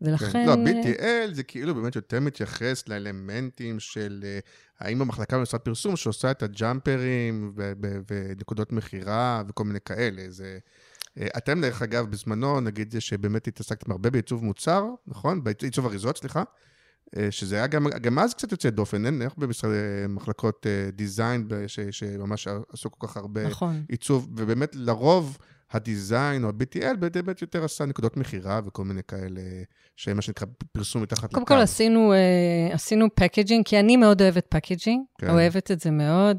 ולכן... 0.01 0.32
כן. 0.32 0.45
לא, 0.45 0.54
BTL 0.54 1.34
זה 1.34 1.43
כאילו 1.43 1.76
באמת 1.76 1.95
יותר 1.95 2.20
מתייחס 2.20 2.88
לאלמנטים 2.88 3.80
של 3.80 4.20
אה, 4.24 4.39
האם 4.80 5.01
המחלקה 5.01 5.38
במשרד 5.38 5.60
פרסום 5.60 5.95
שעושה 5.95 6.32
את 6.32 6.43
הג'אמפרים 6.43 7.54
ונקודות 8.10 8.72
מכירה 8.72 9.43
וכל 9.47 9.64
מיני 9.64 9.80
כאלה. 9.86 10.22
זה... 10.30 10.58
אה, 11.18 11.28
אתם, 11.38 11.62
דרך 11.62 11.82
אגב, 11.82 12.12
בזמנו, 12.12 12.62
נגיד 12.62 12.95
שבאמת 12.99 13.47
התעסקתם 13.47 13.91
הרבה 13.91 14.10
בעיצוב 14.10 14.43
מוצר, 14.43 14.86
נכון? 15.08 15.43
בעיצוב 15.43 15.86
אריזות, 15.86 16.18
סליחה. 16.18 16.43
אה, 17.18 17.32
שזה 17.32 17.56
היה 17.56 17.68
גם, 17.68 17.88
גם 18.01 18.20
אז 18.20 18.34
קצת 18.34 18.51
יוצא 18.51 18.70
דופן, 18.70 19.06
אין 19.06 19.22
איך 19.22 19.34
במשרד 19.38 19.72
אה, 19.72 20.08
מחלקות 20.08 20.68
אה, 20.68 20.91
דיזיין 20.91 21.47
ש- 21.68 21.80
שממש 21.80 22.47
עשו 22.74 22.91
כל 22.91 23.08
כך 23.08 23.18
הרבה 23.18 23.47
נכון. 23.47 23.84
עיצוב, 23.89 24.30
ובאמת 24.36 24.76
לרוב 24.76 25.38
ה 25.72 25.82
design 25.82 26.43
או 26.43 26.49
ה-BTL 26.49 26.95
באמת 26.99 27.41
יותר 27.41 27.64
עשה 27.64 27.86
נקודות 27.86 28.18
מכירה 28.18 28.62
וכל 28.66 28.84
מיני 28.84 29.01
כאלה, 29.08 29.41
שהם 29.95 30.16
מה 30.16 30.22
שנקרא 30.22 30.47
פרסום 30.72 31.01
מתחת 31.01 31.24
לקו. 31.24 31.34
קודם 31.34 31.45
כל 31.45 31.54
עשינו, 31.54 32.14
עשינו 32.72 33.08
packaging, 33.16 33.66
כי 33.66 33.80
אני 33.80 33.97
מאוד 33.97 34.22
אוהבת 34.22 34.45
packaging, 34.49 35.03
כן. 35.18 35.30
אוהבת 35.30 35.72
את 35.72 35.80
זה 35.80 35.91
מאוד. 35.91 36.38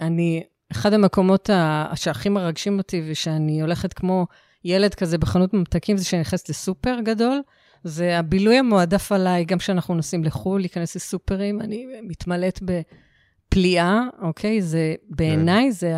אני, 0.00 0.42
אחד 0.72 0.92
המקומות 0.92 1.50
שהכי 1.94 2.28
מרגשים 2.28 2.78
אותי 2.78 3.02
ושאני 3.10 3.60
הולכת 3.60 3.92
כמו 3.92 4.26
ילד 4.64 4.94
כזה 4.94 5.18
בחנות 5.18 5.54
ממתקים, 5.54 5.96
זה 5.96 6.04
שאני 6.04 6.20
נכנסת 6.20 6.48
לסופר 6.48 6.96
גדול. 7.04 7.42
זה 7.84 8.18
הבילוי 8.18 8.58
המועדף 8.58 9.12
עליי, 9.12 9.44
גם 9.44 9.58
כשאנחנו 9.58 9.94
נוסעים 9.94 10.24
לחו"ל, 10.24 10.60
להיכנס 10.60 10.96
לסופרים, 10.96 11.60
אני 11.60 11.86
מתמלאת 12.02 12.60
בפליאה, 12.62 14.00
אוקיי? 14.22 14.62
זה, 14.62 14.94
בעיניי, 15.08 15.72
זה 15.72 15.96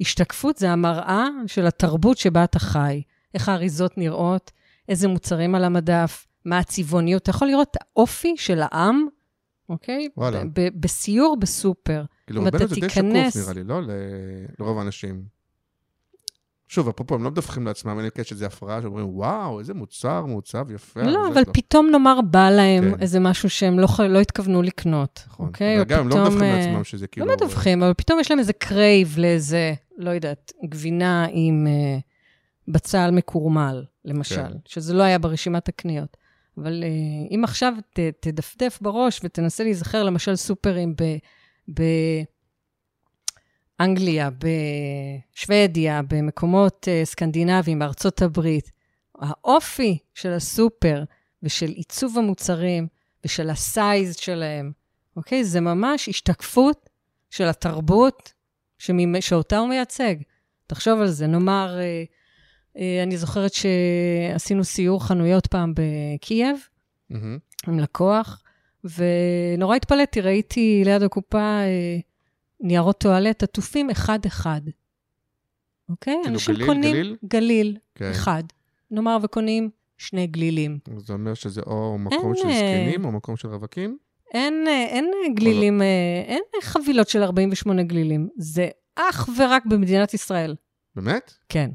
ההשתקפות, 0.00 0.56
זה 0.56 0.70
המראה 0.70 1.26
של 1.46 1.66
התרבות 1.66 2.18
שבה 2.18 2.44
אתה 2.44 2.58
חי. 2.58 3.02
איך 3.34 3.48
האריזות 3.48 3.98
נראות, 3.98 4.50
איזה 4.88 5.08
מוצרים 5.08 5.54
על 5.54 5.64
המדף, 5.64 6.26
מה 6.44 6.58
הצבעוניות. 6.58 7.22
אתה 7.22 7.30
יכול 7.30 7.48
לראות 7.48 7.68
את 7.70 7.76
האופי 7.80 8.34
של 8.36 8.60
העם, 8.62 9.06
אוקיי? 9.68 10.08
וואלה. 10.16 10.42
בסיור 10.54 11.36
בסופר. 11.36 12.04
כאילו, 12.26 12.48
אתה 12.48 12.58
זה 12.58 12.74
די 12.74 12.90
שקוף, 12.90 12.96
נראה 13.04 13.52
לי, 13.54 13.64
לא? 13.64 13.80
לרוב 14.58 14.78
האנשים. 14.78 15.41
שוב, 16.72 16.88
אפרופו, 16.88 17.14
הם 17.14 17.24
לא 17.24 17.30
מדווחים 17.30 17.66
לעצמם, 17.66 17.98
אני 17.98 18.10
חושב 18.10 18.24
שזה 18.24 18.46
הפרעה, 18.46 18.82
שאומרים, 18.82 19.06
וואו, 19.08 19.58
איזה 19.58 19.74
מוצר, 19.74 20.26
מעוצב, 20.26 20.70
יפה. 20.70 21.02
לא, 21.02 21.28
אבל 21.28 21.42
פתאום 21.52 21.90
נאמר 21.90 22.20
בא 22.30 22.50
להם 22.50 22.94
כן. 22.94 23.00
איזה 23.00 23.20
משהו 23.20 23.50
שהם 23.50 23.78
לא, 23.78 23.88
לא 24.08 24.20
התכוונו 24.20 24.62
לקנות, 24.62 25.24
נכון. 25.26 25.46
אוקיי? 25.46 25.84
גם 25.84 26.00
הם 26.00 26.08
לא 26.08 26.16
מדווחים 26.16 26.42
אה, 26.42 26.56
לעצמם 26.56 26.84
שזה 26.84 27.06
כאילו... 27.06 27.26
לא 27.26 27.34
מדווחים, 27.34 27.82
אבל 27.82 27.94
פתאום 27.94 28.20
יש 28.20 28.30
להם 28.30 28.38
איזה 28.40 28.52
crave 28.52 29.14
לאיזה, 29.18 29.74
לא 29.98 30.10
יודעת, 30.10 30.52
גבינה 30.64 31.26
עם 31.30 31.66
אה, 31.66 31.98
בצל 32.68 33.10
מקורמל, 33.10 33.84
למשל, 34.04 34.34
כן. 34.34 34.52
שזה 34.64 34.94
לא 34.94 35.02
היה 35.02 35.18
ברשימת 35.18 35.68
הקניות. 35.68 36.16
אבל 36.58 36.84
אה, 36.84 37.34
אם 37.34 37.44
עכשיו 37.44 37.72
ת, 37.92 38.00
תדפדף 38.20 38.78
בראש 38.80 39.20
ותנסה 39.24 39.64
להיזכר, 39.64 40.04
למשל, 40.04 40.36
סופרים 40.36 40.94
ב... 41.74 41.82
באנגליה, 43.82 44.28
בשוודיה, 45.34 46.00
במקומות 46.08 46.88
אה, 46.88 47.04
סקנדינביים, 47.04 47.78
בארצות 47.78 48.22
הברית, 48.22 48.70
האופי 49.18 49.98
של 50.14 50.32
הסופר 50.32 51.04
ושל 51.42 51.66
עיצוב 51.66 52.18
המוצרים 52.18 52.86
ושל 53.24 53.50
הסייז 53.50 54.16
שלהם, 54.16 54.72
אוקיי? 55.16 55.44
זה 55.44 55.60
ממש 55.60 56.08
השתקפות 56.08 56.90
של 57.30 57.44
התרבות 57.44 58.32
שממ... 58.78 59.20
שאותה 59.20 59.58
הוא 59.58 59.68
מייצג. 59.68 60.14
תחשוב 60.66 61.00
על 61.00 61.08
זה, 61.08 61.26
נאמר, 61.26 61.78
אה, 61.78 62.04
אה, 62.78 63.02
אני 63.02 63.16
זוכרת 63.16 63.52
שעשינו 63.54 64.64
סיור 64.64 65.04
חנויות 65.04 65.46
פעם 65.46 65.74
בקייב 65.76 66.56
מהמם. 67.10 67.38
עם 67.68 67.78
לקוח, 67.78 68.42
ונורא 68.84 69.76
התפלאתי, 69.76 70.20
ראיתי 70.20 70.82
ליד 70.84 71.02
הקופה 71.02 71.38
אה, 71.38 71.98
ניירות 72.62 72.98
טואלט 72.98 73.42
עטופים 73.42 73.90
אחד-אחד. 73.90 74.60
אוקיי? 75.88 76.14
כאילו 76.22 76.34
אנשים 76.34 76.54
גליל, 76.54 76.66
קונים... 76.66 76.92
גליל? 76.92 77.16
גליל, 77.24 77.76
כן. 77.94 78.10
אחד. 78.10 78.42
נאמר 78.90 79.18
וקונים 79.22 79.70
שני 79.98 80.26
גלילים. 80.26 80.78
אז 80.96 81.02
זה 81.02 81.12
אומר 81.12 81.34
שזה 81.34 81.60
או 81.66 81.98
מקום 81.98 82.34
אין, 82.34 82.42
של 82.42 82.48
אה, 82.48 82.54
זקנים 82.54 83.04
או 83.04 83.12
מקום 83.12 83.36
של 83.36 83.48
רווקים? 83.48 83.98
אין, 84.34 84.66
אין 84.68 85.04
אה, 85.04 85.34
גלילים, 85.34 85.82
אה, 85.82 85.86
אין 86.26 86.42
חבילות 86.62 87.08
של 87.08 87.22
48 87.22 87.82
גלילים. 87.82 88.28
זה 88.36 88.68
אך 88.96 89.28
ורק 89.38 89.66
במדינת 89.66 90.14
ישראל. 90.14 90.56
באמת? 90.96 91.34
כן. 91.48 91.70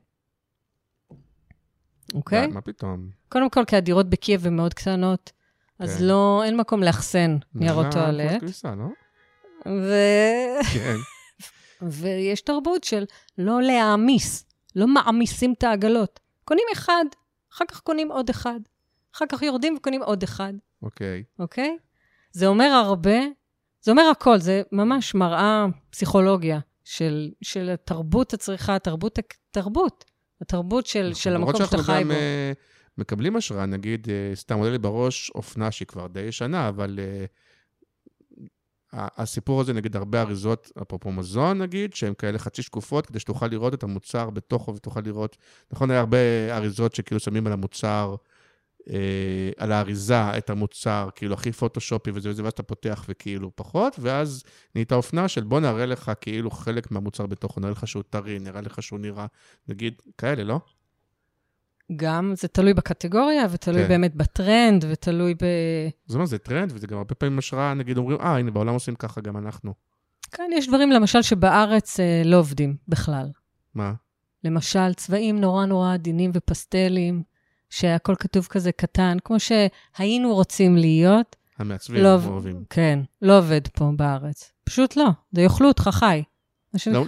אוקיי? 2.14 2.48
די, 2.48 2.54
מה 2.54 2.62
פתאום? 2.62 3.10
קודם 3.30 3.50
כל, 3.50 3.66
כי 3.66 3.76
הדירות 3.76 4.10
בקייב 4.10 4.48
הן 4.48 4.56
מאוד 4.56 4.74
קטנות, 4.74 5.32
אז 5.80 5.98
כן. 5.98 6.04
לא, 6.04 6.44
אין 6.46 6.58
מקום 6.58 6.84
לאחסן 6.84 7.38
ניירות 7.56 7.86
טואלט. 7.92 8.30
אחוז 8.30 8.40
כניסה, 8.40 8.76
לא? 8.76 8.86
ו... 9.68 9.94
כן. 10.74 10.96
ויש 12.02 12.42
תרבות 12.42 12.84
של 12.84 13.04
לא 13.38 13.62
להעמיס, 13.62 14.46
לא 14.76 14.88
מעמיסים 14.88 15.54
את 15.58 15.64
העגלות. 15.64 16.20
קונים 16.46 16.66
אחד, 16.74 17.06
אחר 17.54 17.66
כך 17.68 17.80
קונים 17.80 18.12
עוד 18.12 18.30
אחד, 18.30 18.60
אחר 19.16 19.26
כך 19.30 19.42
יורדים 19.42 19.76
וקונים 19.78 20.04
עוד 20.04 20.24
אחד, 20.24 20.54
אוקיי. 20.82 21.24
אוקיי? 21.40 21.78
זה 22.32 22.48
אומר 22.48 22.66
הרבה, 22.66 23.20
זה 23.82 23.92
אומר 23.92 24.10
הכל, 24.12 24.38
זה 24.38 24.62
ממש 24.72 25.16
מראה 25.16 25.66
פסיכולוגיה 25.90 26.60
של, 26.84 27.32
של 27.42 27.76
תרבות 27.86 28.34
הצריכה, 28.34 28.80
תרבות, 28.80 29.20
תרבות, 29.52 30.06
התרבות 30.42 30.86
של, 30.86 31.14
של 31.14 31.34
למרות 31.34 31.56
המקום 31.56 31.66
שאתה 31.66 31.78
שאנחנו 31.78 31.94
חי 31.94 32.02
גם 32.02 32.08
בו. 32.08 32.14
אה, 32.14 32.52
מקבלים 32.98 33.36
השראה, 33.36 33.66
נגיד, 33.66 34.08
אה, 34.10 34.36
סתם 34.36 34.58
עולה 34.58 34.72
לי 34.72 34.78
בראש 34.78 35.32
אופנה 35.36 35.72
שהיא 35.72 35.88
כבר 35.88 36.08
די 36.08 36.20
ישנה, 36.22 36.70
אבל 36.70 37.00
ה- 37.00 37.26
הסיפור 38.94 39.62
הזה, 39.62 39.74
נגיד, 39.74 39.96
הרבה 39.96 40.22
אריזות, 40.22 40.72
אפרופו 40.82 41.12
מזון, 41.12 41.62
נגיד, 41.62 41.94
שהן 41.94 42.14
כאלה 42.18 42.38
חצי 42.40 42.62
שקופות, 42.62 43.06
כדי 43.06 43.20
שתוכל 43.20 43.48
לראות 43.48 43.74
את 43.74 43.84
המוצר 43.84 44.30
בתוכו 44.30 44.76
ותוכל 44.76 45.02
לראות, 45.06 45.38
נכון, 45.72 45.92
היה 45.92 46.00
הרבה 46.00 46.18
אריזות 46.52 46.96
שכאילו 46.96 47.20
שמים 47.20 47.48
על 47.48 47.54
המוצר, 47.54 48.16
אה, 48.90 49.52
על 49.58 49.72
האריזה 49.72 50.38
את 50.38 50.50
המוצר, 50.50 51.10
כאילו 51.16 51.34
הכי 51.34 51.52
פוטושופי 51.52 52.12
וזה 52.14 52.30
וזה, 52.30 52.44
ואז 52.44 52.54
אתה 52.54 52.64
פותח 52.64 53.06
וכאילו 53.10 53.52
פחות, 53.56 53.96
ואז 54.00 54.44
נהייתה 54.76 54.96
אופנה 54.96 55.28
של 55.28 55.44
בוא 55.44 55.60
נראה 55.60 55.86
לך 55.86 56.12
כאילו 56.22 56.52
חלק 56.52 56.92
מהמוצר 56.92 57.26
בתוכו, 57.26 57.60
נראה 57.60 57.72
לך 57.72 57.88
שהוא 57.88 58.04
טרי, 58.10 58.40
נראה 58.40 58.62
לך 58.62 58.84
שהוא 58.84 59.00
נראה, 59.00 59.26
נגיד, 59.68 60.02
כאלה, 60.18 60.44
לא? 60.44 60.60
גם, 61.96 62.34
זה 62.36 62.48
תלוי 62.48 62.74
בקטגוריה, 62.74 63.46
ותלוי 63.52 63.82
כן. 63.82 63.88
באמת 63.88 64.16
בטרנד, 64.16 64.86
ותלוי 64.90 65.34
ב... 65.34 65.46
זאת 66.06 66.16
אומרת, 66.16 66.28
זה 66.28 66.38
טרנד, 66.38 66.72
וזה 66.76 66.88
גם 66.88 66.98
הרבה 66.98 67.16
פעמים 67.16 67.40
השראה, 67.40 67.74
נגיד 67.74 67.98
אומרים, 67.98 68.18
אה, 68.22 68.38
הנה, 68.38 68.52
בעולם 68.52 68.74
עושים 68.74 68.96
ככה 68.96 69.22
גם 69.22 69.38
אנחנו. 69.38 69.74
כן, 70.32 70.50
יש 70.54 70.68
דברים, 70.68 70.92
למשל, 70.92 71.22
שבארץ 71.22 72.00
אה, 72.00 72.22
לא 72.26 72.38
עובדים 72.38 72.76
בכלל. 72.88 73.30
מה? 73.76 73.94
למשל, 74.44 74.94
צבעים 74.94 75.42
נורא 75.42 75.66
נורא 75.66 75.94
עדינים 75.94 76.32
ופסטלים, 76.34 77.24
שהכל 77.70 78.16
כתוב 78.16 78.48
כזה 78.50 78.72
קטן, 78.72 79.18
כמו 79.24 79.38
שהיינו 79.40 80.34
רוצים 80.34 80.78
להיות. 80.78 81.36
המעצבים 81.60 82.04
לא, 82.04 82.20
אוהבים. 82.26 82.64
כן, 82.70 83.00
לא 83.22 83.38
עובד 83.38 83.68
פה 83.68 83.92
בארץ. 83.96 84.52
פשוט 84.64 84.96
לא, 84.96 85.10
זה 85.32 85.42
יאכלו 85.42 85.68
אותך 85.68 85.90
חי. 85.94 86.24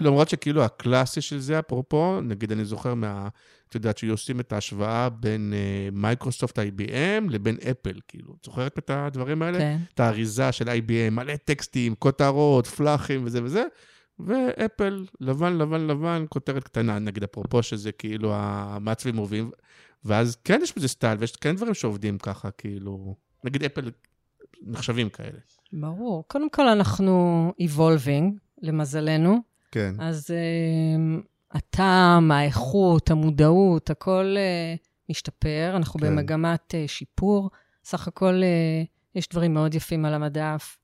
למרות 0.01 0.30
שכאילו 0.30 0.64
הקלאסי 0.64 1.22
של 1.22 1.39
זה, 1.39 1.60
אפרופו, 1.60 2.22
נגיד 2.22 2.51
אני 2.51 2.66
זוכר 2.66 2.93
מה... 2.93 3.28
את 3.70 3.76
יודעת 3.76 3.97
שעושים 3.97 4.39
את 4.39 4.53
ההשוואה 4.53 5.10
בין 5.10 5.53
אה, 5.53 5.89
מייקרוסופט 5.91 6.60
IBM 6.60 7.30
לבין 7.30 7.57
אפל, 7.72 7.99
כאילו. 8.07 8.34
את 8.39 8.45
זוכרת 8.45 8.78
את 8.78 8.89
הדברים 8.89 9.41
האלה? 9.41 9.57
כן. 9.60 9.78
את 9.93 9.99
האריזה 9.99 10.51
של 10.51 10.70
IBM, 10.70 11.12
מלא 11.12 11.36
טקסטים, 11.36 11.95
כותרות, 11.95 12.68
פלאחים 12.68 13.26
וזה 13.26 13.43
וזה, 13.43 13.64
ואפל, 14.20 15.05
לבן, 15.22 15.53
לבן, 15.53 15.88
לבן, 15.88 16.26
כותרת 16.30 16.64
קטנה, 16.64 16.99
נגיד 16.99 17.24
אפרופו 17.24 17.64
שזה 17.64 17.91
כאילו 17.91 18.32
המעצבים 18.34 19.20
אוהבים, 19.20 19.51
ואז 20.05 20.36
כן 20.43 20.60
יש 20.64 20.78
בזה 20.78 20.88
סטייל, 20.88 21.18
ויש 21.20 21.36
כן 21.36 21.55
דברים 21.55 21.74
שעובדים 21.74 22.18
ככה, 22.18 22.51
כאילו, 22.51 23.16
נגיד 23.43 23.64
אפל 23.64 23.91
נחשבים 24.62 25.10
כאלה. 25.10 25.39
ברור. 25.74 26.24
קודם 26.28 26.49
כל, 26.49 26.68
אנחנו 26.68 27.53
evolving, 27.62 28.34
למזלנו. 28.62 29.49
כן. 29.72 29.95
אז 29.99 30.28
uh, 30.28 31.28
הטעם, 31.51 32.32
האיכות, 32.32 33.11
המודעות, 33.11 33.89
הכל 33.89 34.36
uh, 34.36 35.09
משתפר. 35.09 35.74
אנחנו 35.76 35.99
כן. 35.99 36.05
כן. 36.07 36.15
במגמת 36.15 36.74
uh, 36.74 36.88
שיפור. 36.88 37.49
סך 37.84 38.07
הכל 38.07 38.41
uh, 38.41 38.88
יש 39.15 39.28
דברים 39.30 39.53
מאוד 39.53 39.76
יפים 39.76 40.05
על 40.05 40.13
המדף, 40.13 40.78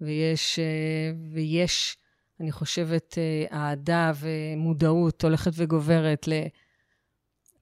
ויש, 0.00 0.58
uh, 0.58 1.34
ויש 1.34 1.96
אני 2.40 2.52
חושבת, 2.52 3.14
uh, 3.14 3.54
אהדה 3.54 4.12
ומודעות 4.20 5.24
הולכת 5.24 5.50
וגוברת 5.54 6.26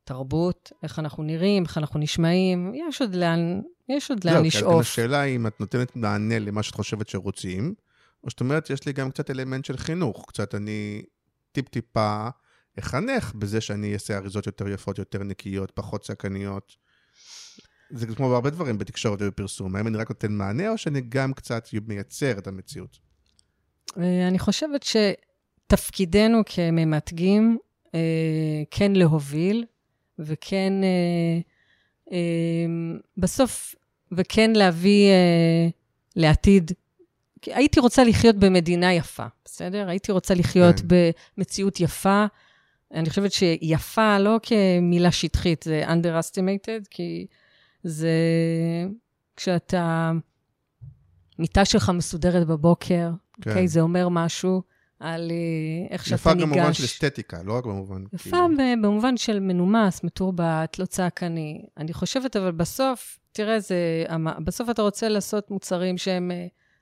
לתרבות, 0.05 0.73
איך 0.83 0.99
אנחנו 0.99 1.23
נראים, 1.23 1.63
איך 1.63 1.79
אנחנו 1.79 2.01
נשמעים. 2.01 2.73
יש 2.75 3.01
עוד 3.01 3.15
לאן, 3.15 3.61
יש 3.89 4.11
עוד 4.11 4.25
לאן 4.25 4.35
לא, 4.35 4.41
כי 4.41 4.47
לשאוף. 4.47 4.81
השאלה 4.81 5.21
היא 5.21 5.37
אם 5.37 5.47
את 5.47 5.61
נותנת 5.61 5.97
מענה 5.97 6.39
למה 6.39 6.63
שאת 6.63 6.75
חושבת 6.75 7.09
שרוצים, 7.09 7.75
שאת 8.29 8.41
אומרת, 8.41 8.71
יש 8.71 8.87
לי 8.87 8.93
גם 8.93 9.11
קצת 9.11 9.31
אלמנט 9.31 9.65
של 9.65 9.77
חינוך. 9.77 10.25
קצת 10.29 10.55
אני 10.55 11.03
טיפ-טיפה 11.53 12.29
אחנך 12.79 13.35
בזה 13.35 13.61
שאני 13.61 13.95
אעשה 13.95 14.17
אריזות 14.17 14.47
יותר 14.47 14.69
יפות, 14.69 14.99
יותר 14.99 15.23
נקיות, 15.23 15.71
פחות 15.75 16.05
סכניות. 16.05 16.77
זה 17.91 18.07
כמו 18.07 18.29
בהרבה 18.29 18.51
דברים 18.51 18.79
בתקשורת 18.79 19.19
ובפרסום. 19.23 19.77
האם 19.77 19.87
אני 19.87 19.97
רק 19.97 20.11
נותן 20.11 20.33
מענה, 20.33 20.69
או 20.69 20.79
שאני 20.79 21.01
גם 21.09 21.33
קצת 21.33 21.69
מייצר 21.87 22.39
את 22.39 22.47
המציאות? 22.47 22.99
אה, 23.99 24.29
אני 24.29 24.39
חושבת 24.39 24.83
שתפקידנו 24.83 26.43
כממתגים 26.47 27.59
אה, 27.95 28.01
כן 28.71 28.93
להוביל, 28.93 29.65
וכן 30.19 30.73
אה, 32.13 32.19
בסוף, 33.17 33.75
וכן 34.13 34.53
להביא 34.53 35.11
לעתיד. 36.17 36.73
הייתי 37.47 37.81
רוצה 37.81 38.05
לחיות 38.05 38.37
במדינה 38.37 38.95
יפה, 38.95 39.27
בסדר? 39.45 39.89
הייתי 39.89 40.13
רוצה 40.13 40.35
לחיות 40.35 40.81
כן. 40.81 40.87
במציאות 41.39 41.81
יפה. 41.81 42.27
אני 42.95 43.11
חושבת 43.11 43.33
שיפה 43.33 44.19
לא 44.19 44.41
כמילה 44.43 45.13
שטחית, 45.13 45.63
זה 45.63 45.85
underestimated, 45.87 46.87
כי 46.91 47.27
זה 47.83 48.11
כשאתה, 49.37 50.13
מיטה 51.39 51.65
שלך 51.65 51.91
מסודרת 51.95 52.47
בבוקר, 52.47 53.11
כן. 53.41 53.51
אוקיי? 53.51 53.69
זה 53.69 53.81
אומר 53.81 54.09
משהו 54.09 54.63
על 55.01 55.31
אה, 55.31 55.87
איך 55.91 56.05
שאתה 56.05 56.15
יפה 56.15 56.35
ניגש. 56.35 56.43
גם 56.45 56.51
במובן 56.51 56.73
של 56.73 56.85
אסתטיקה, 56.85 57.43
לא 57.45 57.57
רק 57.59 57.65
במובן... 57.65 58.05
יפה 58.13 58.47
ב- 58.59 58.83
במובן 58.87 59.17
של 59.17 59.41
מנומס, 59.41 60.05
מתורבת, 60.05 60.79
לא 60.79 60.85
צעקני. 60.85 61.63
אני 61.77 61.93
חושבת, 61.93 62.37
אבל 62.37 62.51
בסוף, 62.51 63.19
תראה, 63.33 63.61
זה, 63.61 64.05
בסוף 64.45 64.71
אתה 64.71 64.83
רוצה 64.83 65.09
לעשות 65.09 65.51
מוצרים 65.51 65.99
שהם 65.99 66.31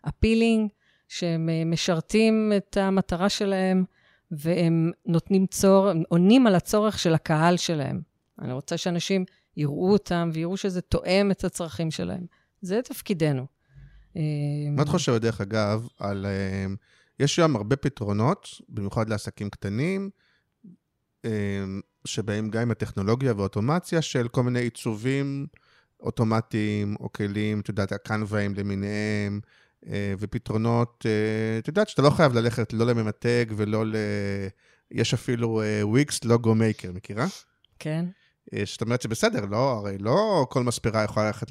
אפילינג, 0.02 0.70
שהם 1.08 1.48
אה, 1.48 1.64
משרתים 1.64 2.52
את 2.56 2.76
המטרה 2.76 3.28
שלהם, 3.28 3.84
והם 4.30 4.90
נותנים 5.06 5.46
צור, 5.46 5.90
עונים 6.08 6.46
על 6.46 6.54
הצורך 6.54 6.98
של 6.98 7.14
הקהל 7.14 7.56
שלהם. 7.56 8.00
אני 8.38 8.52
רוצה 8.52 8.76
שאנשים 8.76 9.24
יראו 9.56 9.92
אותם 9.92 10.30
ויראו 10.32 10.56
שזה 10.56 10.80
תואם 10.80 11.30
את 11.30 11.44
הצרכים 11.44 11.90
שלהם. 11.90 12.26
זה 12.62 12.80
תפקידנו. 12.84 13.46
אה, 14.16 14.22
מה 14.70 14.82
את 14.82 14.88
חושבת, 14.88 15.20
דרך 15.20 15.40
אגב, 15.40 15.88
על... 15.98 16.26
אה, 16.26 16.66
יש 17.20 17.36
שם 17.36 17.56
הרבה 17.56 17.76
פתרונות, 17.76 18.48
במיוחד 18.68 19.08
לעסקים 19.08 19.50
קטנים, 19.50 20.10
שבהם 22.04 22.50
גם 22.50 22.62
עם 22.62 22.70
הטכנולוגיה 22.70 23.32
ואוטומציה 23.36 24.02
של 24.02 24.28
כל 24.28 24.42
מיני 24.42 24.60
עיצובים 24.60 25.46
אוטומטיים 26.00 26.96
או 27.00 27.12
כלים, 27.12 27.60
את 27.60 27.68
יודעת, 27.68 27.92
הקנבאים 27.92 28.54
למיניהם, 28.54 29.40
ופתרונות, 30.18 31.06
אה, 31.06 31.58
את 31.58 31.68
יודעת 31.68 31.88
שאתה 31.88 32.02
לא 32.02 32.10
חייב 32.10 32.32
ללכת 32.32 32.72
לא 32.72 32.86
לממתג 32.86 33.46
ולא 33.56 33.86
ל... 33.86 33.96
יש 34.90 35.14
אפילו 35.14 35.62
וויקס 35.82 36.24
לוגו 36.24 36.54
מייקר, 36.54 36.92
מכירה? 36.92 37.26
כן. 37.78 38.04
אה, 38.54 38.62
זאת 38.66 38.80
אומרת 38.80 39.02
שבסדר, 39.02 39.44
לא, 39.44 39.72
הרי 39.72 39.98
לא 39.98 40.46
כל 40.50 40.62
מספרה 40.62 41.04
יכולה 41.04 41.26
ללכת 41.26 41.46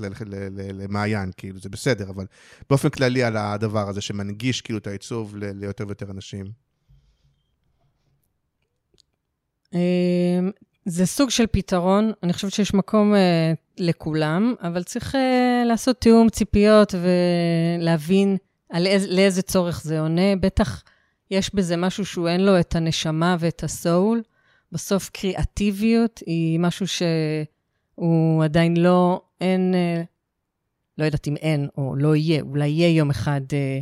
למעיין, 0.73 1.31
כאילו, 1.37 1.59
זה 1.59 1.69
בסדר, 1.69 2.09
אבל 2.09 2.25
באופן 2.69 2.89
כללי 2.89 3.23
על 3.23 3.37
הדבר 3.37 3.89
הזה 3.89 4.01
שמנגיש 4.01 4.61
כאילו 4.61 4.79
את 4.79 4.87
העיצוב 4.87 5.35
ליותר 5.35 5.85
ויותר 5.87 6.11
אנשים. 6.11 6.45
זה 10.89 11.05
סוג 11.05 11.29
של 11.29 11.45
פתרון, 11.51 12.11
אני 12.23 12.33
חושבת 12.33 12.53
שיש 12.53 12.73
מקום 12.73 13.15
אה, 13.15 13.53
לכולם, 13.77 14.53
אבל 14.61 14.83
צריך 14.83 15.15
אה, 15.15 15.63
לעשות 15.65 16.01
תיאום 16.01 16.29
ציפיות 16.29 16.93
ולהבין 17.79 18.37
על 18.69 18.87
איז, 18.87 19.07
לאיזה 19.07 19.41
צורך 19.41 19.81
זה 19.83 19.99
עונה. 19.99 20.35
בטח 20.39 20.83
יש 21.31 21.55
בזה 21.55 21.77
משהו 21.77 22.05
שהוא 22.05 22.27
אין 22.27 22.45
לו 22.45 22.59
את 22.59 22.75
הנשמה 22.75 23.35
ואת 23.39 23.63
הסול. 23.63 24.21
בסוף 24.71 25.09
קריאטיביות 25.09 26.23
היא 26.25 26.59
משהו 26.59 26.85
שהוא 26.87 28.43
עדיין 28.43 28.77
לא, 28.77 29.21
אין, 29.41 29.73
אה, 29.75 30.03
לא 30.97 31.05
יודעת 31.05 31.27
אם 31.27 31.35
אין 31.35 31.67
או 31.77 31.95
לא 31.95 32.15
יהיה, 32.15 32.41
אולי 32.41 32.67
יהיה 32.67 32.97
יום 32.97 33.09
אחד 33.09 33.41
אה, 33.53 33.79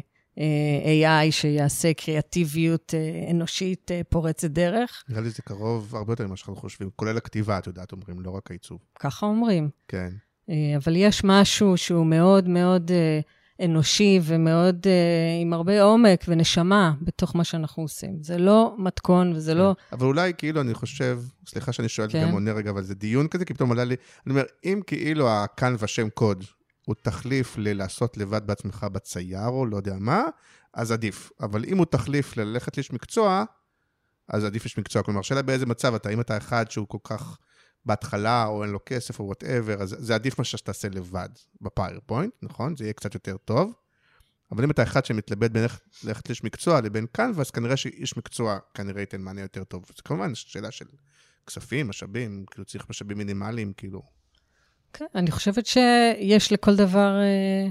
AI 0.84 1.32
שיעשה 1.32 1.94
קריאטיביות 1.94 2.94
אה, 2.94 3.32
אנושית 3.32 3.92
אה, 3.92 4.02
פורצת 4.10 4.52
דרך. 4.52 5.04
נראה 5.10 5.22
לי 5.22 5.30
זה 5.30 5.42
קרוב 5.42 5.96
הרבה 5.96 6.12
יותר 6.14 6.28
ממה 6.28 6.36
שאנחנו 6.36 6.56
חושבים, 6.56 6.90
כולל 6.96 7.18
הכתיבה, 7.18 7.58
את 7.58 7.68
יודעת, 7.68 7.92
אומרים, 7.92 8.22
לא 8.22 8.32
רק 8.32 8.52
העיצוב. 8.52 8.80
ככה 9.00 9.26
אומרים. 9.26 9.70
כן. 9.88 10.10
אה, 10.50 10.78
אבל 10.78 10.96
יש 10.96 11.22
משהו 11.24 11.78
שהוא 11.78 12.06
מאוד 12.06 12.50
מאוד 12.50 12.92
אה, 12.92 13.20
אנושי 13.66 14.20
ומאוד 14.24 14.88
אה, 14.88 15.42
עם 15.42 15.54
הרבה 15.54 15.82
עומק 15.82 16.26
ונשמה 16.28 16.94
בתוך 17.02 17.36
מה 17.36 17.44
שאנחנו 17.44 17.84
עושים. 17.84 18.24
זה 18.24 18.38
לא 18.38 18.76
מתכון 18.78 19.34
וזה 19.36 19.54
לא... 19.54 19.76
אבל 19.92 20.06
אולי 20.06 20.34
כאילו, 20.38 20.62
אני 20.62 20.74
חושב, 20.74 21.20
סליחה 21.48 21.72
שאני 21.72 21.90
שואל 21.90 22.12
כן. 22.12 22.24
גם 22.28 22.32
עונה 22.32 22.52
רגע, 22.52 22.70
אבל 22.70 22.84
זה 22.84 22.96
דיון 22.96 23.28
כזה, 23.28 23.46
כי 23.46 23.54
פתאום 23.54 23.72
עלה 23.72 23.84
לי, 23.84 23.96
אני 24.26 24.34
אומר, 24.34 24.44
אם 24.66 24.82
כאילו 24.88 25.30
הכאן 25.30 25.76
ושם 25.80 26.10
קוד 26.10 26.44
הוא 26.86 26.96
תחליף 27.02 27.58
ללעשות 27.58 28.18
לבד 28.18 28.48
בעצמך 28.48 28.84
בצייר, 28.92 29.48
או 29.48 29.66
לא 29.66 29.78
יודע 29.78 29.96
מה, 30.00 30.24
אז 30.74 30.92
עדיף. 30.92 31.32
אבל 31.40 31.66
אם 31.66 31.78
הוא 31.78 31.86
תחליף 31.86 32.38
ללכת 32.38 32.78
לאיש 32.78 32.94
מקצוע, 32.94 33.44
אז 34.28 34.44
עדיף 34.44 34.64
איש 34.64 34.78
מקצוע. 34.78 35.04
כלומר, 35.04 35.22
שאלה 35.22 35.42
באיזה 35.42 35.66
מצב 35.66 35.94
אתה, 35.94 36.10
אם 36.10 36.22
אתה 36.22 36.38
אחד 36.38 36.72
שהוא 36.72 36.88
כל 36.88 36.98
כך 37.04 37.38
בהתחלה, 37.86 38.46
או 38.46 38.64
אין 38.64 38.72
לו 38.72 38.80
כסף, 38.86 39.20
או 39.20 39.26
whatever, 39.26 39.82
אז 39.82 39.96
זה 40.00 40.16
עדיף 40.16 40.40
מה 40.40 40.46
שתעשה 40.46 40.90
לבד 40.90 41.30
ב 41.62 41.68
PowerPoint, 41.68 42.34
נכון? 42.42 42.76
זה 42.76 42.84
יהיה 42.84 42.94
קצת 42.94 43.14
יותר 43.14 43.38
טוב. 43.38 43.74
אבל 44.52 44.64
אם 44.64 44.72
אתה 44.72 44.84
אחד 44.84 45.06
שמתלבט 45.06 45.52
בין 45.52 45.66
ללכת 46.04 46.30
לאיש 46.30 46.44
מקצוע 46.44 46.82
לבין 46.82 47.06
Canva, 47.12 47.42
אז 47.42 47.52
כנראה 47.52 47.78
שאיש 47.78 48.18
מקצוע 48.18 48.58
כנראה 48.74 49.02
ייתן 49.02 49.22
מענה 49.22 49.42
יותר 49.42 49.64
טוב. 49.64 49.86
זה 49.88 50.04
כמובן 50.06 50.36
שאלה 50.36 50.72
של 50.72 50.86
כספים, 51.48 51.88
משאבים, 51.88 52.46
כאילו 52.52 52.66
צריך 52.66 52.90
משאבים 52.90 53.18
מינימליים, 53.18 53.74
כאילו. 53.74 54.15
כן, 54.98 55.06
אני 55.16 55.32
חושבת 55.32 55.66
שיש 55.66 56.52
לכל 56.52 56.76
דבר 56.76 57.20
אה, 57.20 57.68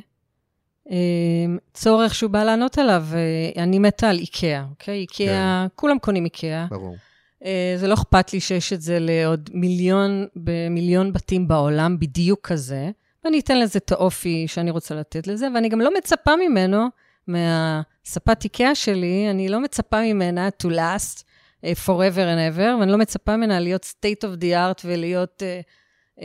אה, 0.91 1.57
צורך 1.75 2.15
שהוא 2.15 2.31
בא 2.31 2.45
לענות 2.45 2.79
עליו. 2.79 3.05
אה, 3.15 3.63
אני 3.63 3.79
מתה 3.79 4.11
על 4.11 4.19
איקאה, 4.19 4.65
אוקיי? 4.71 4.99
איקאה, 4.99 5.67
כולם 5.75 5.99
קונים 5.99 6.25
איקאה. 6.25 6.67
ברור. 6.71 6.97
אה, 7.45 7.75
זה 7.77 7.89
לא 7.89 7.95
אכפת 7.95 8.33
לי 8.33 8.41
שיש 8.41 8.73
את 8.73 8.81
זה 8.81 8.99
לעוד 9.01 9.51
מיליון, 9.53 10.27
במיליון 10.37 11.13
בתים 11.13 11.49
בעולם, 11.49 11.99
בדיוק 11.99 12.49
כזה, 12.49 12.91
ואני 13.25 13.41
אתן 13.41 13.59
לזה 13.59 13.79
את 13.79 13.93
האופי 13.93 14.49
שאני 14.49 14.71
רוצה 14.71 14.95
לתת 14.95 15.27
לזה, 15.27 15.49
ואני 15.55 15.69
גם 15.69 15.81
לא 15.81 15.91
מצפה 15.99 16.37
ממנו, 16.37 16.87
מהספת 17.27 18.45
איקאה 18.45 18.75
שלי, 18.75 19.27
אני 19.31 19.49
לא 19.49 19.61
מצפה 19.61 20.03
ממנה 20.03 20.49
to 20.63 20.67
last 20.67 21.19
uh, 21.19 21.67
forever 21.87 22.25
and 22.35 22.57
ever, 22.57 22.81
ואני 22.81 22.93
לא 22.93 22.99
מצפה 22.99 23.37
ממנה 23.37 23.61
להיות 23.61 23.85
state 23.85 24.27
of 24.27 24.41
the 24.41 24.45
art 24.45 24.83
ולהיות 24.85 25.43
uh, 25.43 26.21
uh, 26.21 26.23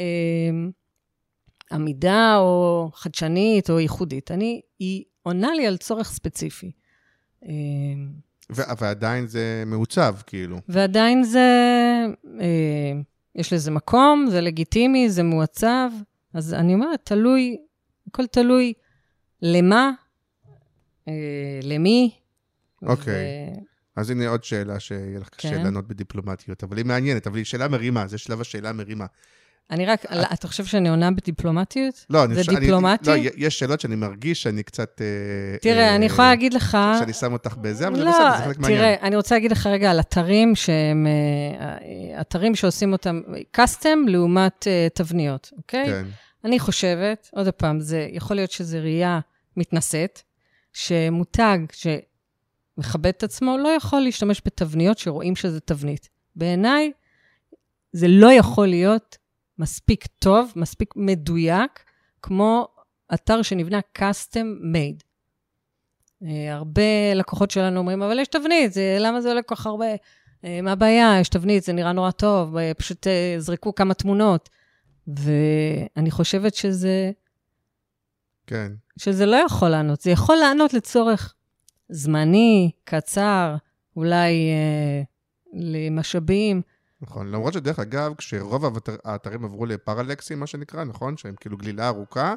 עמידה 1.71 2.37
או 2.37 2.89
חדשנית 2.93 3.69
או 3.69 3.79
ייחודית. 3.79 4.31
אני, 4.31 4.61
היא 4.79 5.03
עונה 5.23 5.51
לי 5.53 5.67
על 5.67 5.77
צורך 5.77 6.09
ספציפי. 6.09 6.71
Uh, 7.43 7.47
ו- 8.51 8.77
ועדיין 8.81 9.27
זה 9.27 9.63
מעוצב, 9.65 10.15
כאילו. 10.27 10.57
ועדיין 10.67 11.23
זה 11.23 11.49
אה, 12.39 12.91
יש 13.35 13.53
לזה 13.53 13.71
מקום, 13.71 14.27
זה 14.31 14.41
לגיטימי, 14.41 15.09
זה 15.09 15.23
מועצב. 15.23 15.89
אז 16.33 16.53
אני 16.53 16.73
אומרת, 16.73 16.99
תלוי, 17.03 17.57
הכל 18.07 18.27
תלוי 18.27 18.73
למה, 19.41 19.91
אה, 21.07 21.13
למי. 21.63 22.11
אוקיי. 22.81 23.13
ו- 23.13 23.59
אז 23.95 24.09
הנה 24.09 24.27
עוד 24.27 24.43
שאלה 24.43 24.79
שיהיה 24.79 25.19
לך 25.19 25.29
קשה 25.29 25.49
כן. 25.49 25.63
לענות 25.63 25.87
בדיפלומטיות, 25.87 26.63
אבל 26.63 26.77
היא 26.77 26.85
מעניינת, 26.85 27.27
אבל 27.27 27.37
היא 27.37 27.45
שאלה 27.45 27.67
מרימה, 27.67 28.07
זה 28.07 28.17
שלב 28.17 28.41
השאלה 28.41 28.69
המרימה. 28.69 29.05
אני 29.71 29.85
רק, 29.85 30.05
אתה 30.33 30.47
חושב 30.47 30.65
שאני 30.65 30.89
עונה 30.89 31.11
בדיפלומטיות? 31.11 32.05
לא, 32.09 32.23
אני 32.23 32.35
זה 32.35 32.39
חושב- 32.39 32.51
אני- 32.51 32.59
דיפלומטי? 32.59 33.09
לא, 33.09 33.15
יש 33.37 33.59
שאלות 33.59 33.81
שאני 33.81 33.95
מרגיש 33.95 34.43
שאני 34.43 34.63
קצת... 34.63 35.01
אה, 35.01 35.57
תראה, 35.61 35.89
אה, 35.89 35.95
אני 35.95 36.05
יכולה 36.05 36.29
להגיד 36.29 36.53
לך... 36.53 36.77
שאני 36.99 37.13
שם 37.13 37.33
אותך 37.33 37.55
בזה, 37.57 37.87
אבל 37.87 37.95
זה 37.95 38.03
לא, 38.03 38.11
בסדר, 38.11 38.37
זה 38.37 38.43
חלק 38.43 38.57
מעניין. 38.57 38.79
תראה, 38.79 38.95
אני 39.01 39.15
רוצה 39.15 39.35
להגיד 39.35 39.51
לך 39.51 39.67
רגע 39.67 39.91
על 39.91 39.99
אתרים 39.99 40.55
שהם, 40.55 41.07
אה, 41.07 41.77
אה, 42.15 42.21
אתרים 42.21 42.55
שעושים 42.55 42.91
אותם 42.93 43.21
קאסטם 43.51 43.99
לעומת 44.07 44.67
אה, 44.67 44.87
תבניות, 44.93 45.51
אוקיי? 45.57 45.85
כן, 45.85 46.05
אני 46.45 46.59
חושבת, 46.59 47.29
עוד 47.31 47.49
פעם, 47.49 47.79
זה, 47.79 48.07
יכול 48.11 48.35
להיות 48.35 48.51
שזו 48.51 48.77
ראייה 48.81 49.19
מתנשאת, 49.57 50.21
שמותג 50.73 51.59
שמכבד 51.71 53.07
את 53.17 53.23
עצמו 53.23 53.57
לא 53.57 53.67
יכול 53.67 54.01
להשתמש 54.01 54.41
בתבניות 54.45 54.97
שרואים 54.97 55.35
שזה 55.35 55.59
תבנית. 55.59 56.09
בעיניי, 56.35 56.91
זה 57.93 58.07
לא 58.07 58.31
יכול 58.31 58.67
להיות 58.67 59.17
מספיק 59.59 60.05
טוב, 60.07 60.51
מספיק 60.55 60.93
מדויק, 60.95 61.83
כמו 62.21 62.67
אתר 63.13 63.41
שנבנה 63.41 63.79
custom 63.97 64.63
made. 64.73 65.03
אה, 66.23 66.53
הרבה 66.55 67.13
לקוחות 67.15 67.51
שלנו 67.51 67.79
אומרים, 67.79 68.01
אבל 68.01 68.19
יש 68.19 68.27
תבנית, 68.27 68.73
זה, 68.73 68.97
למה 68.99 69.21
זה 69.21 69.29
עולה 69.29 69.41
כל 69.41 69.55
כך 69.55 69.65
הרבה? 69.65 69.85
אה, 70.43 70.61
מה 70.61 70.71
הבעיה? 70.71 71.19
יש 71.21 71.29
תבנית, 71.29 71.63
זה 71.63 71.73
נראה 71.73 71.93
נורא 71.93 72.11
טוב, 72.11 72.57
אה, 72.57 72.71
פשוט 72.73 73.07
זרקו 73.37 73.75
כמה 73.75 73.93
תמונות. 73.93 74.49
ואני 75.07 76.11
חושבת 76.11 76.55
שזה, 76.55 77.11
כן. 78.47 78.71
שזה 78.97 79.25
לא 79.25 79.35
יכול 79.35 79.69
לענות. 79.69 80.01
זה 80.01 80.11
יכול 80.11 80.35
לענות 80.35 80.73
לצורך 80.73 81.33
זמני, 81.89 82.71
קצר, 82.83 83.55
אולי 83.95 84.49
אה, 84.49 85.01
למשאבים. 85.53 86.61
נכון, 87.01 87.27
למרות 87.31 87.53
שדרך 87.53 87.79
אגב, 87.79 88.13
כשרוב 88.17 88.65
האתר- 88.65 88.97
האתרים 89.05 89.45
עברו 89.45 89.65
ל 89.65 89.71
parallax-ים, 89.71 90.39
מה 90.39 90.47
שנקרא, 90.47 90.83
נכון? 90.83 91.17
שהם 91.17 91.35
כאילו 91.39 91.57
גלילה 91.57 91.87
ארוכה, 91.87 92.33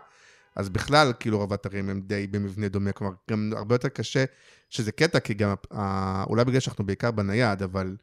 אז 0.57 0.69
בכלל, 0.69 1.13
כאילו 1.21 1.39
רוב 1.39 1.53
האתרים 1.53 1.89
הם 1.91 2.01
די 2.01 2.27
במבנה 2.27 2.69
דומה, 2.69 2.93
כלומר, 2.93 3.15
גם 3.31 3.53
הרבה 3.57 3.75
יותר 3.75 3.89
קשה, 3.89 4.25
שזה 4.71 4.93
קטע, 4.93 5.21
כי 5.21 5.35
גם, 5.35 5.55
אולי 6.27 6.45
בגלל 6.45 6.61
שאנחנו 6.61 6.87
בעיקר 6.87 7.11
בנייד, 7.11 7.63
אבל 7.63 7.97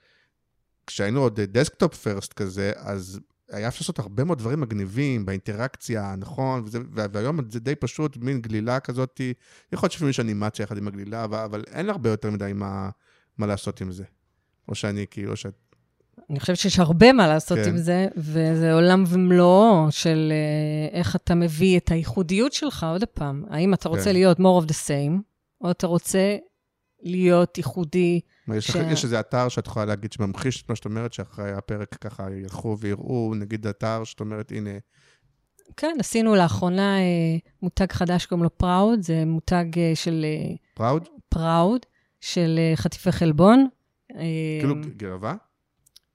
כשהיינו 0.88 1.22
עוד 1.22 1.40
desktop 1.42 1.96
first 1.96 2.34
כזה, 2.34 2.72
אז 2.76 3.20
היה 3.50 3.68
אפשר 3.68 3.80
לעשות 3.82 4.00
הרבה 4.00 4.24
מאוד 4.24 4.38
דברים 4.38 4.60
מגניבים 4.60 5.26
באינטראקציה, 5.26 6.16
נכון? 6.18 6.64
וזה, 6.66 6.80
וה- 6.92 7.06
והיום 7.14 7.40
זה 7.52 7.60
די 7.60 7.76
פשוט, 7.76 8.18
מין 8.18 8.42
גלילה 8.42 8.80
כזאת, 8.80 9.22
יכול 9.72 9.86
להיות 9.86 9.92
שאפילו 9.92 10.10
יש 10.10 10.20
אנימציה 10.20 10.64
יחד 10.64 10.78
עם 10.78 10.88
הגלילה, 10.88 11.24
אבל, 11.24 11.38
אבל 11.38 11.64
אין 11.68 11.90
הרבה 11.90 12.10
יותר 12.10 12.32
מדי 12.32 12.52
מה, 12.56 12.90
מה 13.38 13.46
לעשות 13.48 13.82
עם 13.82 13.92
זה. 13.92 14.04
או 14.68 14.76
שאני 14.76 15.06
כאילו, 15.12 15.32
או 15.32 15.36
שאת... 15.36 15.69
אני 16.30 16.40
חושבת 16.40 16.58
שיש 16.58 16.80
הרבה 16.80 17.14
מה 17.14 17.28
לעשות 17.28 17.58
כן. 17.64 17.70
עם 17.70 17.78
זה, 17.78 18.08
וזה 18.18 18.74
עולם 18.74 19.04
ומלואו 19.08 19.88
של 19.90 20.32
אה, 20.32 21.00
איך 21.00 21.16
אתה 21.16 21.36
מביא 21.36 21.78
את 21.78 21.92
הייחודיות 21.92 22.54
שלך, 22.54 22.86
עוד 22.92 23.04
פעם. 23.04 23.44
האם 23.50 23.74
אתה 23.74 23.90
רוצה 23.90 24.04
כן. 24.04 24.14
להיות 24.14 24.38
more 24.38 24.64
of 24.64 24.68
the 24.70 24.74
same, 24.88 25.22
או 25.62 25.72
אתה 25.72 25.88
רוצה 25.88 26.38
להיות 27.02 27.58
ייחודי. 27.58 28.20
יש, 28.54 28.68
ש- 28.68 28.76
יש 28.76 29.04
איזה 29.04 29.20
אתר 29.20 29.50
שאת 29.50 29.68
יכולה 29.68 29.86
להגיד 29.86 30.12
שממחיש 30.12 30.62
את 30.62 30.70
מה 30.70 30.76
שאת 30.76 30.86
אומרת, 30.86 31.14
שאחרי 31.14 31.52
הפרק 31.52 31.96
ככה 32.02 32.28
ילכו 32.32 32.78
ויראו, 32.80 33.34
נגיד 33.36 33.68
אתר 33.68 34.04
שאת 34.04 34.20
אומרת, 34.20 34.52
הנה, 34.52 34.72
כן, 35.78 35.96
עשינו 36.00 36.36
לאחרונה 36.36 36.98
אה, 37.00 37.38
מותג 37.62 37.92
חדש, 37.92 38.26
קוראים 38.26 38.44
לו 38.44 38.58
פראוד, 38.58 39.02
זה 39.02 39.24
מותג 39.26 39.66
אה, 39.78 39.92
של 39.96 40.26
פראוד? 40.74 41.08
פראוד, 41.30 41.86
של 42.22 42.60
חטיפי 42.76 43.12
חלבון. 43.12 43.68
כאילו 44.60 44.76
גאווה? 44.98 45.36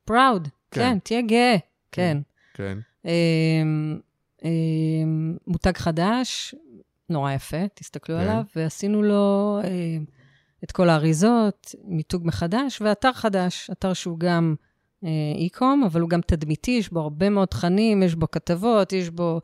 פראוד, 0.05 0.49
כן. 0.71 0.81
כן, 0.81 0.99
תהיה 0.99 1.23
גאה, 1.23 1.57
כן. 1.93 2.19
כן. 2.55 2.79
אמ, 3.05 3.99
אמ, 4.45 5.37
מותג 5.47 5.77
חדש, 5.77 6.55
נורא 7.11 7.33
יפה, 7.33 7.69
תסתכלו 7.75 8.17
כן. 8.17 8.23
עליו, 8.23 8.43
ועשינו 8.57 9.03
לו 9.03 9.59
אמ, 9.65 10.05
את 10.65 10.73
כל 10.73 10.89
האריזות, 10.89 11.75
מיתוג 11.85 12.27
מחדש, 12.27 12.81
ואתר 12.81 13.13
חדש, 13.13 13.71
אתר 13.73 13.93
שהוא 13.93 14.19
גם 14.19 14.55
אה, 15.05 15.09
אי-קום, 15.35 15.85
אבל 15.85 16.01
הוא 16.01 16.11
גם 16.11 16.21
תדמיתי, 16.21 16.71
יש 16.71 16.93
בו 16.93 17.01
הרבה 17.01 17.31
מאוד 17.31 17.49
תכנים, 17.49 18.03
יש 18.03 18.15
בו 18.15 18.31
כתבות, 18.31 18.93
יש 18.93 19.11
בו 19.11 19.41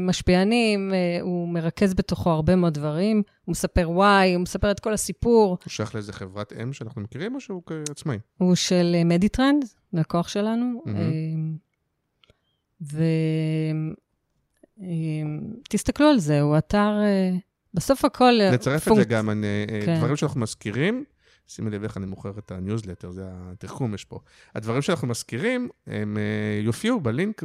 משפיענים, 0.00 0.94
אה, 0.94 1.18
הוא 1.20 1.48
מרכז 1.48 1.94
בתוכו 1.94 2.30
הרבה 2.30 2.56
מאוד 2.56 2.74
דברים, 2.74 3.22
הוא 3.44 3.52
מספר 3.52 3.90
וואי, 3.90 4.34
הוא 4.34 4.42
מספר 4.42 4.70
את 4.70 4.80
כל 4.80 4.92
הסיפור, 4.92 5.58
הוא 5.64 5.70
שייך 5.70 5.94
לאיזה 5.94 6.12
חברת 6.12 6.52
M&M 6.62 6.72
שאנחנו 6.72 7.02
מכירים, 7.02 7.34
או 7.34 7.40
שהוא 7.40 7.62
עצמאי? 7.90 8.18
הוא 8.38 8.54
של 8.54 8.92
אה, 8.94 9.04
מדיטרנד, 9.04 9.64
לקוח 9.92 10.28
שלנו. 10.28 10.82
מהמם. 10.84 11.56
ותסתכלו 15.68 16.06
על 16.06 16.18
זה, 16.18 16.40
הוא 16.40 16.58
אתר, 16.58 17.00
אה, 17.02 17.30
בסוף 17.74 18.04
הכל... 18.04 18.40
אה, 18.40 18.50
נצרף 18.50 18.88
את 18.88 18.96
זה 18.96 19.04
גם, 19.04 19.30
אני, 19.30 19.46
אה, 19.70 19.80
כן. 19.86 19.98
דברים 19.98 20.16
שאנחנו 20.16 20.40
מזכירים, 20.40 21.04
שימי 21.46 21.70
לב 21.70 21.82
איך 21.82 21.96
אני 21.96 22.06
מוכר 22.06 22.32
את 22.38 22.50
הניוזלטר, 22.50 23.10
זה 23.10 23.22
התחכום 23.32 23.94
יש 23.94 24.04
פה. 24.04 24.20
הדברים 24.54 24.82
שאנחנו 24.82 25.08
מזכירים, 25.08 25.68
הם 25.86 26.16
אה, 26.18 26.60
יופיעו 26.62 27.00
בלינק, 27.00 27.44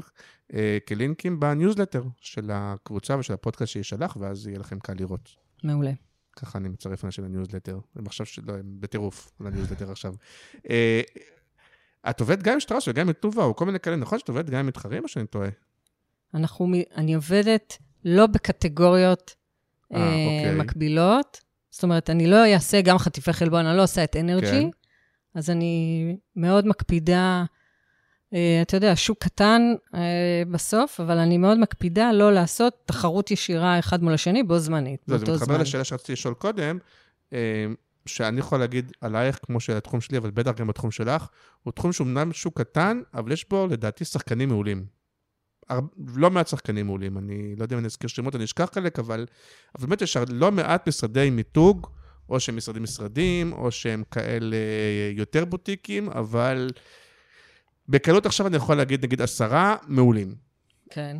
אה, 0.54 0.78
כלינקים 0.88 1.40
בניוזלטר 1.40 2.04
של 2.22 2.50
הקבוצה 2.54 3.18
ושל 3.18 3.34
הפודקאסט 3.34 3.72
שישלח, 3.72 4.18
ואז 4.20 4.48
יהיה 4.48 4.60
לכם 4.60 4.80
קל 4.80 4.94
לראות. 5.00 5.30
מעולה. 5.64 5.92
ככה 6.36 6.58
אני 6.58 6.70
מצרף 6.70 7.06
אנשים 7.06 7.24
לניוזלטר. 7.24 7.80
הם 7.96 8.06
עכשיו, 8.06 8.26
שלא, 8.26 8.54
הם 8.54 8.78
בטירוף 8.80 9.32
לניוזלטר 9.40 9.92
עכשיו. 9.92 10.14
אה, 10.70 11.02
את 12.10 12.20
עובדת 12.20 12.44
גם 12.44 12.54
עם 12.54 12.60
שטראוס 12.60 12.88
וגם 12.88 13.08
עם 13.08 13.14
תנובה, 13.14 13.44
או 13.44 13.56
כל 13.56 13.66
מיני 13.66 13.80
כאלה, 13.80 13.96
נכון 13.96 14.20
שאת 14.20 14.30
עובדת 14.30 14.50
גם 14.50 14.60
עם 14.60 14.68
מתחרים, 14.68 15.04
או 15.04 15.08
שאני 15.08 15.28
טועה? 15.28 15.50
אנחנו, 16.34 16.72
אני 16.96 17.14
עובדת 17.14 17.78
לא 18.06 18.28
בקטגוריות 18.28 19.36
אה, 19.94 19.98
אה, 19.98 20.26
אוקיי. 20.26 20.56
מקבילות. 20.56 21.42
זאת 21.70 21.84
אומרת, 21.84 22.10
אני 22.10 22.28
לא 22.28 22.54
אעשה 22.54 22.82
גם 22.82 22.98
חטיפי 22.98 23.34
חלבון, 23.34 23.66
אני 23.66 23.78
לא 23.78 23.84
עושה 23.84 24.04
את 24.04 24.16
אנרג'י. 24.16 24.48
כן. 24.48 24.70
אז 25.36 25.50
אני 25.50 26.16
מאוד 26.36 26.68
מקפידה, 26.68 27.44
אה, 28.34 28.60
אתה 28.62 28.78
יודע, 28.78 28.96
שוק 28.96 29.18
קטן 29.24 29.62
אה, 29.96 30.44
בסוף, 30.52 31.00
אבל 31.00 31.18
אני 31.18 31.38
מאוד 31.38 31.58
מקפידה 31.60 32.12
לא 32.12 32.34
לעשות 32.34 32.74
תחרות 32.86 33.32
ישירה 33.32 33.80
אחד 33.80 34.04
מול 34.04 34.14
השני 34.14 34.44
בו 34.44 34.60
זמנית, 34.60 35.02
לא, 35.08 35.18
זה 35.18 35.26
באותו 35.26 35.36
מתחבר 35.38 35.54
זמן. 35.54 35.62
לשאלה 35.62 35.84
שרציתי 35.84 36.12
לשאול 36.12 36.34
קודם, 36.34 36.78
אה, 37.34 37.66
שאני 38.06 38.40
יכול 38.40 38.60
להגיד 38.60 38.92
עלייך, 39.02 39.40
כמו 39.46 39.60
של 39.60 39.78
התחום 39.78 40.02
שלי, 40.02 40.18
אבל 40.18 40.32
בטח 40.32 40.52
גם 40.52 40.68
בתחום 40.68 40.92
שלך, 40.92 41.28
הוא 41.64 41.74
תחום 41.74 41.92
שהוא 41.92 42.08
אמנם 42.08 42.34
שוק 42.34 42.58
קטן, 42.62 43.02
אבל 43.14 43.32
יש 43.32 43.50
בו 43.50 43.68
לדעתי 43.72 44.06
שחקנים 44.06 44.50
מעולים. 44.50 44.99
הר... 45.70 45.80
לא 46.16 46.32
מעט 46.32 46.48
שחקנים 46.48 46.86
מעולים, 46.86 47.18
אני 47.18 47.56
לא 47.56 47.64
יודע 47.64 47.76
אם 47.76 47.80
אני 47.80 47.86
אזכיר 47.86 48.08
שמות, 48.08 48.36
אני 48.36 48.44
אשכח 48.44 48.70
חלק, 48.74 49.00
אבל, 49.00 49.26
אבל 49.76 49.88
באמת 49.88 50.02
יש 50.02 50.18
לא 50.30 50.52
מעט 50.52 50.88
משרדי 50.88 51.30
מיתוג, 51.30 51.88
או 52.30 52.40
שהם 52.40 52.58
משרדים 52.58 52.84
משרדים, 52.84 53.54
או 53.54 53.72
שהם 53.72 54.04
כאלה 54.12 54.56
יותר 55.16 55.46
בוטיקים, 55.46 56.10
אבל 56.10 56.70
בקלות 57.90 58.26
עכשיו 58.26 58.48
אני 58.48 58.56
יכול 58.56 58.78
להגיד, 58.78 59.04
נגיד, 59.04 59.22
עשרה 59.22 59.76
מעולים. 59.88 60.36
כן. 60.90 61.18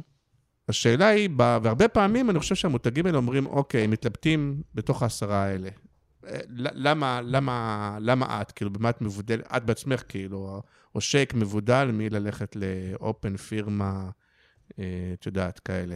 השאלה 0.70 1.08
היא, 1.08 1.30
ב- 1.36 1.58
והרבה 1.64 1.88
פעמים 1.88 2.30
אני 2.30 2.40
חושב 2.40 2.56
שהמותגים 2.56 3.06
האלה 3.06 3.18
אומרים, 3.18 3.46
אוקיי, 3.46 3.84
הם 3.84 3.92
מתלבטים 3.92 4.62
בתוך 4.76 5.04
העשרה 5.04 5.44
האלה. 5.44 5.70
אה, 6.28 6.40
למה, 6.74 7.22
למה, 7.24 7.98
למה 8.02 8.42
את? 8.42 8.52
כאילו, 8.52 8.74
במה 8.74 8.90
את 8.90 9.02
מבודלת? 9.02 9.48
את 9.58 9.66
בעצמך, 9.66 10.04
כאילו, 10.10 10.62
או 10.96 11.02
שייק 11.02 11.34
מבודל 11.34 11.90
מללכת 11.94 12.56
לאופן 12.56 13.38
פירמה, 13.38 14.04
אה, 14.06 14.10
את 15.14 15.26
יודעת, 15.26 15.60
כאלה. 15.60 15.96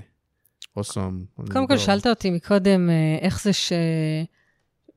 אוסום. 0.78 1.26
קודם 1.52 1.68
כל, 1.68 1.78
שאלת 1.78 2.08
אותי 2.08 2.32
מקודם, 2.32 2.90
אה, 2.90 3.18
איך 3.22 3.44
זה 3.44 3.52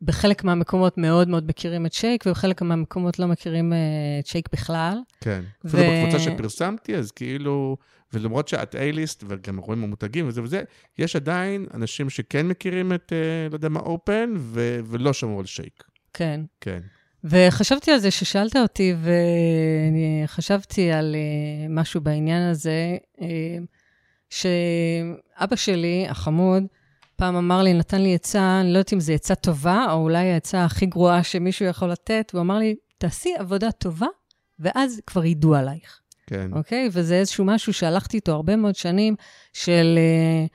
שבחלק 0.03 0.45
מהמקומות 0.45 0.99
מאוד 0.99 1.29
מאוד 1.29 1.49
מכירים 1.49 1.87
את 1.87 1.93
שייק, 1.93 2.24
ובחלק 2.27 2.62
מהמקומות 2.62 3.18
לא 3.18 3.27
מכירים 3.27 3.72
אה, 3.72 3.79
את 4.20 4.27
שייק 4.27 4.49
בכלל. 4.53 4.99
כן. 5.20 5.43
אפילו 5.66 5.83
ו- 5.83 5.87
בקבוצה 5.87 6.18
שפרסמתי, 6.24 6.97
אז 6.97 7.12
כאילו, 7.12 7.77
ולמרות 8.12 8.49
שאת 8.49 8.74
A-ליסט, 8.74 9.24
וגם 9.29 9.59
רואים 9.59 9.85
המותגים 9.85 10.29
וזה 10.29 10.43
וזה, 10.43 10.62
יש 10.99 11.16
עדיין 11.16 11.66
אנשים 11.74 12.11
שכן 12.11 12.49
מכירים 12.49 12.93
את, 12.93 13.12
אה, 13.12 13.49
לא 13.51 13.57
יודע 13.57 13.68
מה, 13.68 13.81
אופן, 13.81 14.35
ו- 14.37 14.81
ולא 14.87 15.12
שמעו 15.12 15.41
על 15.41 15.47
שייק. 15.47 15.85
כן. 16.12 16.41
כן. 16.61 16.81
וחשבתי 17.31 17.91
על 17.91 17.99
זה 17.99 18.11
ששאלת 18.11 18.57
אותי, 18.57 18.95
ואני 19.01 20.22
חשבתי 20.27 20.93
על 20.93 21.14
uh, 21.14 21.72
משהו 21.72 22.01
בעניין 22.01 22.51
הזה, 22.51 22.97
uh, 23.18 23.22
שאבא 24.31 25.57
שלי, 25.57 26.07
החמוד, 26.09 26.62
פעם 27.16 27.37
אמר 27.37 27.62
לי, 27.62 27.74
נתן 27.74 28.01
לי 28.01 28.14
עצה, 28.14 28.61
אני 28.61 28.72
לא 28.72 28.79
יודעת 28.79 28.93
אם 28.93 29.01
זו 29.01 29.12
עצה 29.12 29.35
טובה, 29.35 29.87
או 29.91 30.03
אולי 30.03 30.33
העצה 30.33 30.64
הכי 30.64 30.87
גרועה 30.87 31.22
שמישהו 31.22 31.66
יכול 31.66 31.91
לתת, 31.91 32.31
והוא 32.35 32.43
אמר 32.43 32.59
לי, 32.59 32.74
תעשי 32.99 33.35
עבודה 33.39 33.72
טובה 33.72 34.07
ואז 34.59 35.01
כבר 35.07 35.24
ידעו 35.24 35.55
עלייך, 35.55 36.01
כן. 36.27 36.51
אוקיי? 36.53 36.89
וזה 36.93 37.14
איזשהו 37.14 37.45
משהו 37.45 37.72
שהלכתי 37.72 38.16
איתו 38.16 38.33
הרבה 38.33 38.57
מאוד 38.57 38.74
שנים, 38.74 39.16
של 39.53 39.99
אה, 39.99 40.47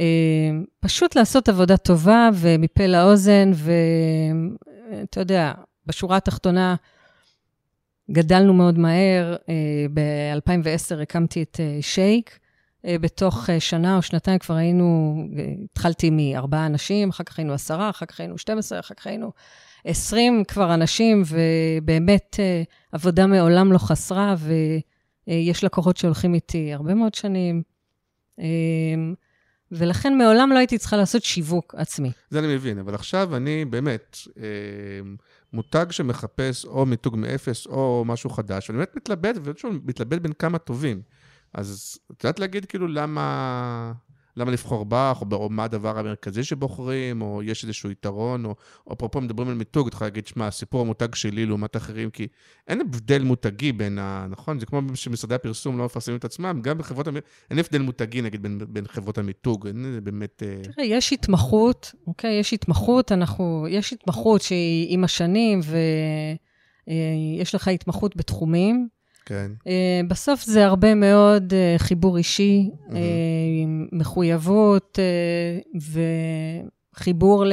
אה, 0.00 0.50
פשוט 0.80 1.16
לעשות 1.16 1.48
עבודה 1.48 1.76
טובה 1.76 2.28
ומפה 2.34 2.86
לאוזן, 2.86 3.50
ואתה 3.54 5.20
יודע, 5.20 5.52
בשורה 5.88 6.16
התחתונה, 6.16 6.74
גדלנו 8.10 8.54
מאוד 8.54 8.78
מהר. 8.78 9.36
אה, 9.48 9.86
ב-2010 9.94 11.02
הקמתי 11.02 11.42
את 11.42 11.60
אה, 11.60 11.78
שייק. 11.80 12.38
אה, 12.84 12.98
בתוך 12.98 13.48
שנה 13.58 13.96
או 13.96 14.02
שנתיים 14.02 14.38
כבר 14.38 14.54
היינו, 14.54 15.16
התחלתי 15.64 16.10
מארבעה 16.10 16.66
אנשים, 16.66 17.08
אחר 17.08 17.24
כך 17.24 17.38
היינו 17.38 17.52
עשרה, 17.52 17.90
אחר 17.90 18.06
כך 18.06 18.20
היינו 18.20 18.38
12, 18.38 18.80
אחר 18.80 18.94
כך 18.94 19.06
היינו 19.06 19.32
20 19.84 20.44
כבר 20.44 20.74
אנשים, 20.74 21.22
ובאמת 21.26 22.36
עבודה 22.92 23.26
מעולם 23.26 23.72
לא 23.72 23.78
חסרה, 23.78 24.34
ויש 25.26 25.64
לקוחות 25.64 25.96
שהולכים 25.96 26.34
איתי 26.34 26.72
הרבה 26.72 26.94
מאוד 26.94 27.14
שנים. 27.14 27.62
ולכן 29.72 30.18
מעולם 30.18 30.50
לא 30.52 30.58
הייתי 30.58 30.78
צריכה 30.78 30.96
לעשות 30.96 31.22
שיווק 31.22 31.74
עצמי. 31.78 32.10
זה 32.30 32.38
אני 32.38 32.54
מבין, 32.54 32.78
אבל 32.78 32.94
עכשיו 32.94 33.36
אני 33.36 33.64
באמת, 33.64 34.18
מותג 35.52 35.86
שמחפש 35.90 36.64
או 36.64 36.86
מיתוג 36.86 37.16
מאפס 37.16 37.66
או 37.66 38.04
משהו 38.06 38.30
חדש, 38.30 38.70
ואני 38.70 38.78
באמת 38.78 38.96
מתלבט, 38.96 39.34
ושוב, 39.42 39.74
מתלבט 39.84 40.20
בין 40.20 40.32
כמה 40.32 40.58
טובים. 40.58 41.02
אז 41.54 41.98
את 42.12 42.24
יודעת 42.24 42.38
להגיד 42.38 42.64
כאילו 42.64 42.88
למה, 42.88 43.92
למה 44.38 44.50
לבחור 44.50 44.84
בך, 44.84 45.22
או, 45.32 45.36
או 45.36 45.50
מה 45.50 45.64
הדבר 45.64 45.98
המרכזי 45.98 46.44
שבוחרים, 46.44 47.22
או 47.22 47.42
יש 47.42 47.64
איזשהו 47.64 47.90
יתרון, 47.90 48.44
או 48.44 48.54
או 48.86 48.92
אפרופו 48.92 49.20
מדברים 49.20 49.48
על 49.48 49.54
מיתוג, 49.54 49.86
את 49.86 49.94
יכולה 49.94 50.08
להגיד, 50.08 50.26
שמע, 50.26 50.46
הסיפור 50.46 50.80
המותג 50.80 51.14
שלי 51.14 51.46
לעומת 51.46 51.76
אחרים, 51.76 52.10
כי 52.10 52.26
אין 52.68 52.80
הבדל 52.80 53.22
מותגי 53.22 53.72
בין 53.72 53.98
ה... 53.98 54.26
נכון? 54.30 54.60
זה 54.60 54.66
כמו 54.66 54.80
שמשרדי 54.94 55.34
הפרסום 55.34 55.78
לא 55.78 55.84
מפרסמים 55.84 56.18
את 56.18 56.24
עצמם, 56.24 56.60
גם 56.62 56.78
בחברות 56.78 57.08
המ... 57.08 57.16
אין 57.50 57.58
הבדל 57.58 57.82
מותגי, 57.82 58.22
נגיד, 58.22 58.42
בין, 58.42 58.60
בין 58.68 58.86
חברות 58.86 59.18
המיתוג, 59.18 59.66
אין 59.66 60.00
באמת... 60.02 60.42
אה, 60.46 60.62
תראה, 60.62 60.86
יש 60.86 61.12
התמחות, 61.12 61.92
אוקיי? 62.06 62.38
יש 62.40 62.52
התמחות, 62.52 63.12
אנחנו... 63.12 63.66
יש 63.70 63.92
התמחות 63.92 64.42
שהיא 64.42 64.86
עם 64.94 65.04
השנים, 65.04 65.60
ויש 66.86 67.54
לך 67.54 67.68
התמחות 67.68 68.16
בתחומים. 68.16 68.88
כן. 69.28 69.50
אה, 69.66 70.00
בסוף 70.08 70.42
זה 70.42 70.66
הרבה 70.66 70.94
מאוד 70.94 71.54
אה, 71.54 71.74
חיבור 71.78 72.18
אישי, 72.18 72.70
אה, 72.92 72.98
מחויבות 73.92 74.98
אה, 74.98 75.58
וחיבור 76.94 77.44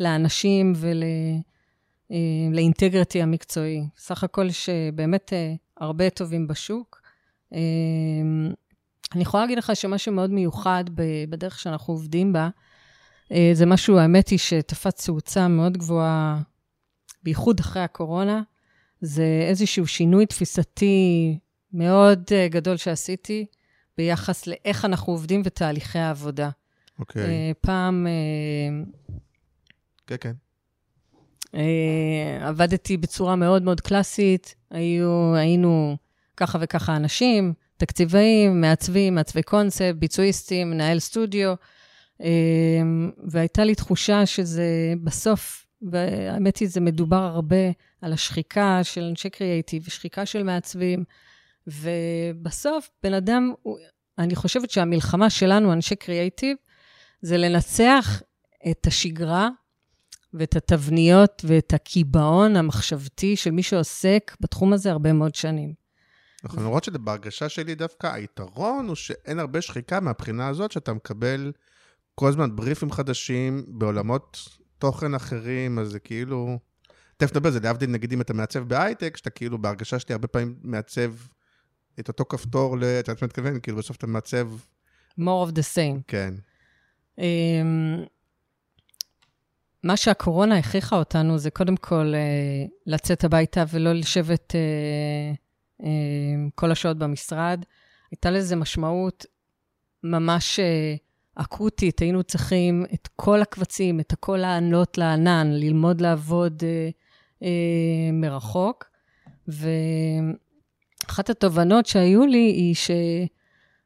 לאנשים 0.00 0.72
ולאינטגריטי 2.10 3.22
המקצועי. 3.22 3.84
סך 3.98 4.24
הכל 4.24 4.46
יש 4.48 4.68
אה, 4.68 4.90
אה, 5.32 5.54
הרבה 5.76 6.10
טובים 6.10 6.46
בשוק. 6.46 7.00
אה, 7.54 7.58
אני 9.14 9.22
יכולה 9.22 9.42
להגיד 9.42 9.58
לך 9.58 9.76
שמה 9.76 9.98
שמאוד 9.98 10.30
מיוחד 10.30 10.84
בדרך 11.28 11.58
שאנחנו 11.58 11.94
עובדים 11.94 12.32
בה, 12.32 12.48
אה, 13.32 13.50
זה 13.52 13.66
משהו, 13.66 13.98
האמת 13.98 14.28
היא, 14.28 14.38
שתפס 14.38 15.04
תאוצה 15.04 15.48
מאוד 15.48 15.76
גבוהה, 15.76 16.40
בייחוד 17.22 17.60
אחרי 17.60 17.82
הקורונה. 17.82 18.42
זה 19.00 19.46
איזשהו 19.48 19.86
שינוי 19.86 20.26
תפיסתי 20.26 21.38
מאוד 21.72 22.22
אה, 22.32 22.48
גדול 22.48 22.76
שעשיתי 22.76 23.46
ביחס 23.98 24.46
לאיך 24.46 24.84
אנחנו 24.84 25.12
עובדים 25.12 25.42
ותהליכי 25.44 25.98
העבודה. 25.98 26.50
אוקיי. 26.98 27.22
אה, 27.22 27.52
פעם 27.60 28.06
אה, 28.06 28.84
כן, 30.06 30.16
כן. 30.20 30.32
אה, 31.54 32.48
עבדתי 32.48 32.96
בצורה 32.96 33.36
מאוד 33.36 33.62
מאוד 33.62 33.80
קלאסית, 33.80 34.54
היו, 34.70 35.34
היינו 35.36 35.96
ככה 36.36 36.58
וככה 36.60 36.96
אנשים, 36.96 37.52
תקציבאים, 37.76 38.60
מעצבים, 38.60 39.14
מעצבי 39.14 39.42
קונספט, 39.42 39.94
ביצועיסטים, 39.94 40.70
מנהל 40.70 40.98
סטודיו, 40.98 41.54
והייתה 43.28 43.64
לי 43.64 43.74
תחושה 43.74 44.26
שזה 44.26 44.94
בסוף, 45.04 45.66
והאמת 45.82 46.56
היא, 46.56 46.68
זה 46.68 46.80
מדובר 46.80 47.16
הרבה 47.22 47.70
על 48.02 48.12
השחיקה 48.12 48.80
של 48.82 49.02
אנשי 49.02 49.30
קריאייטיב 49.30 49.82
ושחיקה 49.86 50.26
של 50.26 50.42
מעצבים, 50.42 51.04
ובסוף, 51.72 52.90
בן 53.02 53.14
אדם, 53.14 53.52
הוא- 53.62 53.78
אני 54.18 54.34
חושבת 54.34 54.70
שהמלחמה 54.70 55.30
שלנו, 55.30 55.72
אנשי 55.72 55.96
קריאייטיב, 55.96 56.56
זה 57.22 57.36
לנצח 57.36 58.22
את 58.70 58.86
השגרה 58.86 59.48
ואת 60.34 60.56
התבניות 60.56 61.42
ואת 61.46 61.74
הקיבעון 61.74 62.56
המחשבתי 62.56 63.36
של 63.36 63.50
מי 63.50 63.62
שעוסק 63.62 64.36
בתחום 64.40 64.72
הזה 64.72 64.90
הרבה 64.90 65.12
מאוד 65.12 65.34
שנים. 65.34 65.74
נכון, 66.44 66.62
למרות 66.62 66.84
שבהרגשה 66.84 67.48
שלי 67.48 67.74
דווקא 67.74 68.06
היתרון 68.06 68.88
הוא 68.88 68.96
שאין 68.96 69.38
הרבה 69.38 69.60
שחיקה 69.60 70.00
מהבחינה 70.00 70.48
הזאת 70.48 70.72
שאתה 70.72 70.92
מקבל 70.92 71.52
כל 72.14 72.28
הזמן 72.28 72.56
בריפים 72.56 72.92
חדשים 72.92 73.64
בעולמות 73.68 74.48
תוכן 74.78 75.14
אחרים, 75.14 75.78
אז 75.78 75.88
זה 75.88 75.98
כאילו... 75.98 76.58
תכף 77.16 77.30
נדבר 77.30 77.46
על 77.48 77.52
זה, 77.52 77.60
להבדיל 77.60 77.90
נגיד 77.90 78.12
אם 78.12 78.20
אתה 78.20 78.34
מעצב 78.34 78.58
בהייטק, 78.68 79.16
שאתה 79.16 79.30
כאילו 79.30 79.58
בהרגשה 79.58 79.98
שלי 79.98 80.12
הרבה 80.12 80.28
פעמים 80.28 80.54
מעצב 80.62 81.12
את 82.00 82.08
אותו 82.08 82.24
כפתור, 82.28 82.78
ל- 82.78 82.84
אתה 83.00 83.12
מתכוון? 83.22 83.60
כאילו 83.60 83.76
בסוף 83.76 83.96
אתה 83.96 84.06
מעצב, 84.06 84.48
more 85.20 85.48
of 85.48 85.52
the 85.52 85.62
same. 85.76 86.00
כן. 86.06 86.34
אמ, 87.18 88.04
מה 89.82 89.96
שהקורונה 89.96 90.58
הכריחה 90.58 90.96
אותנו 90.96 91.38
זה 91.38 91.50
קודם 91.50 91.76
כל 91.76 92.12
אה, 92.14 92.20
לצאת 92.86 93.24
הביתה 93.24 93.64
ולא 93.70 93.92
לשבת 93.92 94.54
אה, 94.54 94.60
אה, 95.86 95.88
כל 96.54 96.72
השעות 96.72 96.98
במשרד. 96.98 97.64
הייתה 98.10 98.30
לזה 98.30 98.56
משמעות 98.56 99.26
ממש 100.04 100.60
אה, 100.60 100.94
אקוטית, 101.34 102.00
היינו 102.00 102.22
צריכים 102.22 102.84
את 102.94 103.08
כל 103.16 103.42
הקבצים, 103.42 104.00
את 104.00 104.12
הכל 104.12 104.36
לענות 104.36 104.98
לענן, 104.98 105.46
ללמוד 105.52 106.00
לעבוד 106.00 106.62
אה, 106.64 106.88
אה, 107.42 107.48
ואחת 111.10 111.30
התובנות 111.30 111.86
שהיו 111.86 112.26
לי 112.26 112.38
היא 112.38 112.74
ש... 112.74 112.90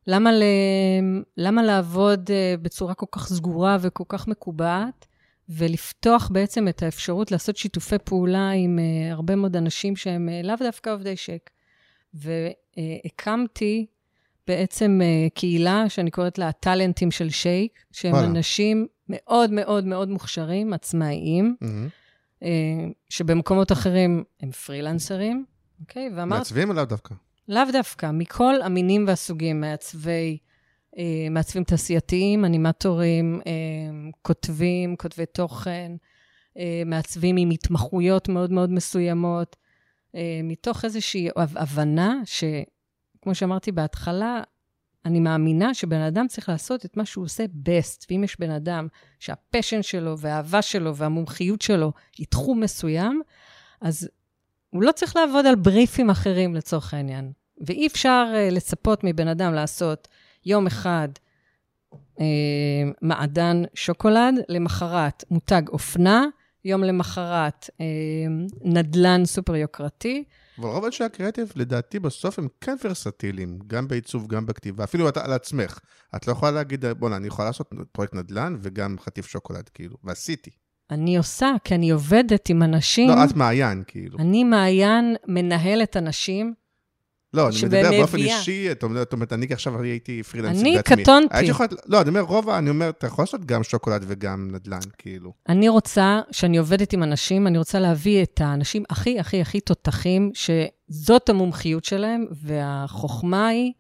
למה, 0.07 0.33
ל... 0.33 0.43
למה 1.37 1.63
לעבוד 1.63 2.31
אה, 2.31 2.55
בצורה 2.63 2.95
כל 2.95 3.07
כך 3.13 3.29
סגורה 3.29 3.77
וכל 3.81 4.05
כך 4.09 4.29
מקובעת, 4.29 5.07
ולפתוח 5.49 6.31
בעצם 6.33 6.69
את 6.69 6.83
האפשרות 6.83 7.33
לעשות 7.33 7.57
שיתופי 7.57 7.97
פעולה 8.05 8.51
עם 8.51 8.79
uh, 8.79 9.13
הרבה 9.13 9.37
מאוד 9.37 9.57
אנשים 9.57 9.97
שהם 9.97 10.29
uh, 10.29 10.47
לאו 10.47 10.55
דווקא 10.59 10.91
עובדי 10.91 11.17
שק. 11.17 11.51
והקמתי 12.15 13.87
בעצם 14.47 15.01
קהילה 15.35 15.89
שאני 15.89 16.11
קוראת 16.11 16.39
לה 16.39 16.49
הטאלנטים 16.49 17.11
של 17.11 17.31
שייק, 17.31 17.85
שהם 17.93 18.13
וואלה. 18.13 18.27
אנשים 18.27 18.87
מאוד 19.09 19.51
מאוד 19.51 19.85
מאוד 19.85 20.09
מוכשרים, 20.09 20.73
עצמאיים, 20.73 21.57
uh, 21.61 22.47
שבמקומות 23.09 23.73
אחרים 23.73 24.25
הם 24.41 24.51
פרילנסרים, 24.51 25.45
אוקיי? 25.89 26.11
ואמרתי... 26.15 26.39
מעצבים 26.39 26.69
או 26.69 26.75
לאו 26.75 26.85
דווקא? 26.85 27.15
לאו 27.49 27.63
דווקא, 27.73 28.11
מכל 28.13 28.63
המינים 28.63 29.05
והסוגים, 29.07 29.61
מעצבי, 29.61 30.39
אה, 30.99 31.27
מעצבים 31.31 31.65
תעשייתיים, 31.65 32.45
אנימטורים, 32.45 33.41
אה, 33.47 33.53
כותבים, 34.23 34.97
כותבי 34.97 35.27
תוכן, 35.27 35.93
אה, 36.59 36.83
מעצבים 36.87 37.37
עם 37.37 37.51
התמחויות 37.51 38.29
מאוד 38.29 38.53
מאוד 38.53 38.71
מסוימות, 38.71 39.57
אה, 40.15 40.41
מתוך 40.45 40.85
איזושהי 40.85 41.29
הב- 41.37 41.59
הבנה 41.59 42.23
שכמו 42.25 43.35
שאמרתי 43.35 43.73
בהתחלה, 43.73 44.43
אני 45.05 45.21
מאמינה 45.21 45.75
שבן 45.75 46.01
אדם 46.01 46.27
צריך 46.29 46.49
לעשות 46.49 46.85
את 46.85 46.97
מה 46.97 47.05
שהוא 47.05 47.25
עושה 47.25 47.45
best, 47.45 48.07
ואם 48.11 48.25
יש 48.25 48.41
בן 48.41 48.51
אדם 48.51 48.89
שהפשן 49.19 49.83
שלו 49.83 50.19
והאהבה 50.19 50.63
שלו 50.63 50.97
והמומחיות 50.97 51.63
שלו 51.63 51.93
היא 52.19 52.27
תחום 52.31 52.61
מסוים, 52.61 53.23
אז 53.81 54.09
הוא 54.75 54.83
לא 54.83 54.93
צריך 54.93 55.17
לעבוד 55.17 55.47
על 55.47 55.55
בריפים 55.55 56.11
אחרים 56.11 56.55
לצורך 56.55 56.95
העניין. 56.95 57.33
ואי 57.67 57.87
אפשר 57.87 58.27
uh, 58.33 58.55
לצפות 58.55 59.01
מבן 59.05 59.29
אדם 59.29 59.55
לעשות 59.55 60.09
יום 60.47 60.67
אחד 60.67 61.09
uh, 61.93 62.21
מעדן 63.03 63.63
שוקולד, 63.75 64.35
למחרת 64.49 65.25
מותג 65.31 65.63
אופנה, 65.69 66.27
יום 66.65 66.85
למחרת 66.85 67.71
uh, 67.71 67.73
נדלן 68.61 69.25
סופר 69.25 69.57
יוקרתי. 69.57 70.25
אבל 70.59 70.69
רוב 70.69 70.85
אנשי 70.85 71.05
הקריאטיב, 71.05 71.53
לדעתי, 71.57 71.99
בסוף 71.99 72.39
הם 72.39 72.49
כן 72.61 72.77
ורסטיליים, 72.85 73.59
גם 73.67 73.89
בעיצוב, 73.89 74.27
גם 74.27 74.47
בכתיבה, 74.47 74.85
אפילו 74.85 75.09
אתה 75.09 75.25
על 75.25 75.33
עצמך. 75.33 75.79
את 76.17 76.27
לא 76.27 76.33
יכולה 76.33 76.53
להגיד, 76.53 76.85
בואנה, 76.87 77.17
אני 77.17 77.27
יכולה 77.27 77.49
לעשות 77.49 77.73
פרויקט 77.93 78.15
נדל"ן 78.15 78.57
וגם 78.63 78.97
חטיף 79.01 79.27
שוקולד, 79.27 79.69
כאילו, 79.69 79.97
ועשיתי. 80.05 80.51
אני 80.91 81.17
עושה, 81.17 81.53
כי 81.65 81.75
אני 81.75 81.91
עובדת 81.91 82.49
עם 82.49 82.63
אנשים. 82.63 83.09
לא, 83.09 83.25
את 83.25 83.37
מעיין, 83.37 83.83
כאילו. 83.87 84.19
אני 84.19 84.45
מעיין 84.45 85.17
מנהלת 85.27 85.97
אנשים 85.97 86.55
לא, 87.35 87.49
אני 87.49 87.57
מדבר 87.65 87.91
באופן. 87.91 88.19
אישי, 88.19 88.73
את 88.73 88.83
אומרת, 88.83 89.33
אני 89.33 89.47
עכשיו 89.51 89.83
הייתי 89.83 90.23
פרילנסר 90.23 90.61
אני 90.61 90.77
בעצמי. 90.77 91.03
קטונתי. 91.03 91.37
הייתי 91.37 91.51
יכולה, 91.51 91.69
לא, 91.87 92.01
אני 92.01 92.09
אומר, 92.09 92.21
רוב, 92.21 92.49
אני 92.49 92.71
אומר, 92.71 92.89
אתה 92.89 93.07
יכול 93.07 93.23
לעשות 93.23 93.45
גם 93.45 93.63
שוקולד 93.63 94.05
וגם 94.07 94.51
נדל"ן, 94.53 94.79
כאילו. 94.99 95.33
אני 95.49 95.69
רוצה, 95.69 96.21
כשאני 96.33 96.57
עובדת 96.57 96.93
עם 96.93 97.03
אנשים, 97.03 97.47
אני 97.47 97.59
רוצה 97.59 97.81
להביא 97.81 98.23
את 98.23 98.41
האנשים 98.45 98.83
הכי 98.91 99.21
הכי 99.21 99.41
הכי 99.41 99.61
תותחים, 99.61 100.31
שזאת 100.35 101.29
המומחיות 101.29 101.85
שלהם, 101.85 102.27
והחוכמה 102.43 103.49
היא 103.49 103.73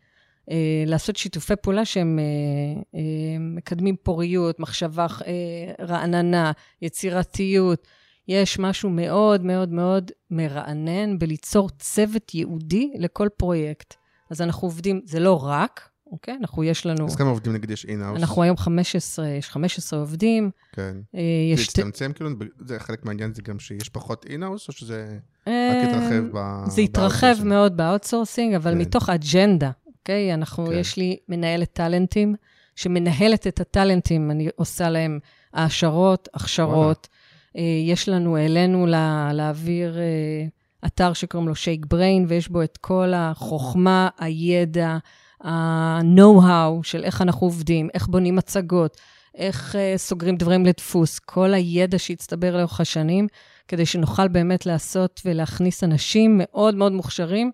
לעשות 0.86 1.16
שיתופי 1.16 1.57
פעולה 1.57 1.84
שהם 1.84 2.18
אה, 2.18 2.82
אה, 2.95 3.01
מקדמים 3.40 3.97
פוריות, 4.03 4.61
מחשבה 4.61 5.07
אה, 5.26 5.84
רעננה, 5.86 6.53
יצירתיות. 6.82 7.86
יש 8.28 8.59
משהו 8.59 8.90
מאוד 8.90 9.45
מאוד 9.45 9.72
מאוד 9.72 10.11
מרענן 10.30 11.18
בליצור 11.18 11.70
צוות 11.70 12.34
ייעודי 12.34 12.92
לכל 12.99 13.28
פרויקט. 13.36 13.95
אז 14.30 14.40
אנחנו 14.42 14.68
עובדים, 14.68 15.01
זה 15.05 15.20
לא 15.20 15.45
רק, 15.45 15.88
אוקיי? 16.12 16.36
אנחנו, 16.40 16.64
יש 16.64 16.86
לנו, 16.86 17.07
אז 17.07 17.16
כמה 17.16 17.30
עובדים 17.30 17.53
נגיד 17.53 17.70
יש 17.70 17.84
אינהאוס? 17.84 18.20
אנחנו 18.20 18.42
היום 18.42 18.57
15, 18.57 19.28
יש 19.28 19.51
15 19.51 20.01
עובדים. 20.01 20.51
כן. 20.72 20.97
אה, 21.14 21.20
זה 21.20 21.61
יש... 21.61 21.64
שתי- 21.64 21.80
הצטמצם, 21.80 22.12
כאילו, 22.12 22.30
זה 22.61 22.78
חלק 22.78 23.05
מהעניין 23.05 23.34
זה 23.34 23.42
גם 23.42 23.59
שיש 23.59 23.88
פחות 23.88 24.26
in-house, 24.29 24.68
או 24.68 24.72
שזה 24.72 25.18
רק 25.47 25.49
אה, 25.49 25.82
התרחב 25.82 26.38
ב... 26.38 26.64
זה 26.68 26.80
התרחב? 26.80 27.34
מאוד 27.45 27.76
ב 27.77 27.83
outsourcing, 27.83 28.55
אבל 28.55 28.72
כן. 28.72 28.78
מתוך 28.78 29.09
אג'נדה, 29.09 29.70
אוקיי? 30.05 30.35
אנחנו, 30.35 30.67
כן. 30.67 30.73
יש 30.73 30.97
לי 30.97 31.17
מנהלת 31.29 31.73
טאלנטים, 31.73 32.35
שמנהלת 32.77 33.47
את 33.47 33.61
הטאלנטים, 33.61 34.31
אני 34.31 34.49
עושה 34.57 34.91
להם 34.91 35.19
העשרות, 35.53 36.29
הכשרות. 36.35 37.09
אה, 37.57 37.63
יש 37.87 38.09
לנו, 38.09 38.37
העלינו 38.37 38.87
לה, 38.87 39.31
להעביר 39.33 39.99
אה, 39.99 40.47
אתר 40.87 41.13
שקוראים 41.13 41.49
לו 41.49 41.55
Shake 41.55 41.87
Brain, 41.87 42.25
ויש 42.29 42.49
בו 42.49 42.63
את 42.63 42.77
כל 42.77 43.13
החוכמה, 43.17 44.09
הידע, 44.19 44.99
ה-know-how 45.45 46.83
של 46.83 47.05
איך 47.05 47.23
אנחנו 47.23 47.47
עובדים, 47.47 47.89
איך 47.95 48.07
בונים 48.07 48.37
מצגות, 48.37 48.97
איך 49.35 49.77
אה, 49.77 49.95
סוגרים 49.97 50.37
דברים 50.37 50.67
לדפוס, 50.67 51.19
כל 51.19 51.55
הידע 51.55 51.99
שהצטבר 51.99 52.57
לאורך 52.57 52.81
השנים, 52.81 53.27
כדי 53.69 53.87
שנוכל 53.87 54.29
באמת 54.29 54.67
לעשות 54.67 55.21
ולהכניס 55.25 55.85
אנשים 55.85 56.35
מאוד 56.39 56.75
מאוד 56.75 56.93
מוכשרים 56.93 57.51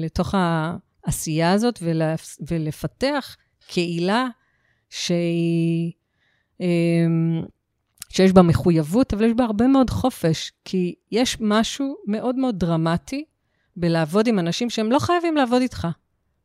לתוך 0.00 0.34
העשייה 1.06 1.52
הזאת 1.52 1.78
ולפ- 1.82 2.38
ולפתח 2.50 3.36
קהילה 3.68 4.26
שהיא, 4.90 5.92
אה, 6.60 6.66
שיש 8.08 8.32
בה 8.32 8.42
מחויבות, 8.42 9.14
אבל 9.14 9.24
יש 9.24 9.32
בה 9.32 9.44
הרבה 9.44 9.66
מאוד 9.66 9.90
חופש, 9.90 10.52
כי 10.64 10.94
יש 11.12 11.36
משהו 11.40 11.96
מאוד 12.06 12.36
מאוד 12.36 12.58
דרמטי 12.58 13.24
בלעבוד 13.76 14.26
עם 14.26 14.38
אנשים 14.38 14.70
שהם 14.70 14.92
לא 14.92 14.98
חייבים 14.98 15.36
לעבוד 15.36 15.62
איתך, 15.62 15.88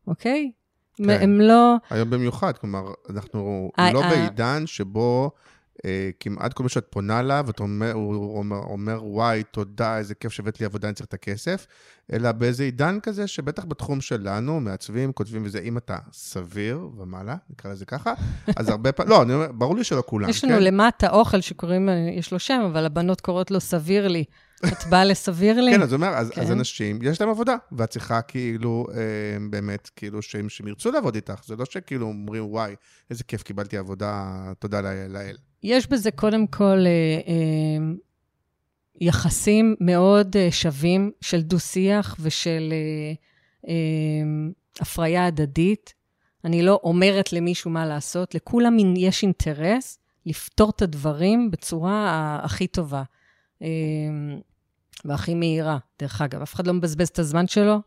אוקיי? 0.07 0.51
כן. 0.97 1.09
הם 1.09 1.41
לא... 1.41 1.76
היום 1.89 2.09
במיוחד, 2.09 2.57
כלומר, 2.57 2.82
אנחנו 3.09 3.72
אה, 3.80 3.93
לא 3.93 4.03
אה. 4.03 4.09
בעידן 4.09 4.64
שבו 4.68 5.32
כמעט 6.20 6.54
כל 6.54 6.64
מי 6.64 6.70
שאת 6.70 6.86
פונה 6.90 7.20
אליו, 7.20 7.46
אתה 7.50 7.64
אומר, 7.64 7.92
הוא 7.94 8.38
אומר, 8.38 8.58
אומר, 8.58 9.04
וואי, 9.04 9.44
תודה, 9.44 9.98
איזה 9.98 10.16
כיף 10.16 10.32
שהבאת 10.32 10.60
לי 10.60 10.66
עבודה, 10.66 10.88
אני 10.88 10.96
צריך 10.96 11.08
את 11.08 11.14
הכסף, 11.14 11.68
אלא 12.14 12.32
באיזה 12.32 12.64
עידן 12.64 13.00
כזה, 13.04 13.28
שבטח 13.28 13.66
בתחום 13.66 14.02
שלנו, 14.02 14.60
מעצבים, 14.60 15.14
כותבים 15.14 15.46
וזה, 15.46 15.60
אם 15.60 15.78
אתה 15.78 15.98
סביר 16.14 16.90
ומעלה, 16.98 17.36
נקרא 17.50 17.72
לזה 17.72 17.86
ככה, 17.86 18.14
אז 18.56 18.70
הרבה 18.70 18.92
פעמים, 18.92 19.10
לא, 19.12 19.22
אני 19.22 19.34
אומר, 19.34 19.52
ברור 19.52 19.76
לי 19.76 19.84
שלא 19.84 20.04
כולם, 20.06 20.30
יש 20.30 20.44
לנו 20.44 20.54
כן? 20.54 20.64
למטה 20.64 21.10
אוכל 21.10 21.42
שקוראים, 21.42 21.90
יש 22.18 22.32
לו 22.32 22.40
שם, 22.40 22.62
אבל 22.72 22.86
הבנות 22.86 23.22
קוראות 23.22 23.52
לו 23.52 23.60
סביר 23.60 24.08
לי. 24.08 24.24
את 24.66 24.86
באה 24.90 25.06
לסביר 25.06 25.62
לי? 25.62 25.72
כן, 25.72 25.82
אז 25.82 25.94
אומר, 25.94 26.08
אז, 26.08 26.30
כן. 26.30 26.42
אז 26.42 26.52
אנשים, 26.52 27.00
יש 27.02 27.22
להם 27.22 27.30
עבודה, 27.30 27.56
ואת 27.72 27.90
צריכה 27.90 28.22
כאילו, 28.22 28.88
אה, 28.94 29.00
באמת, 29.50 29.90
כאילו, 29.96 30.22
שהם, 30.22 30.50
שהם 30.50 30.68
ירצו 30.68 30.92
לעבוד 30.92 31.16
איתך. 31.16 31.42
זה 31.46 31.56
לא 31.56 31.66
שכאילו 31.66 32.08
אומרים, 32.08 32.46
וואי, 32.46 32.76
איזה 33.10 33.24
כיף, 33.24 33.44
קיבלתי 33.44 33.78
עבודה, 33.78 34.34
תודה 34.60 34.82
לאל. 35.10 35.38
לאל." 35.64 35.72
יש 35.78 35.88
בזה 35.88 36.12
קודם 36.12 36.47
כל 36.47 36.64
אה, 36.86 37.20
אה, 37.28 37.93
יחסים 39.01 39.76
מאוד 39.80 40.38
אה, 40.38 40.47
שווים 40.51 41.12
של 41.22 41.41
דו-שיח 41.41 42.16
ושל 42.20 42.74
אה, 42.74 43.14
אה, 43.68 43.74
הפריה 44.80 45.26
הדדית. 45.26 45.93
אני 46.45 46.62
לא 46.62 46.80
אומרת 46.84 47.34
למישהו 47.34 47.72
מה 47.72 47.86
לעשות, 47.86 48.36
לכולם 48.36 48.95
יש 48.95 49.24
אינטרס 49.24 49.99
לפתור 50.26 50.70
את 50.70 50.82
הדברים 50.82 51.51
בצורה 51.51 52.09
ה- 52.09 52.45
הכי 52.45 52.68
טובה 52.68 53.03
אה, 53.62 53.68
והכי 55.05 55.34
מהירה. 55.34 55.78
דרך 55.99 56.22
אגב, 56.22 56.41
אף 56.41 56.53
אחד 56.53 56.68
לא 56.68 56.74
מבזבז 56.74 57.07
את 57.07 57.20
הזמן 57.20 57.47
שלו, 57.47 57.78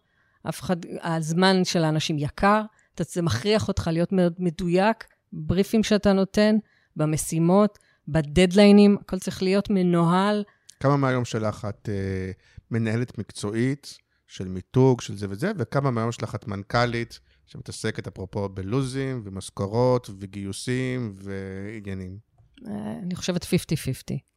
אף 0.49 0.61
אחד, 0.61 0.77
הזמן 1.03 1.65
של 1.65 1.85
האנשים 1.85 2.19
יקר, 2.19 2.63
זה 3.01 3.23
מכריח 3.23 3.69
אותך 3.69 3.91
להיות 3.93 4.13
מאוד 4.13 4.35
מדויק, 4.39 5.05
בריפים 5.33 5.83
שאתה 5.83 6.13
נותן, 6.13 6.57
במשימות, 6.97 7.79
בדדליינים, 8.09 8.97
הכל 9.01 9.19
צריך 9.19 9.43
להיות 9.43 9.71
מנוהל. 9.71 10.45
כמה 10.81 10.97
מהיום 10.97 11.25
שלך 11.25 11.67
את 11.69 11.89
אה, 11.89 12.31
מנהלת 12.71 13.19
מקצועית 13.19 13.99
של 14.27 14.49
מיתוג, 14.49 15.01
של 15.01 15.17
זה 15.17 15.27
וזה, 15.31 15.53
וכמה 15.59 15.91
מהיום 15.91 16.13
שלך 16.13 16.35
את 16.35 16.49
מנכ"לית, 16.49 17.21
שמתעסקת 17.47 18.07
אפרופו 18.07 18.49
בלוזים, 18.49 19.23
ומשכורות, 19.25 20.11
וגיוסים, 20.21 21.13
ועניינים. 21.15 22.19
אה, 22.67 22.73
אני 23.03 23.15
חושבת 23.15 23.45
50-50. 23.45 23.47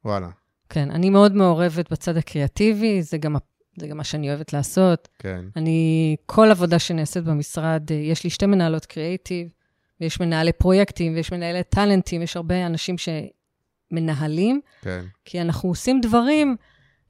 וואלה, 0.05 0.29
כן, 0.69 0.91
אני 0.91 1.09
מאוד 1.09 1.35
מעורבת 1.35 1.91
בצד 1.91 2.17
הקריאטיבי, 2.17 3.01
זה 3.01 3.17
גם, 3.17 3.35
זה 3.79 3.87
גם 3.87 3.97
מה 3.97 4.03
שאני 4.03 4.29
אוהבת 4.29 4.53
לעשות. 4.53 5.07
כן. 5.19 5.45
אני, 5.55 6.15
כל 6.25 6.51
עבודה 6.51 6.79
שנעשית 6.79 7.23
במשרד, 7.23 7.91
אה, 7.91 7.95
יש 7.95 8.23
לי 8.23 8.29
שתי 8.29 8.45
מנהלות 8.45 8.85
קריאיטיב, 8.85 9.47
ויש 10.01 10.19
מנהלי 10.19 10.51
פרויקטים, 10.51 11.15
ויש 11.15 11.31
מנהלי 11.31 11.63
טאלנטים, 11.63 12.21
יש 12.21 12.35
הרבה 12.35 12.65
אנשים 12.65 12.95
שמנהלים, 12.97 14.61
כן, 14.81 15.05
כי 15.25 15.41
אנחנו 15.41 15.69
עושים 15.69 16.01
דברים 16.01 16.55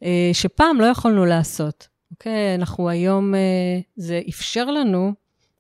אה, 0.04 0.30
שפעם 0.34 0.82
לא 0.82 0.86
יכולנו 0.86 1.26
לעשות. 1.26 1.88
אוקיי? 2.12 2.56
אנחנו 2.56 2.90
היום, 2.90 3.36
אה, 3.36 3.80
זה 3.96 4.22
אפשר 4.30 4.66
לנו 4.66 5.14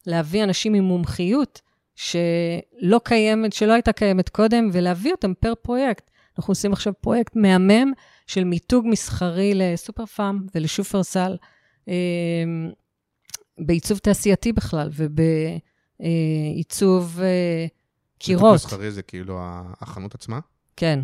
להביא 0.05 0.43
אנשים 0.43 0.73
עם 0.73 0.83
מומחיות 0.83 1.61
שלא 1.95 2.99
קיימת, 3.03 3.53
שלא 3.53 3.73
הייתה 3.73 3.91
קיימת 3.91 4.29
קודם, 4.29 4.69
ולהביא 4.73 5.11
אותם 5.11 5.33
פר 5.39 5.53
פרויקט. 5.55 6.11
אנחנו 6.37 6.51
עושים 6.51 6.73
עכשיו 6.73 6.93
פרויקט 7.01 7.35
מהמם 7.35 7.91
של 8.27 8.43
מיתוג 8.43 8.85
מסחרי 8.87 9.51
לסופר 9.55 10.05
פארם 10.05 10.45
ולשופרסל, 10.55 11.37
אה, 11.89 11.93
בעיצוב 13.57 13.97
תעשייתי 13.97 14.53
בכלל, 14.53 14.89
ובעיצוב 14.93 15.61
אה, 16.01 17.67
קירות. 18.19 18.55
מסחרי 18.55 18.91
זה 18.91 19.01
כאילו 19.01 19.39
החנות 19.81 20.15
עצמה? 20.15 20.39
כן. 20.75 20.99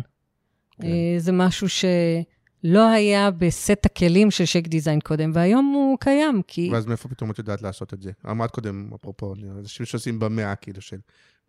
כן. 0.70 0.86
אה, 0.86 1.14
זה 1.18 1.32
משהו 1.32 1.68
שלא 1.68 2.88
היה 2.90 3.30
בסט 3.30 3.86
הכלים 3.86 4.30
של 4.30 4.44
Shake 4.44 4.68
Design 4.68 5.00
קודם, 5.00 5.30
והיום 5.34 5.72
הוא 5.74 5.98
קיים, 6.00 6.42
כי... 6.46 6.70
ואז 6.72 6.86
מאיפה 6.86 7.08
פתאום 7.08 7.30
את 7.30 7.38
יודעת 7.38 7.62
לעשות 7.62 7.94
את 7.94 8.02
זה? 8.02 8.12
אמרת 8.30 8.50
קודם, 8.50 8.90
אפרופו, 8.94 9.34
אנשים 9.58 9.86
שעושים 9.86 10.18
במאה, 10.18 10.54
כאילו, 10.54 10.80
של... 10.80 10.98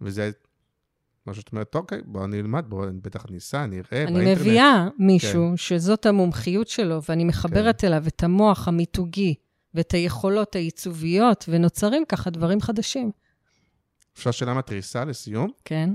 וזה 0.02 0.32
משהו 1.28 1.42
שאת 1.42 1.52
אומרת, 1.52 1.76
אוקיי, 1.76 2.02
בוא 2.06 2.28
נלמד, 2.28 2.66
בוא, 2.68 2.86
בטח 3.02 3.26
ניסע, 3.30 3.64
אני 3.64 3.82
באינטרנט. 3.92 4.28
מביאה 4.28 4.88
מישהו 5.00 5.54
שזאת 5.56 6.06
המומחיות 6.06 6.68
שלו, 6.68 7.00
ואני 7.10 7.24
מחברת 7.24 7.82
כן. 7.82 7.88
אליו 7.88 8.04
את 8.08 8.24
המוח 8.24 8.68
המיתוגי 8.68 9.36
ואת 9.74 9.92
היכולות 9.92 10.56
העיצוביות, 10.56 11.46
ונוצרים 11.48 12.04
ככה 12.10 12.30
דברים 12.30 12.62
חדשים, 12.62 13.12
אפשר 14.18 14.32
שאלה 14.32 14.54
מתריסה 14.54 15.06
לסיום? 15.06 15.52
כן? 15.66 15.90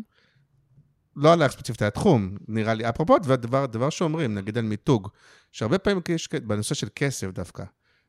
לא 1.16 1.32
עלייך 1.32 1.52
ספציפית, 1.52 1.82
על 1.82 1.88
התחום, 1.88 2.36
נראה 2.48 2.74
לי. 2.74 2.88
אפרופו, 2.88 3.18
דבר, 3.18 3.66
דבר 3.66 3.90
שאומרים, 3.90 4.34
נגיד 4.34 4.58
על 4.58 4.64
מיתוג, 4.64 5.08
שהרבה 5.52 5.78
פעמים 5.78 6.00
יש 6.08 6.28
בנושא 6.28 6.74
של 6.74 6.88
כסף 6.94 7.30
דווקא, 7.30 7.64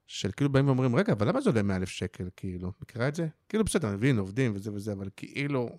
של 0.07 0.32
כאילו 0.32 0.51
באים 0.51 0.68
ואומרים, 0.68 0.95
רגע, 0.95 1.14
אבל 1.14 1.28
למה 1.28 1.41
זה 1.41 1.49
עולה 1.49 1.62
100,000 1.62 1.89
שקל, 1.89 2.30
כאילו? 2.36 2.72
מכירה 2.82 3.07
את 3.07 3.16
זה? 3.16 3.28
כאילו, 3.49 3.64
בסדר, 3.64 3.88
אני 3.88 3.97
מבין, 3.97 4.20
עובדים 4.20 4.55
וזה 4.55 4.74
וזה, 4.74 4.93
אבל 4.93 5.09
כאילו... 5.16 5.70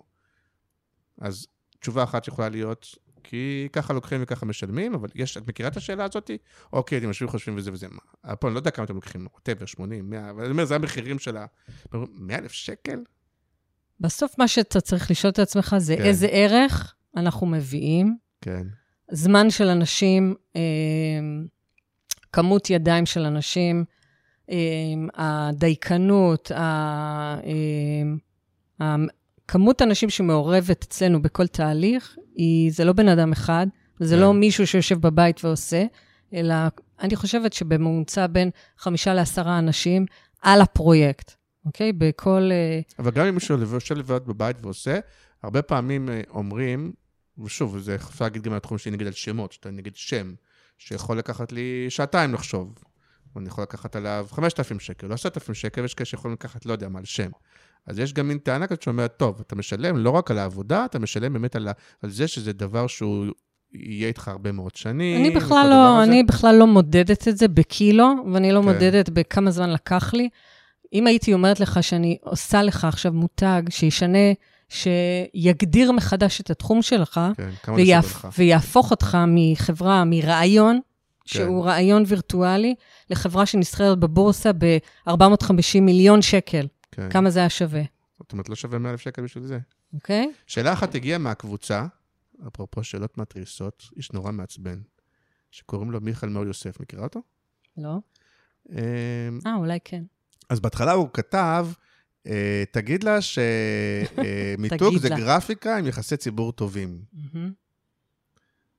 אז 1.21 1.47
תשובה 1.79 2.03
אחת 2.03 2.23
שיכולה 2.23 2.49
להיות, 2.49 2.95
כי 3.23 3.67
ככה 3.73 3.93
לוקחים 3.93 4.19
וככה 4.23 4.45
משלמים, 4.45 4.93
אבל 4.93 5.09
יש, 5.15 5.37
את 5.37 5.47
מכירה 5.47 5.69
את 5.69 5.77
השאלה 5.77 6.03
הזאת? 6.03 6.31
אוקיי, 6.73 6.97
אתם 6.97 7.07
יושבים 7.07 7.29
וחושבים 7.29 7.57
וזה 7.57 7.73
וזה. 7.73 7.87
מה? 7.91 8.35
פה 8.35 8.47
אני 8.47 8.53
לא 8.53 8.59
יודע 8.59 8.71
כמה 8.71 8.85
אתם 8.85 8.95
לוקחים, 8.95 9.27
ווטאבר, 9.33 9.65
80, 9.65 10.09
100, 10.09 10.29
אבל 10.29 10.43
אני 10.43 10.51
אומר, 10.51 10.65
זה 10.65 10.75
המחירים 10.75 11.19
של 11.19 11.37
ה... 11.37 11.45
100,000 11.93 12.51
שקל? 12.51 12.99
בסוף 13.99 14.39
מה 14.39 14.47
שאתה 14.47 14.81
צריך 14.81 15.11
לשאול 15.11 15.31
את 15.31 15.39
עצמך 15.39 15.75
זה 15.77 15.95
כן. 15.97 16.03
איזה 16.03 16.27
ערך 16.27 16.93
אנחנו 17.17 17.47
מביאים, 17.47 18.17
כן, 18.41 18.63
זמן 19.11 19.49
של 19.49 19.67
אנשים, 19.67 20.35
אה, 20.55 20.61
כמות 22.31 22.69
ידיים 22.69 23.05
של 23.05 23.21
אנשים, 23.25 23.85
אה, 24.49 24.55
הדייקנות, 25.15 26.51
ה- 26.51 27.37
אה, 28.81 28.95
כמות 29.47 29.81
האנשים 29.81 30.09
שמעורבת 30.09 30.83
אצלנו 30.83 31.21
בכל 31.21 31.47
תהליך, 31.47 32.15
היא, 32.35 32.71
זה 32.71 32.85
לא 32.85 32.93
בן 32.93 33.07
אדם 33.07 33.31
אחד, 33.31 33.67
זה 33.99 34.15
כן. 34.15 34.21
לא 34.21 34.33
מישהו 34.33 34.67
שיושב 34.67 34.99
בבית 35.01 35.45
ועושה, 35.45 35.83
אלא 36.33 36.55
אני 36.99 37.15
חושבת 37.15 37.53
שבממוצע 37.53 38.27
בין 38.27 38.49
חמישה 38.77 39.13
לעשרה 39.13 39.59
אנשים, 39.59 40.05
על 40.41 40.61
הפרויקט, 40.61 41.31
אוקיי? 41.65 41.93
בכל... 41.93 42.49
אה, 42.51 42.79
אבל 42.99 43.11
גם 43.11 43.25
אם 43.25 43.33
מישהו 43.33 43.57
יושב 43.73 43.97
לבד 43.97 44.25
בבית 44.25 44.57
ועושה, 44.61 44.99
הרבה 45.43 45.61
פעמים 45.61 46.09
אה, 46.09 46.21
אומרים, 46.29 46.93
ושוב, 47.43 47.79
זה 47.79 47.95
אפשר 47.95 48.25
להגיד 48.25 48.41
גם 48.43 48.51
על 48.51 48.57
התחום 48.57 48.77
שלי, 48.77 48.91
נגיד 48.91 49.07
על 49.07 49.13
שמות, 49.13 49.51
שאתה 49.51 49.71
נגיד 49.71 49.95
שם, 49.95 50.33
שיכול 50.77 51.17
לקחת 51.17 51.51
לי 51.51 51.85
שעתיים 51.89 52.33
לחשוב. 52.33 52.73
ואני 53.35 53.47
יכול 53.47 53.61
לקחת 53.61 53.95
עליו 53.95 54.27
5,000 54.31 54.79
שקל, 54.79 55.07
או 55.07 55.13
10,000 55.13 55.53
שקל, 55.53 55.81
ויש 55.81 55.93
כאלה 55.93 56.05
שיכולים 56.05 56.33
לקחת, 56.33 56.65
לא 56.65 56.71
יודע 56.71 56.89
מה, 56.89 56.99
על 56.99 57.05
שם. 57.05 57.29
אז 57.87 57.99
יש 57.99 58.13
גם 58.13 58.27
מין 58.27 58.37
טענה 58.37 58.67
כזאת 58.67 58.81
שאומרת, 58.81 59.17
טוב, 59.17 59.39
אתה 59.47 59.55
משלם 59.55 59.97
לא 59.97 60.09
רק 60.09 60.31
על 60.31 60.37
העבודה, 60.37 60.85
אתה 60.85 60.99
משלם 60.99 61.33
באמת 61.33 61.55
על, 61.55 61.67
על 62.01 62.09
זה 62.09 62.27
שזה 62.27 62.53
דבר 62.53 62.87
שהוא 62.87 63.25
יהיה 63.73 64.07
איתך 64.07 64.27
הרבה 64.27 64.51
מאוד 64.51 64.75
שנים. 64.75 65.21
אני 65.21 65.29
בכלל 65.31 65.67
לא. 65.69 66.03
אני 66.03 66.23
בכלל 66.23 66.55
לא 66.55 66.67
מודדת 66.67 67.27
את 67.27 67.37
זה 67.37 67.47
בקילו, 67.47 68.05
ואני 68.33 68.51
לא 68.51 68.59
כן. 68.59 68.65
מודדת 68.65 69.09
בכמה 69.09 69.51
זמן 69.51 69.69
לקח 69.69 70.13
לי. 70.13 70.29
אם 70.93 71.07
הייתי 71.07 71.33
אומרת 71.33 71.59
לך 71.59 71.83
שאני 71.83 72.17
עושה 72.21 72.63
לך 72.63 72.85
עכשיו 72.85 73.13
מותג 73.13 73.63
שישנה, 73.69 74.33
שיגדיר 74.69 75.91
מחדש 75.91 76.41
את 76.41 76.49
התחום 76.49 76.81
שלך, 76.81 77.21
כן, 77.37 77.73
ויהפ... 77.75 78.25
ויהפוך 78.37 78.91
אותך 78.91 79.17
מחברה, 79.27 80.03
מרעיון, 80.05 80.75
כן. 80.75 80.81
שהוא 81.25 81.65
רעיון 81.65 82.03
וירטואלי, 82.07 82.75
לחברה 83.09 83.45
שנסחרת 83.45 83.99
בבורסה 83.99 84.51
ב-450 84.57 85.81
מיליון 85.81 86.21
שקל. 86.21 86.67
כן. 86.91 87.09
כמה 87.09 87.29
זה 87.29 87.39
היה 87.39 87.49
שווה, 87.49 87.81
זאת 88.19 88.31
אומרת, 88.31 88.49
לא 88.49 88.55
שווה 88.55 88.79
100,000 88.79 88.99
שקל 88.99 89.21
בשביל 89.21 89.43
זה. 89.43 89.59
אוקיי? 89.93 90.31
שאלה 90.47 90.73
אחת 90.73 90.95
הגיעה 90.95 91.19
מהקבוצה, 91.19 91.85
אפרופו 92.47 92.83
שאלות 92.83 93.17
מתריסות, 93.17 93.83
איש 93.97 94.11
נורא 94.11 94.31
מעצבן, 94.31 94.81
שקוראים 95.51 95.91
לו 95.91 96.01
מיכאל 96.01 96.29
מאור 96.29 96.45
יוסף, 96.45 96.79
מכירה 96.79 97.03
אותו? 97.03 97.21
לא? 97.77 97.97
אמ, 98.69 98.75
אה, 99.45 99.55
אולי 99.55 99.79
כן. 99.83 100.03
אז 100.49 100.59
בהתחלה 100.59 100.91
הוא 100.91 101.09
כתב, 101.13 101.67
אה, 102.27 102.63
תגיד 102.71 103.03
לה 103.03 103.17
שמיתוג 103.21 104.89
תגיד 104.89 105.01
זה 105.01 105.09
לה. 105.09 105.17
גרפיקה 105.17 105.77
עם 105.77 105.87
יחסי 105.87 106.17
ציבור 106.17 106.51
טובים. 106.51 106.99
מהמם. 107.13 107.51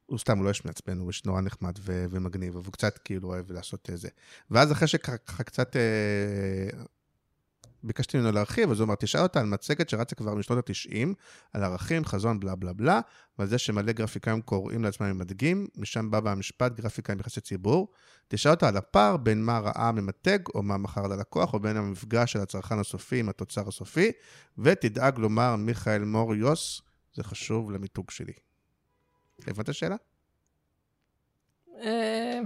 הוא 0.06 0.18
סתם, 0.18 0.36
הוא 0.38 0.44
לא 0.44 0.48
איש 0.48 0.64
מעצבן, 0.64 0.98
הוא 0.98 1.08
איש 1.08 1.24
נורא 1.24 1.40
נחמד 1.40 1.72
ו- 1.80 2.04
ומגניב, 2.10 2.56
אבל 2.56 2.64
הוא 2.64 2.72
קצת 2.72 2.98
כאילו 2.98 3.28
אוהב 3.28 3.52
לעשות 3.52 3.90
את 3.90 3.98
זה. 3.98 4.08
ואז 4.50 4.72
אחרי 4.72 4.88
שככה 4.88 5.42
קצת 5.42 5.76
אה, 5.76 5.82
ביקשתי 7.84 8.18
ממנו 8.18 8.32
להרחיב, 8.32 8.70
אז 8.70 8.80
הוא 8.80 8.86
אמר, 8.86 8.94
תשאל 8.94 9.20
אותה 9.20 9.40
על 9.40 9.46
מצגת 9.46 9.88
שרצה 9.88 10.14
כבר 10.14 10.34
משנות 10.34 10.70
ה-90, 10.70 11.08
על 11.52 11.64
ערכים, 11.64 12.04
חזון, 12.04 12.40
בלה 12.40 12.54
בלה 12.54 12.72
בלה, 12.72 13.00
ועל 13.38 13.48
זה 13.48 13.58
שמלא 13.58 13.92
גרפיקאים 13.92 14.42
קוראים 14.42 14.84
לעצמם 14.84 15.06
עם 15.06 15.18
מדגים, 15.18 15.66
משם 15.76 16.10
בא 16.10 16.30
המשפט 16.30 16.72
גרפיקה 16.72 17.12
עם 17.12 17.20
יחסי 17.20 17.40
ציבור. 17.40 17.88
תשאל 18.28 18.50
אותה 18.50 18.68
על 18.68 18.76
הפער 18.76 19.16
בין 19.16 19.44
מה 19.44 19.58
ראה 19.58 19.92
ממתג, 19.92 20.38
או 20.54 20.62
מה 20.62 20.76
מכר 20.76 21.06
ללקוח, 21.06 21.54
או 21.54 21.60
בין 21.60 21.76
המפגש 21.76 22.32
של 22.32 22.40
הצרכן 22.40 22.78
הסופי 22.78 23.20
עם 23.20 23.28
התוצר 23.28 23.68
הסופי, 23.68 24.12
ותדאג 24.58 25.18
לומר, 25.18 25.56
מיכאל 25.56 26.04
מור 26.04 26.34
יוס, 26.34 26.82
זה 27.14 27.24
חשוב 27.24 27.70
למיתוג 27.70 28.10
שלי. 28.10 28.32
הבנת 29.46 29.60
את 29.60 29.68
השאלה? 29.68 29.96
אה, 31.80 32.40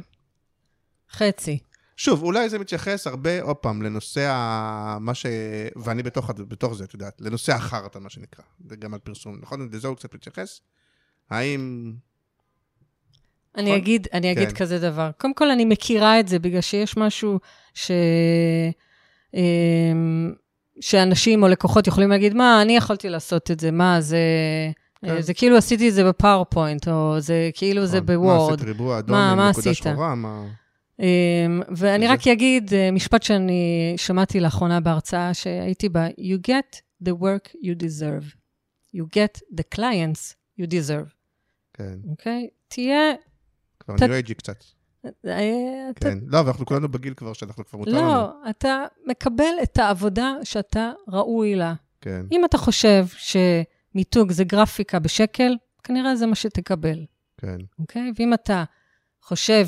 חצי. 1.11 1.59
שוב, 2.01 2.22
אולי 2.22 2.49
זה 2.49 2.59
מתייחס 2.59 3.07
הרבה, 3.07 3.42
עוד 3.42 3.57
פעם, 3.57 3.82
לנושא 3.82 4.28
ה... 4.30 4.99
מה 5.01 5.14
ש... 5.14 5.26
ואני 5.76 6.03
בתוך, 6.03 6.30
בתוך 6.49 6.74
זה, 6.74 6.84
את 6.84 6.94
יודעת, 6.94 7.20
לנושא 7.20 7.53
החרטא, 7.55 7.99
מה 7.99 8.11
שנקרא. 8.11 8.44
זה 8.68 8.76
גם 8.76 8.94
על 8.94 9.01
פרסום, 9.01 9.38
נכון? 9.40 9.68
לזה 9.72 9.88
הוא 9.88 9.96
קצת 9.96 10.14
מתייחס? 10.14 10.61
האם... 11.30 11.92
אני 13.57 13.64
נכון? 13.70 13.76
אגיד, 13.76 14.07
אני 14.12 14.32
אגיד 14.32 14.49
כן. 14.49 14.55
כזה 14.55 14.78
דבר. 14.78 15.11
קודם 15.18 15.34
כל, 15.34 15.51
אני 15.51 15.64
מכירה 15.64 16.20
את 16.20 16.28
זה 16.28 16.38
בגלל 16.38 16.61
שיש 16.61 16.96
משהו 16.96 17.38
ש... 17.74 17.90
אמ, 19.34 20.32
שאנשים 20.80 21.42
או 21.42 21.49
לקוחות 21.49 21.86
יכולים 21.86 22.11
להגיד, 22.11 22.34
מה, 22.34 22.62
אני 22.62 22.76
יכולתי 22.76 23.09
לעשות 23.09 23.51
את 23.51 23.61
זה, 23.61 23.70
מה, 23.70 24.01
זה... 24.01 24.18
כן. 25.05 25.20
זה 25.20 25.34
כאילו 25.34 25.57
עשיתי 25.57 25.88
את 25.88 25.94
זה 25.94 26.05
בפאורפוינט, 26.05 26.88
או 26.88 27.20
זה 27.20 27.51
כאילו 27.55 27.86
זה 27.86 28.01
מה 28.01 28.07
בוורד. 28.07 28.53
עשית 28.55 28.66
ריבוע 28.68 28.99
אדום 28.99 29.16
מה- 29.16 29.30
עם 29.30 29.36
מה 29.36 29.51
נקודה 29.51 29.70
עשית? 29.70 29.84
שחורה? 29.84 30.14
מה... 30.14 30.44
אמ, 31.01 31.05
ואני 31.76 32.07
רק 32.07 32.26
אגיד 32.26 32.74
אה, 32.74 32.90
משפט 32.90 33.22
שאני 33.22 33.94
שמעתי 33.96 34.40
לאחרונה 34.40 34.80
בהרצאה 34.80 35.34
שהייתי 35.34 35.88
בה, 35.88 36.07
you 36.09 36.51
get 36.51 36.80
the 37.09 37.12
work 37.12 37.49
you 37.62 37.82
deserve. 37.82 38.34
You 38.96 39.03
get 39.05 39.40
the 39.59 39.76
clients 39.78 40.34
you 40.61 40.64
deserve, 40.66 41.11
כן, 41.74 41.94
אוקיי? 42.11 42.49
תהיה... 42.68 43.01
כבר 43.80 43.96
ת- 43.96 44.03
ניו 44.03 44.12
אייג'י 44.12 44.34
קצת. 44.34 44.64
אה, 45.26 45.90
אתה 45.90 46.01
כן. 46.01 46.18
לא, 46.26 46.40
אבל 46.40 46.49
אנחנו 46.49 46.66
כולנו 46.66 46.88
בגיל 46.88 47.14
כבר 47.14 47.32
שאנחנו 47.32 47.66
כבר 47.66 47.78
מותר 47.78 47.90
לנו. 47.90 48.01
לא, 48.09 48.51
אתה 48.51 48.84
מקבל 49.07 49.55
את 49.62 49.78
העבודה 49.78 50.32
שאתה 50.44 50.90
ראוי 51.09 51.55
לה. 51.55 51.74
כן, 52.01 52.26
אם 52.32 52.44
אתה 52.44 52.59
חושב 52.59 53.07
שמיתוג 53.16 54.32
זה 54.32 54.44
גרפיקה 54.44 54.99
בשקל, 54.99 55.57
כנראה 55.84 56.16
זה 56.16 56.26
מה 56.26 56.34
שתקבל, 56.34 57.05
כן. 57.40 57.57
אוקיי? 57.78 58.12
ואם 58.18 58.34
אתה 58.34 58.64
חושב 59.22 59.66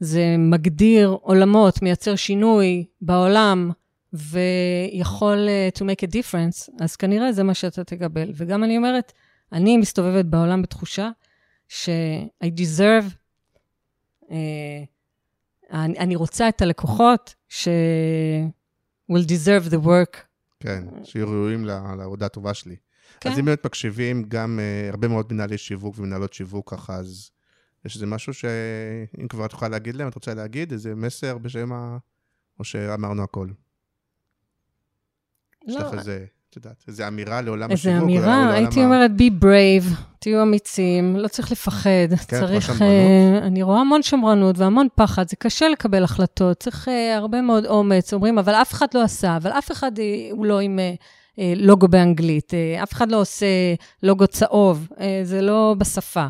שזה 0.00 0.36
מגדיר 0.38 1.08
עולמות, 1.08 1.82
מייצר 1.82 2.16
שינוי 2.16 2.84
בעולם, 3.00 3.70
ויכול 4.12 5.48
אה, 5.48 5.68
to 5.78 5.80
make 5.80 6.08
a 6.08 6.12
difference, 6.12 6.82
אז 6.82 6.96
כנראה 6.96 7.32
זה 7.32 7.42
מה 7.42 7.54
שאתה 7.54 7.84
תקבל. 7.84 8.32
וגם 8.34 8.64
אני 8.64 8.76
אומרת, 8.76 9.12
אני 9.52 9.76
מסתובבת 9.76 10.24
בעולם 10.24 10.62
בתחושה 10.62 11.10
ש-I 11.68 12.46
deserve, 12.46 13.14
אה, 14.30 14.36
אני, 15.70 15.98
אני 15.98 16.16
רוצה 16.16 16.48
את 16.48 16.62
הלקוחות 16.62 17.34
ש- 17.48 17.68
will 19.12 19.24
deserve 19.26 19.70
the 19.70 19.86
work. 19.86 20.16
כן, 20.60 20.84
שיהיו 21.04 21.28
ראויים 21.28 21.64
לעבודה 21.64 22.26
הטובה 22.26 22.54
שלי. 22.54 22.76
כן. 23.20 23.30
אז 23.30 23.38
אם 23.38 23.44
באמת 23.44 23.66
מקשיבים 23.66 24.24
גם 24.28 24.58
uh, 24.58 24.92
הרבה 24.92 25.08
מאוד 25.08 25.32
מנהלי 25.32 25.58
שיווק 25.58 25.98
ומנהלות 25.98 26.32
שיווק 26.32 26.70
ככה, 26.70 26.96
אז 26.96 27.30
יש 27.84 27.94
איזה 27.94 28.06
משהו 28.06 28.34
שאם 28.34 29.28
כבר 29.28 29.46
את 29.46 29.52
יכולה 29.52 29.68
להגיד 29.68 29.96
להם, 29.96 30.08
את 30.08 30.14
רוצה 30.14 30.34
להגיד, 30.34 30.72
איזה 30.72 30.94
מסר 30.94 31.38
בשם 31.38 31.72
ה... 31.72 31.98
או 32.58 32.64
שאמרנו 32.64 33.22
הכל? 33.22 33.48
יש 35.68 35.74
לא, 35.74 35.80
לך 35.80 35.94
איזה, 35.94 36.24
את 36.50 36.56
יודעת, 36.56 36.84
איזה 36.88 37.08
אמירה 37.08 37.40
לעולם 37.40 37.70
איזה 37.70 37.90
השיווק? 37.90 38.02
או 38.02 38.04
אמירה, 38.04 38.52
הייתי 38.52 38.84
אומרת, 38.84 39.10
be 39.10 39.44
brave, 39.44 39.94
תהיו 40.18 40.42
אמיצים, 40.42 41.16
לא 41.16 41.28
צריך 41.28 41.52
לפחד. 41.52 42.14
כן, 42.28 42.40
צריך? 42.40 42.82
אה, 42.82 43.38
אני 43.42 43.62
רואה 43.62 43.80
המון 43.80 44.02
שמרנות 44.02 44.58
והמון 44.58 44.88
פחד, 44.94 45.28
זה 45.28 45.36
קשה 45.36 45.68
לקבל 45.68 46.04
החלטות, 46.04 46.60
צריך 46.60 46.88
אה, 46.88 47.16
הרבה 47.16 47.42
מאוד 47.42 47.66
אומץ. 47.66 48.14
אומרים, 48.14 48.38
אבל 48.38 48.54
אף 48.54 48.72
אחד 48.72 48.86
לא 48.94 49.02
עשה, 49.02 49.36
אבל 49.36 49.50
אף 49.50 49.72
אחד 49.72 49.98
אה, 49.98 50.04
הוא 50.30 50.46
לא 50.46 50.60
עם 50.60 50.78
אה, 50.78 51.52
לוגו 51.56 51.88
באנגלית, 51.88 52.52
אף 52.82 52.92
אחד 52.92 53.10
לא 53.10 53.20
עושה 53.20 53.46
לוגו 54.02 54.26
צהוב, 54.26 54.88
זה 55.22 55.42
לא 55.42 55.74
בשפה. 55.78 56.26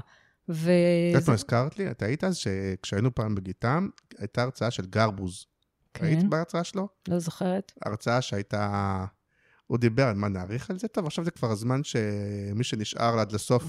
ו... 0.50 0.70
את 0.70 1.14
יודעת 1.14 1.28
מה 1.28 1.34
הזכרת 1.34 1.78
לי? 1.78 1.90
את 1.90 2.02
היית 2.02 2.24
אז 2.24 2.36
שכשהיינו 2.36 3.14
פעם 3.14 3.34
בגיטם, 3.34 3.88
הייתה 4.18 4.42
הרצאה 4.42 4.70
של 4.70 4.86
גרבוז. 4.86 5.46
היית 5.94 6.20
כן, 6.20 6.30
בהרצאה 6.30 6.64
שלו? 6.64 6.88
לא 7.08 7.18
זוכרת. 7.18 7.72
הרצאה 7.86 8.22
שהייתה... 8.22 9.04
הוא 9.66 9.78
דיבר 9.78 10.06
על 10.06 10.14
מה 10.14 10.28
נאריך 10.28 10.70
על 10.70 10.78
זה? 10.78 10.88
טוב, 10.88 11.06
עכשיו 11.06 11.24
זה 11.24 11.30
כבר 11.30 11.50
הזמן 11.50 11.84
שמי 11.84 12.64
שנשאר 12.64 13.18
עד 13.18 13.32
לסוף... 13.32 13.64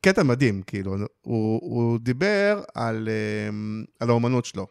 קטע 0.00 0.22
מדהים, 0.22 0.62
כאילו, 0.62 0.96
הוא, 1.20 1.60
הוא 1.62 1.98
דיבר 1.98 2.62
על, 2.74 3.08
אמ, 3.48 3.84
על 4.00 4.10
האומנות 4.10 4.44
שלו. 4.44 4.66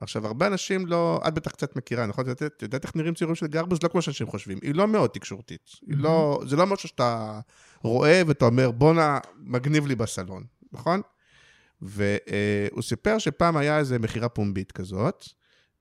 עכשיו, 0.00 0.26
הרבה 0.26 0.46
אנשים 0.46 0.86
לא, 0.86 1.20
את 1.28 1.34
בטח 1.34 1.50
קצת 1.50 1.76
מכירה, 1.76 2.06
נכון? 2.06 2.30
את 2.30 2.62
יודעת- 2.62 2.84
איך 2.84 2.96
נראים 2.96 3.14
ציורים 3.14 3.34
של 3.34 3.46
גרבוז? 3.46 3.78
לא 3.82 3.88
כמו 3.88 4.02
שאנשים 4.02 4.26
חושבים. 4.26 4.58
היא 4.62 4.74
לא 4.74 4.88
מאוד 4.88 5.10
תקשורתית. 5.10 5.70
היא 5.86 5.96
לא, 5.96 6.40
זה 6.46 6.56
לא 6.56 6.66
משהו 6.66 6.88
שאתה 6.88 7.40
רואה 7.82 8.22
ואתה 8.26 8.44
אומר, 8.44 8.70
בואנה, 8.70 9.18
מגניב 9.38 9.86
לי 9.86 9.94
בסלון, 9.94 10.44
נכון? 10.72 11.00
והוא 11.82 12.82
סיפר 12.82 13.18
שפעם 13.18 13.56
היה 13.56 13.78
איזה 13.78 13.98
מכירה 13.98 14.28
פומבית 14.28 14.72
כזאת, 14.72 15.24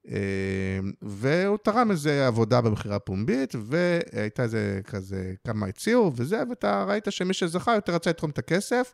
אה, 0.07 0.79
והוא 1.01 1.57
תרם 1.63 1.91
איזה 1.91 2.27
עבודה 2.27 2.61
במכירה 2.61 2.99
פומבית, 2.99 3.53
והייתה 3.65 4.43
איזה 4.43 4.81
כזה, 4.83 5.33
כמה 5.47 5.65
הציעו 5.67 6.11
וזה, 6.15 6.43
ואתה 6.49 6.83
ראית 6.83 7.07
שמי 7.09 7.33
שזכה 7.33 7.75
יותר 7.75 7.95
רצה 7.95 8.09
לתרום 8.09 8.31
את 8.31 8.37
הכסף, 8.37 8.91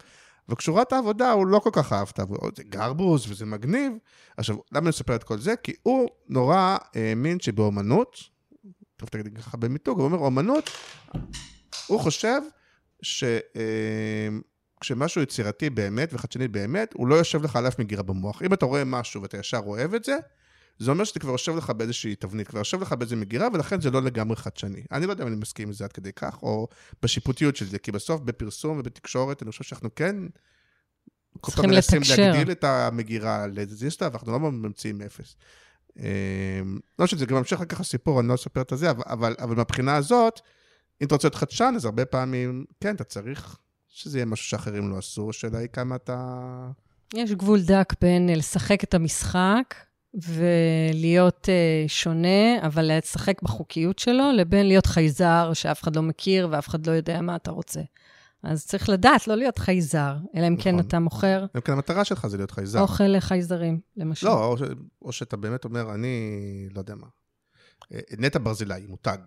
את 0.81 0.93
העבודה, 0.93 1.31
הוא 1.31 1.47
לא 1.47 1.59
כל 1.59 1.69
כך 1.73 1.93
אהב 1.93 2.07
את 2.13 2.19
העבודה, 2.19 2.47
זה 2.55 2.63
גרבוז 2.63 3.31
וזה 3.31 3.45
מגניב. 3.45 3.93
עכשיו, 4.37 4.55
למה 4.71 4.79
אני 4.79 4.89
מספר 4.89 5.15
את 5.15 5.23
כל 5.23 5.39
זה? 5.39 5.55
כי 5.63 5.73
הוא 5.83 6.09
נורא 6.29 6.77
האמין 6.95 7.39
שבאומנות, 7.39 8.19
טוב 8.97 9.09
תגידי 9.09 9.31
ככה 9.31 9.57
במיתוג, 9.57 9.99
הוא 9.99 10.05
אומר, 10.05 10.17
אומנות, 10.17 10.69
הוא 11.87 11.99
חושב 11.99 12.41
שכשמשהו 14.81 15.21
יצירתי 15.21 15.69
באמת 15.69 16.09
וחדשני 16.13 16.47
באמת, 16.47 16.93
הוא 16.93 17.07
לא 17.07 17.15
יושב 17.15 17.43
לך 17.43 17.55
על 17.55 17.67
אף 17.67 17.79
מגירה 17.79 18.03
במוח. 18.03 18.41
אם 18.41 18.53
אתה 18.53 18.65
רואה 18.65 18.83
משהו 18.85 19.21
ואתה 19.21 19.37
ישר 19.37 19.61
אוהב 19.65 19.93
את 19.93 20.03
זה, 20.03 20.17
זה 20.79 20.91
אומר 20.91 21.03
שאתה 21.03 21.19
כבר 21.19 21.31
יושב 21.31 21.55
לך 21.55 21.69
באיזושהי 21.69 22.15
תבנית, 22.15 22.47
כבר 22.47 22.59
יושב 22.59 22.81
לך 22.81 22.93
באיזו 22.93 23.15
מגירה, 23.15 23.47
ולכן 23.53 23.81
זה 23.81 23.91
לא 23.91 24.01
לגמרי 24.01 24.35
חדשני. 24.35 24.83
אני 24.91 25.05
לא 25.05 25.11
יודע 25.11 25.23
אם 25.23 25.27
אני 25.27 25.35
מסכים 25.35 25.67
עם 25.67 25.73
זה 25.73 25.83
עד 25.83 25.91
כדי 25.91 26.13
כך, 26.13 26.43
או 26.43 26.67
בשיפוטיות 27.03 27.55
של 27.55 27.65
זה, 27.65 27.79
כי 27.79 27.91
בסוף 27.91 28.21
בפרסום 28.21 28.79
ובתקשורת, 28.79 29.43
אני 29.43 29.51
חושב 29.51 29.63
שאנחנו 29.63 29.95
כן... 29.95 30.15
כל 31.41 31.51
פעם 31.51 31.55
צריכים 31.55 31.69
מנסים 31.69 32.01
לתקשר. 32.01 32.31
להגדיל 32.31 32.51
את 32.51 32.63
המגירה 32.63 33.47
לאיזה 33.47 33.91
שלב, 33.91 34.13
אנחנו 34.13 34.31
לא 34.31 34.39
ממציאים 34.39 35.01
אפס. 35.01 35.35
אה, 35.99 36.61
לא 36.99 37.07
שזה 37.07 37.25
גם 37.25 37.37
ממשיך 37.37 37.63
כך 37.69 37.79
הסיפור, 37.79 38.19
אני 38.19 38.27
לא 38.27 38.35
אספר 38.35 38.61
את 38.61 38.71
זה, 38.75 38.91
אבל, 38.91 39.35
מהבחינה 39.55 39.95
הזאת, 39.95 40.39
אם 41.01 41.07
אתה 41.07 41.15
רוצה 41.15 41.27
להיות 41.27 41.35
חדשן, 41.35 41.73
אז 41.75 41.85
הרבה 41.85 42.05
פעמים, 42.05 42.65
כן, 42.79 42.95
אתה 42.95 43.03
צריך 43.03 43.57
שזה 43.89 44.17
יהיה 44.17 44.25
משהו 44.25 44.45
שאחרים 44.45 44.89
לא 44.89 44.97
עשו, 44.97 45.29
השאלה 45.29 45.57
היא 45.57 45.67
כמה 45.67 45.95
אתה... 45.95 46.69
יש 47.13 47.31
גבול 47.31 47.61
דק 47.61 47.93
בין 48.01 48.29
אה, 48.29 48.35
לשחק 48.35 48.83
את 48.83 48.93
המשחק 48.93 49.75
ולהיות 50.15 51.45
uh, 51.45 51.89
שונה, 51.89 52.65
אבל 52.65 52.91
לשחק 52.97 53.41
בחוקיות 53.41 53.99
שלו, 53.99 54.31
לבין 54.35 54.67
להיות 54.67 54.85
חייזר 54.85 55.51
שאף 55.53 55.83
אחד 55.83 55.95
לא 55.95 56.01
מכיר 56.01 56.47
ואף 56.51 56.67
אחד 56.67 56.87
לא 56.87 56.91
יודע 56.91 57.21
מה 57.21 57.35
אתה 57.35 57.51
רוצה. 57.51 57.81
אז 58.43 58.65
צריך 58.65 58.89
לדעת, 58.89 59.27
לא 59.27 59.35
להיות 59.35 59.57
חייזר, 59.57 60.15
אלא 60.35 60.47
אם 60.47 60.55
כן 60.57 60.75
נכון. 60.75 60.87
אתה 60.87 60.99
מוכר 60.99 61.45
אם 61.55 61.61
כן, 61.61 61.73
המטרה 61.73 62.05
שלך 62.05 62.27
זה 62.27 62.37
להיות 62.37 62.51
חייזר. 62.51 62.81
אוכל 62.81 63.03
לחייזרים, 63.03 63.79
למשל. 63.97 64.27
לא, 64.27 64.45
או, 64.45 64.57
ש, 64.57 64.61
או 65.01 65.11
שאתה 65.11 65.37
באמת 65.37 65.65
אומר, 65.65 65.93
אני 65.93 66.67
לא 66.73 66.79
יודע 66.79 66.95
מה. 66.95 67.07
אה, 67.93 67.99
נטע 68.17 68.39
ברזילי, 68.39 68.85
מותג. 68.87 69.17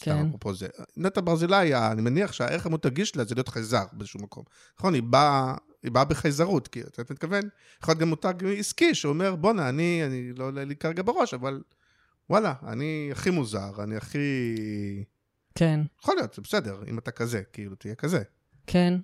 סתם 0.00 0.10
כן. 0.10 0.26
אפרופו 0.28 0.54
זה. 0.54 0.68
נטע 0.96 1.20
ברזילי, 1.20 1.74
אני 1.74 2.02
מניח 2.02 2.32
שהערך 2.32 2.66
המותגי 2.66 3.04
שלה 3.04 3.24
זה 3.24 3.34
להיות 3.34 3.48
חייזר 3.48 3.84
באיזשהו 3.92 4.20
מקום. 4.20 4.44
נכון, 4.78 4.94
היא 4.94 5.02
באה, 5.02 5.54
היא 5.82 5.92
באה 5.92 6.04
בחייזרות, 6.04 6.68
כי 6.68 6.80
אתה 6.80 7.02
מתכוון, 7.10 7.42
יכול 7.82 7.92
להיות 7.92 8.00
גם 8.00 8.08
מותג 8.08 8.34
עסקי 8.58 8.94
שאומר, 8.94 9.36
בואנה, 9.36 9.68
אני, 9.68 10.02
אני 10.06 10.32
לא 10.32 10.44
עולה 10.44 10.64
לי 10.64 10.76
כרגע 10.76 11.02
בראש, 11.02 11.34
אבל 11.34 11.62
וואלה, 12.30 12.54
אני 12.66 13.08
הכי 13.12 13.30
מוזר, 13.30 13.82
אני 13.82 13.96
הכי... 13.96 14.18
כן, 15.54 15.80
יכול 16.00 16.14
להיות, 16.16 16.34
זה 16.34 16.42
בסדר, 16.42 16.82
אם 16.86 16.98
אתה 16.98 17.10
כזה, 17.10 17.42
כאילו, 17.52 17.74
תהיה 17.74 17.94
כזה. 17.94 18.22
כן. 18.66 18.94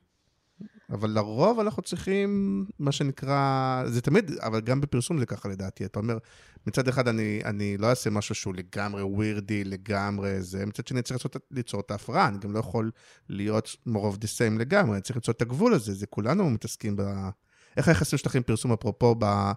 אבל 0.90 1.10
לרוב 1.10 1.60
אנחנו 1.60 1.82
צריכים, 1.82 2.64
מה 2.78 2.92
שנקרא, 2.92 3.82
זה 3.86 4.00
תמיד, 4.00 4.30
אבל 4.38 4.60
גם 4.60 4.80
בפרסום 4.80 5.18
זה 5.18 5.26
ככה 5.26 5.48
לדעתי. 5.48 5.84
אתה 5.84 5.98
אומר, 5.98 6.18
מצד 6.66 6.88
אחד 6.88 7.08
אני, 7.08 7.40
אני 7.44 7.76
לא 7.76 7.90
אעשה 7.90 8.10
משהו 8.10 8.34
שהוא 8.34 8.54
לגמרי 8.54 9.02
ווירדי, 9.02 9.64
לגמרי 9.64 10.42
זה, 10.42 10.66
מצד 10.66 10.86
שני 10.86 11.02
צריך 11.02 11.20
לעשות, 11.20 11.36
ליצור 11.50 11.80
את 11.80 11.90
ההפרעה, 11.90 12.28
אני 12.28 12.38
גם 12.38 12.52
לא 12.52 12.58
יכול 12.58 12.90
להיות 13.28 13.76
more 13.88 14.14
of 14.14 14.16
the 14.16 14.28
same 14.38 14.58
לגמרי, 14.58 14.94
אני 14.94 15.02
צריך 15.02 15.16
ליצור 15.16 15.32
את 15.32 15.42
הגבול 15.42 15.74
הזה, 15.74 15.94
זה 15.94 16.06
כולנו 16.06 16.50
מתעסקים 16.50 16.96
ב... 16.96 17.02
איך 17.76 17.88
היחסים 17.88 18.18
שלכם 18.18 18.38
עם 18.38 18.42
פרסום, 18.42 18.72
אפרופו, 18.72 19.14
ב... 19.18 19.24
אה, 19.24 19.52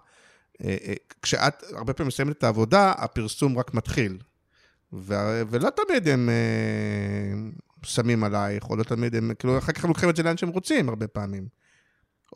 אה, 0.64 0.94
כשאת 1.22 1.62
הרבה 1.72 1.92
פעמים 1.92 2.08
מסיימת 2.08 2.38
את 2.38 2.44
העבודה, 2.44 2.92
הפרסום 2.92 3.58
רק 3.58 3.74
מתחיל. 3.74 4.18
ו... 4.92 5.14
ולא 5.50 5.68
תמיד 5.70 6.08
הם 6.08 6.28
אה, 6.28 7.50
שמים 7.82 8.24
עלייך, 8.24 8.70
או 8.70 8.76
לא 8.76 8.82
תמיד 8.82 9.14
הם, 9.14 9.30
כאילו, 9.38 9.58
אחר 9.58 9.72
כך 9.72 9.84
הם 9.84 9.90
לוקחים 9.90 10.10
את 10.10 10.16
זה 10.16 10.22
לאן 10.22 10.36
שהם 10.36 10.48
רוצים, 10.48 10.88
הרבה 10.88 11.06
פעמים. 11.06 11.46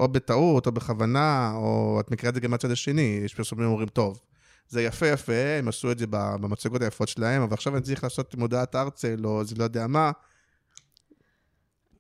או 0.01 0.09
בטעות, 0.09 0.67
או 0.67 0.73
בכוונה, 0.73 1.53
או 1.55 2.01
את 2.01 2.11
מכירה 2.11 2.31
את 2.31 2.35
זה 2.35 2.41
גם 2.41 2.51
מהצד 2.51 2.71
השני, 2.71 3.21
יש 3.25 3.35
פרסומים 3.35 3.65
שאומרים, 3.65 3.89
טוב, 3.89 4.21
זה 4.69 4.83
יפה 4.83 5.07
יפה, 5.07 5.57
הם 5.59 5.69
עשו 5.69 5.93
את 5.93 5.99
זה 5.99 6.07
במצגות 6.11 6.83
היפות 6.83 7.09
שלהם, 7.09 7.43
אבל 7.43 7.55
עכשיו 7.55 7.75
אני 7.77 7.83
צריך 7.83 8.05
לעשות 8.05 8.35
מודעת 8.35 8.75
ארצל, 8.77 9.21
או 9.25 9.45
זה 9.45 9.55
לא 9.59 9.65
יודע 9.65 9.87
מה. 9.87 10.11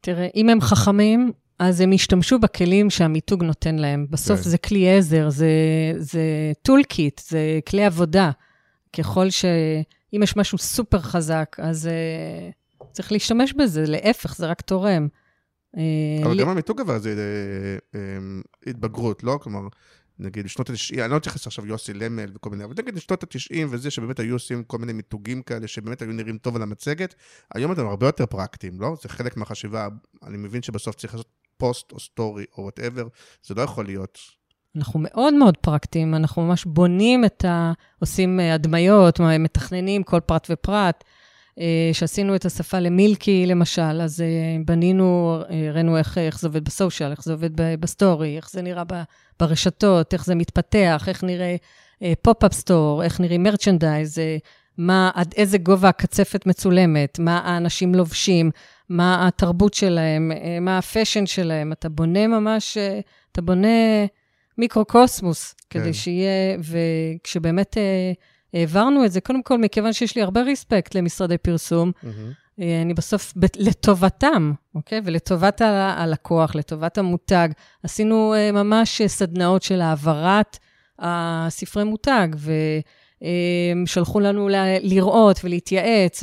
תראה, 0.00 0.28
אם 0.34 0.48
הם 0.48 0.60
חכמים, 0.60 1.32
אז 1.58 1.80
הם 1.80 1.92
ישתמשו 1.92 2.38
בכלים 2.38 2.90
שהמיתוג 2.90 3.44
נותן 3.44 3.76
להם. 3.76 4.06
בסוף 4.10 4.40
כן. 4.40 4.50
זה 4.50 4.58
כלי 4.58 4.96
עזר, 4.96 5.30
זה, 5.30 5.50
זה 5.96 6.52
טול 6.62 6.82
קיט, 6.82 7.20
זה 7.28 7.60
כלי 7.68 7.84
עבודה. 7.84 8.30
ככל 8.96 9.30
ש... 9.30 9.44
אם 10.14 10.22
יש 10.22 10.36
משהו 10.36 10.58
סופר 10.58 11.00
חזק, 11.00 11.56
אז 11.58 11.88
אה, 11.88 12.52
צריך 12.92 13.12
להשתמש 13.12 13.52
בזה, 13.52 13.84
להפך, 13.86 14.36
זה 14.36 14.46
רק 14.46 14.60
תורם. 14.60 15.08
אה, 15.76 16.26
אבל 16.26 16.40
גם 16.40 16.48
המיתוג 16.48 16.80
אבל 16.80 16.98
זה 16.98 17.14
אה, 17.94 18.00
אה, 18.00 18.18
התבגרות, 18.66 19.22
לא? 19.22 19.38
כלומר, 19.42 19.60
נגיד 20.18 20.44
בשנות 20.44 20.70
ה-90, 20.70 21.00
אני 21.00 21.10
לא 21.10 21.16
מתייחס 21.16 21.46
עכשיו 21.46 21.66
יוסי 21.66 21.94
למל 21.94 22.30
וכל 22.34 22.50
מיני, 22.50 22.64
אבל 22.64 22.74
נגיד 22.78 22.94
בשנות 22.94 23.22
ה-90 23.22 23.66
וזה, 23.70 23.90
שבאמת 23.90 24.20
היו 24.20 24.34
עושים 24.34 24.64
כל 24.64 24.78
מיני 24.78 24.92
מיתוגים 24.92 25.42
כאלה, 25.42 25.68
שבאמת 25.68 26.02
היו 26.02 26.12
נראים 26.12 26.38
טוב 26.38 26.56
על 26.56 26.62
המצגת, 26.62 27.14
היום 27.54 27.72
אתם 27.72 27.86
הרבה 27.86 28.06
יותר 28.06 28.26
פרקטיים, 28.26 28.80
לא? 28.80 28.96
זה 29.02 29.08
חלק 29.08 29.36
מהחשיבה, 29.36 29.88
אני 30.26 30.36
מבין 30.36 30.62
שבסוף 30.62 30.96
צריך 30.96 31.14
לעשות 31.14 31.28
פוסט 31.56 31.92
או 31.92 32.00
סטורי 32.00 32.44
או 32.56 32.62
whatever, 32.62 33.08
זה 33.46 33.54
לא 33.54 33.62
יכול 33.62 33.84
להיות. 33.84 34.18
אנחנו 34.76 35.00
מאוד 35.02 35.34
מאוד 35.34 35.56
פרקטיים, 35.56 36.14
אנחנו 36.14 36.42
ממש 36.42 36.64
בונים 36.64 37.24
את 37.24 37.44
ה... 37.44 37.72
עושים 37.98 38.40
הדמיות, 38.40 39.20
מתכננים 39.20 40.02
כל 40.02 40.20
פרט 40.20 40.46
ופרט. 40.50 41.04
אה, 41.58 41.90
שעשינו 41.92 42.34
את 42.34 42.44
השפה 42.44 42.78
למילקי, 42.78 43.46
למשל, 43.46 44.00
אז 44.02 44.20
אה, 44.20 44.26
בנינו, 44.64 45.38
אה, 45.50 45.68
הראינו 45.68 45.98
איך, 45.98 46.18
איך 46.18 46.40
זה 46.40 46.48
עובד 46.48 46.64
ב 46.64 46.70
social, 46.70 47.10
איך 47.10 47.24
זה 47.24 47.32
עובד 47.32 47.50
בסטורי, 47.56 48.36
איך 48.36 48.50
זה 48.50 48.62
נראה 48.62 48.82
ברשתות, 49.40 50.14
איך 50.14 50.24
זה 50.24 50.34
מתפתח, 50.34 51.04
איך 51.08 51.24
נראה 51.24 51.56
pop-up 52.22 52.52
store, 52.52 53.02
איך 53.04 53.20
נראים 53.20 53.42
merchandise, 53.42 54.18
מה, 54.78 55.10
עד 55.14 55.34
איזה 55.36 55.58
גובה 55.58 55.88
הקצפת 55.88 56.46
מצולמת, 56.46 57.18
מה 57.18 57.38
האנשים 57.38 57.94
לובשים, 57.94 58.50
מה 58.88 59.28
התרבות 59.28 59.74
שלהם, 59.74 60.32
מה 60.60 60.78
הפאשן 60.78 61.26
שלהם. 61.26 61.72
אתה 61.72 61.88
בונה 61.88 62.26
ממש, 62.26 62.78
אתה 63.32 63.42
בונה 63.42 63.68
מיקרוקוסמוס, 64.58 65.54
כן. 65.70 65.80
כדי 65.80 65.94
שיהיה, 65.94 66.56
וכשבאמת 66.58 67.76
העברנו 68.54 69.04
את 69.04 69.12
זה, 69.12 69.20
קודם 69.20 69.42
כל, 69.42 69.58
מכיוון 69.58 69.92
שיש 69.92 70.16
לי 70.16 70.22
הרבה 70.22 70.42
ריספקט 70.42 70.94
למשרדי 70.94 71.38
פרסום, 71.38 71.92
אה, 72.60 72.82
אני 72.82 72.94
בסוף, 72.94 73.32
ב- 73.36 73.46
לטובתם, 73.58 74.52
אוקיי? 74.74 75.00
ולטובת 75.04 75.60
ה- 75.60 75.94
הלקוח, 76.02 76.54
לטובת 76.54 76.98
המותג, 76.98 77.48
עשינו 77.82 78.34
אה, 78.34 78.52
ממש 78.52 79.00
אה, 79.00 79.08
סדנאות 79.08 79.62
של 79.62 79.80
העברת 79.80 80.58
הספרי 80.98 81.84
מותג, 81.84 82.28
ושלחו 83.84 84.20
לנו 84.20 84.48
ל- 84.48 84.54
לראות 84.82 85.40
ולהתייעץ, 85.44 86.22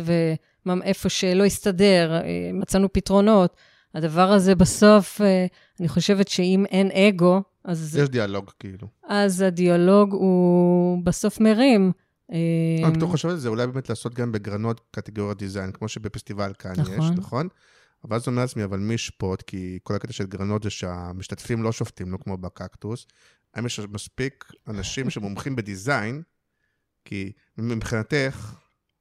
ואיפה 0.65 1.09
שלא 1.09 1.45
הסתדר, 1.45 2.13
אה, 2.13 2.19
מצאנו 2.53 2.93
פתרונות. 2.93 3.55
הדבר 3.95 4.31
הזה 4.31 4.55
בסוף, 4.55 5.21
אה, 5.21 5.45
אני 5.79 5.87
חושבת 5.87 6.27
שאם 6.27 6.65
אין 6.71 6.89
אגו, 6.91 7.41
אז, 7.65 7.97
יש 7.97 8.09
דיאלוג, 8.09 8.51
כאילו. 8.59 8.87
אז 9.07 9.41
הדיאלוג 9.41 10.13
הוא 10.13 11.03
בסוף 11.03 11.39
מרים. 11.39 11.91
אה, 12.31 12.87
אני 12.87 12.95
פתאום 12.95 13.11
חושב 13.11 13.29
על 13.29 13.37
זה, 13.37 13.49
אולי 13.49 13.67
באמת 13.67 13.89
לעשות 13.89 14.13
גם 14.13 14.31
בגרנות 14.31 14.81
קטגוריית 14.91 15.37
דיזיין, 15.37 15.71
כמו 15.71 15.87
שבפסטיבל 15.87 16.53
כאן 16.59 16.73
יש, 16.81 16.89
נכון. 16.89 17.13
נכון? 17.17 17.47
אבל 18.05 18.15
אז 18.15 18.27
אומר 18.27 18.41
לעצמי, 18.41 18.63
אבל 18.63 18.79
מי 18.79 18.93
ישפוט? 18.93 19.41
כי 19.41 19.79
כל 19.83 19.95
הקטע 19.95 20.13
של 20.13 20.25
גרנות 20.25 20.63
זה 20.63 20.69
שהמשתתפים 20.69 21.63
לא 21.63 21.71
שופטים, 21.71 22.11
לא 22.11 22.17
כמו 22.17 22.37
בקקטוס. 22.37 23.07
האם 23.53 23.65
יש 23.65 23.79
מספיק 23.79 24.45
אנשים 24.67 25.09
שמומחים 25.09 25.55
בדיזיין? 25.55 26.21
כי 27.05 27.31
מבחינתך, 27.57 28.55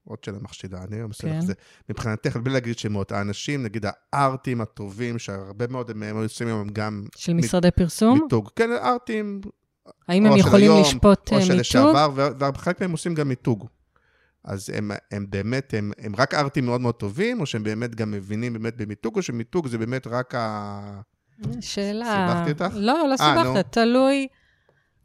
עוד 0.04 0.24
שאלה 0.24 0.38
מחשידה, 0.38 0.84
אני 0.84 1.00
לא 1.00 1.08
מסתכל 1.08 1.28
כן. 1.28 1.34
על 1.34 1.42
זה. 1.42 1.52
מבחינתך, 1.88 2.36
בלי 2.36 2.52
להגיד 2.52 2.78
שמות, 2.78 3.12
האנשים, 3.12 3.62
נגיד 3.62 3.84
הארטים 4.12 4.60
הטובים, 4.60 5.18
שהרבה 5.18 5.66
מאוד 5.66 5.92
מהם 5.92 6.16
היו 6.16 6.24
עושים 6.24 6.46
היום 6.46 6.68
גם 6.68 7.04
של 7.16 7.32
משרדי 7.32 7.70
פרסום? 7.70 8.20
מיתוג. 8.22 8.50
כן, 8.56 8.70
ארטים, 8.72 9.40
האם 10.08 10.26
הם 10.26 10.32
או 10.32 10.38
של 10.38 10.46
יכולים 10.46 10.70
היום, 10.70 10.80
לשפוט 10.80 11.32
או 11.32 11.36
אה, 11.36 11.42
של 11.42 11.48
מיתוג? 11.48 11.60
לשעבר, 11.60 12.10
ו- 12.14 12.54
וחלק 12.54 12.80
מהם 12.80 12.92
עושים 12.92 13.14
גם 13.14 13.28
מיתוג. 13.28 13.66
אז 14.44 14.70
הם, 14.74 14.90
הם 15.10 15.26
באמת, 15.28 15.74
הם, 15.78 15.92
הם 15.98 16.16
רק 16.16 16.34
ארטים 16.34 16.66
מאוד 16.66 16.80
מאוד 16.80 16.94
טובים, 16.94 17.40
או 17.40 17.46
שהם 17.46 17.62
באמת 17.62 17.94
גם 17.94 18.10
מבינים 18.10 18.52
באמת 18.52 18.76
במיתוג, 18.76 19.16
או 19.16 19.22
שמיתוג 19.22 19.66
זה 19.66 19.78
באמת 19.78 20.06
רק 20.06 20.34
ה... 20.34 21.00
שאלה... 21.60 22.26
סיבכתי 22.28 22.64
אותך? 22.64 22.76
לא, 22.76 23.08
לא 23.08 23.14
אה. 23.20 23.44
סיבכת, 23.44 23.72
תלוי. 23.72 24.26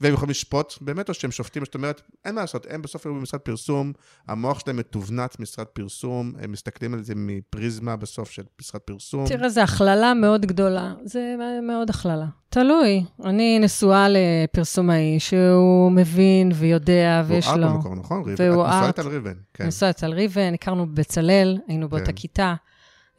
והם 0.01 0.13
יכולים 0.13 0.29
לשפוט 0.29 0.73
באמת, 0.81 1.09
או 1.09 1.13
שהם 1.13 1.31
שופטים, 1.31 1.65
זאת 1.65 1.75
אומרת, 1.75 2.01
אין 2.25 2.35
מה 2.35 2.41
לעשות, 2.41 2.67
הם 2.69 2.81
בסוף 2.81 3.05
היו 3.05 3.15
במשרד 3.15 3.39
פרסום, 3.39 3.93
המוח 4.27 4.59
שלהם 4.59 4.77
מתובנת 4.77 5.39
משרד 5.39 5.65
פרסום, 5.65 6.33
הם 6.39 6.51
מסתכלים 6.51 6.93
על 6.93 7.03
זה 7.03 7.13
מפריזמה 7.15 7.95
בסוף 7.95 8.31
של 8.31 8.43
משרד 8.61 8.81
פרסום. 8.81 9.27
תראה, 9.27 9.49
זו 9.49 9.61
הכללה 9.61 10.13
מאוד 10.13 10.45
גדולה. 10.45 10.93
זה 11.03 11.35
מאוד 11.61 11.89
הכללה. 11.89 12.25
תלוי. 12.49 13.03
אני 13.23 13.59
נשואה 13.59 14.07
לפרסומאי 14.09 15.19
שהוא 15.19 15.91
מבין 15.91 16.51
ויודע 16.55 17.23
ויש 17.27 17.47
הוא 17.47 17.55
לו... 17.55 17.67
ארט 17.67 17.75
במקור, 17.75 17.95
נכון? 17.95 18.23
ריבן. 18.25 18.51
והוא 18.51 18.65
את 18.65 18.69
נשואת 18.69 18.83
ארט. 18.83 18.99
על 18.99 19.07
ריבן, 19.07 19.33
כן. 19.53 19.67
נשואה 19.67 19.89
אצל 19.89 20.13
ריבן, 20.13 20.53
הכרנו 20.53 20.85
בבצלאל, 20.85 21.57
היינו 21.67 21.89
באותה 21.89 22.05
כן. 22.05 22.11
כיתה. 22.11 22.55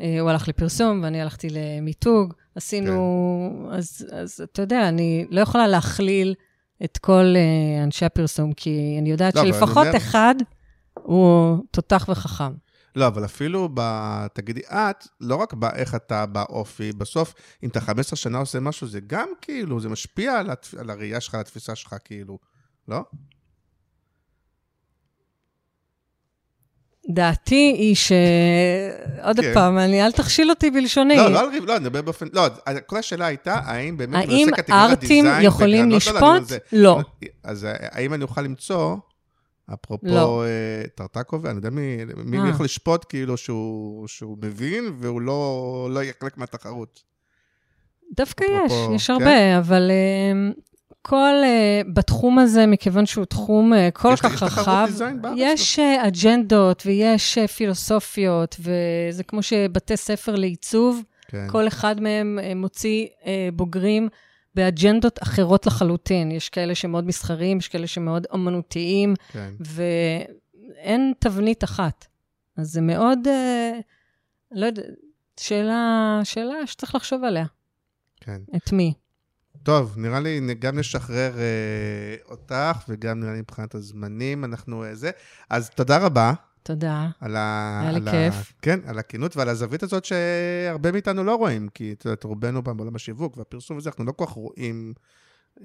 אה, 0.00 0.20
הוא 0.20 0.30
הלך 0.30 0.48
לפרסום 0.48 1.00
ואני 1.02 1.22
הלכתי 1.22 1.48
למיתוג. 1.50 2.34
עשינו... 2.54 3.68
אז, 3.70 4.06
אז 4.12 4.40
אתה 4.52 4.62
יודע, 4.62 4.88
אני 4.88 5.26
לא 5.30 5.40
יכולה 5.40 5.66
להכליל 5.66 6.34
את 6.84 6.98
כל 6.98 7.34
אה, 7.36 7.84
אנשי 7.84 8.04
הפרסום, 8.04 8.52
כי 8.52 8.96
אני 9.00 9.10
יודעת 9.10 9.34
לא, 9.34 9.40
אבל 9.40 9.48
אני 9.48 9.58
שלפחות 9.58 9.86
אומר- 9.86 9.96
אחד 9.96 10.34
הוא 10.94 11.58
תותח 11.70 12.06
וחכם. 12.08 12.52
לא, 12.96 13.06
אבל 13.06 13.24
אפילו 13.24 13.68
ב... 13.74 13.80
תגידי, 14.32 14.60
את, 14.60 15.06
לא 15.20 15.36
רק 15.36 15.54
באיך 15.54 15.94
אתה 15.94 16.26
באופי, 16.26 16.92
בסוף, 16.92 17.34
אם 17.62 17.68
אתה 17.68 17.80
15 17.80 18.16
שנה 18.16 18.38
עושה 18.38 18.60
משהו, 18.60 18.86
זה 18.86 19.00
גם 19.06 19.28
כאילו, 19.42 19.80
זה 19.80 19.88
משפיע 19.88 20.38
על, 20.38 20.50
התפ... 20.50 20.74
על 20.74 20.90
הראייה 20.90 21.20
שלך, 21.20 21.34
על 21.34 21.40
התפיסה 21.40 21.74
שלך, 21.74 21.94
כאילו, 22.04 22.38
לא? 22.88 23.04
דעתי 27.08 27.74
היא 27.78 27.94
ש... 27.94 28.12
עוד 29.22 29.40
כן. 29.40 29.54
פעם, 29.54 29.78
אני, 29.78 30.04
אל 30.04 30.12
תכשיל 30.12 30.50
אותי 30.50 30.70
בלשוני. 30.70 31.16
לא, 31.16 31.30
לא 31.30 31.40
על 31.40 31.48
ריב, 31.48 31.64
לא, 31.64 31.76
אני 31.76 31.84
מדבר 31.84 32.02
באופן, 32.02 32.26
לא, 32.32 32.46
כל 32.86 32.96
השאלה 32.96 33.26
הייתה, 33.26 33.54
האם 33.54 33.96
באמת, 33.96 34.28
האם 34.28 34.48
ארטים 34.70 35.24
יכולים 35.42 35.84
לא, 35.84 35.90
לא, 35.90 35.96
לשפוט? 35.96 36.52
לא. 36.72 37.00
אז 37.42 37.66
האם 37.70 38.14
אני 38.14 38.22
אוכל 38.22 38.42
למצוא 38.42 38.96
אפרופו 39.74 40.06
לא. 40.06 40.44
אה, 40.44 40.88
טרטקובה, 40.94 41.50
אני 41.50 41.56
יודע 41.56 41.70
מי, 41.70 41.96
מי 42.24 42.38
אה. 42.38 42.48
יכול 42.48 42.64
לשפוט 42.64 43.04
כאילו 43.08 43.36
שהוא, 43.36 44.08
שהוא 44.08 44.38
מבין 44.42 44.84
והוא 44.98 45.20
לא, 45.20 45.88
לא 45.90 46.00
יהיה 46.02 46.12
חלק 46.20 46.38
מהתחרות. 46.38 47.02
דווקא 48.16 48.44
יש, 48.44 48.72
אפרופו, 48.72 48.94
יש 48.94 49.06
כן? 49.06 49.12
הרבה, 49.12 49.58
אבל 49.58 49.90
אה, 49.90 50.52
כל, 51.06 51.34
אה, 51.44 51.80
בתחום 51.92 52.38
הזה, 52.38 52.66
מכיוון 52.66 53.06
שהוא 53.06 53.24
תחום 53.24 53.74
אה, 53.74 53.90
כל 53.90 54.10
יש- 54.14 54.20
כך 54.20 54.34
יש 54.34 54.42
רחב, 54.42 54.84
דיזיין 54.86 55.22
בארץ? 55.22 55.36
יש 55.38 55.78
אה, 55.78 56.08
אג'נדות 56.08 56.82
ויש 56.86 57.38
אה, 57.38 57.48
פילוסופיות, 57.48 58.56
וזה 58.60 59.24
כמו 59.24 59.42
שבתי 59.42 59.96
ספר 59.96 60.34
לעיצוב, 60.34 61.02
כן, 61.28 61.46
כל 61.50 61.68
אחד 61.68 62.00
מהם 62.00 62.38
אה, 62.42 62.54
מוציא 62.54 63.06
אה, 63.26 63.48
בוגרים 63.52 64.08
באג'נדות 64.54 65.22
אחרות 65.22 65.66
לחלוטין. 65.66 66.30
יש 66.32 66.48
כאלה 66.48 66.74
שמאוד 66.74 67.06
מסחריים, 67.06 67.58
יש 67.58 67.68
כאלה 67.68 67.86
שמאוד 67.86 68.26
אומנותיים, 68.32 69.14
כן. 69.32 69.52
ואין 69.60 71.12
תבנית 71.18 71.64
אחת. 71.64 72.06
אז 72.56 72.70
זה 72.72 72.80
מאוד, 72.80 73.18
אה, 73.28 73.72
לא 74.52 74.66
יודע, 74.66 74.82
שאלה, 75.40 76.20
שאלה 76.24 76.66
שצריך 76.66 76.94
לחשוב 76.94 77.24
עליה. 77.24 77.44
כן. 78.20 78.40
את 78.56 78.72
מי? 78.72 78.92
טוב, 79.64 79.94
נראה 79.98 80.20
לי 80.20 80.54
גם 80.58 80.78
נשחרר 80.78 81.38
אה, 81.38 82.16
אותך, 82.30 82.84
וגם 82.88 83.20
נראה 83.20 83.32
לי 83.32 83.40
מבחינת 83.40 83.74
הזמנים, 83.74 84.44
אנחנו 84.44 84.84
אה, 84.84 84.94
זה. 84.94 85.10
אז 85.50 85.70
תודה 85.70 85.98
רבה 85.98 86.32
תודה. 86.62 87.08
על 87.20 87.36
ה... 87.36 87.80
היה 87.82 87.92
לי 87.92 87.96
על 87.96 88.08
ה- 88.08 88.10
כיף. 88.10 88.52
כן, 88.62 88.80
על 88.86 88.98
הכנות 88.98 89.36
ועל 89.36 89.48
הזווית 89.48 89.82
הזאת 89.82 90.04
שהרבה 90.04 90.92
מאיתנו 90.92 91.24
לא 91.24 91.34
רואים, 91.34 91.68
כי 91.68 91.92
את 91.92 92.04
יודעת, 92.04 92.24
רובנו 92.24 92.62
בעולם 92.62 92.96
השיווק 92.96 93.36
והפרסום 93.36 93.76
וזה, 93.76 93.90
אנחנו 93.90 94.04
לא 94.04 94.12
כל 94.12 94.26
כך 94.26 94.32
רואים 94.32 94.94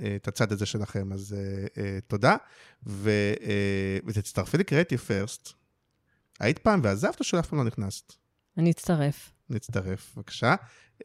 אה, 0.02 0.16
את 0.16 0.28
הצד 0.28 0.52
הזה 0.52 0.66
שלכם, 0.66 1.14
אז 1.14 1.36
אה, 1.38 1.84
אה, 1.84 2.00
תודה. 2.08 2.36
ו, 2.88 3.10
אה, 3.42 3.98
ותצטרפי 4.06 4.58
לקריאיטיב 4.58 5.00
פרסט. 5.00 5.50
היית 6.40 6.60
פעם 6.60 6.80
ועזבת 6.84 7.20
או 7.20 7.26
שאף 7.26 7.48
פעם 7.48 7.60
לא 7.60 7.66
נכנסת? 7.66 8.14
אני 8.58 8.72
אצטרף. 8.72 9.32
נצטרף, 9.50 10.14
בבקשה. 10.16 10.56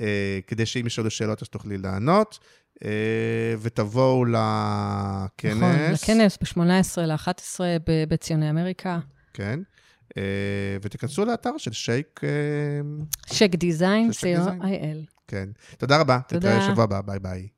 אה, 0.01 0.39
כדי 0.47 0.67
שאם 0.67 0.87
ישאלו 0.87 1.11
שאלות 1.11 1.43
אז 1.43 1.49
תוכלי 1.49 1.79
לענות. 1.79 2.39
אה, 2.85 3.55
ותבואו 3.61 4.25
לכנס. 4.25 5.57
נכון, 5.57 5.93
לכנס 5.93 6.39
ב-18 6.43 7.01
ל-11 7.01 7.61
בבית 7.87 8.21
ציוני 8.21 8.51
אמריקה. 8.51 8.99
כן. 9.35 9.61
אה, 10.17 10.23
ותיכנסו 10.83 11.25
לאתר 11.25 11.59
של 11.59 11.73
שייק, 11.73 12.21
אה, 12.25 12.29
שק 13.27 13.55
דיזיין, 13.55 14.11
co.il. 14.11 15.11
כן. 15.29 15.49
תודה 15.79 16.01
רבה. 16.01 16.19
תודה. 16.29 16.51
תתראה 16.51 16.67
שבוע 16.67 16.85
הבא, 16.85 17.01
ביי 17.01 17.19
ביי. 17.19 17.49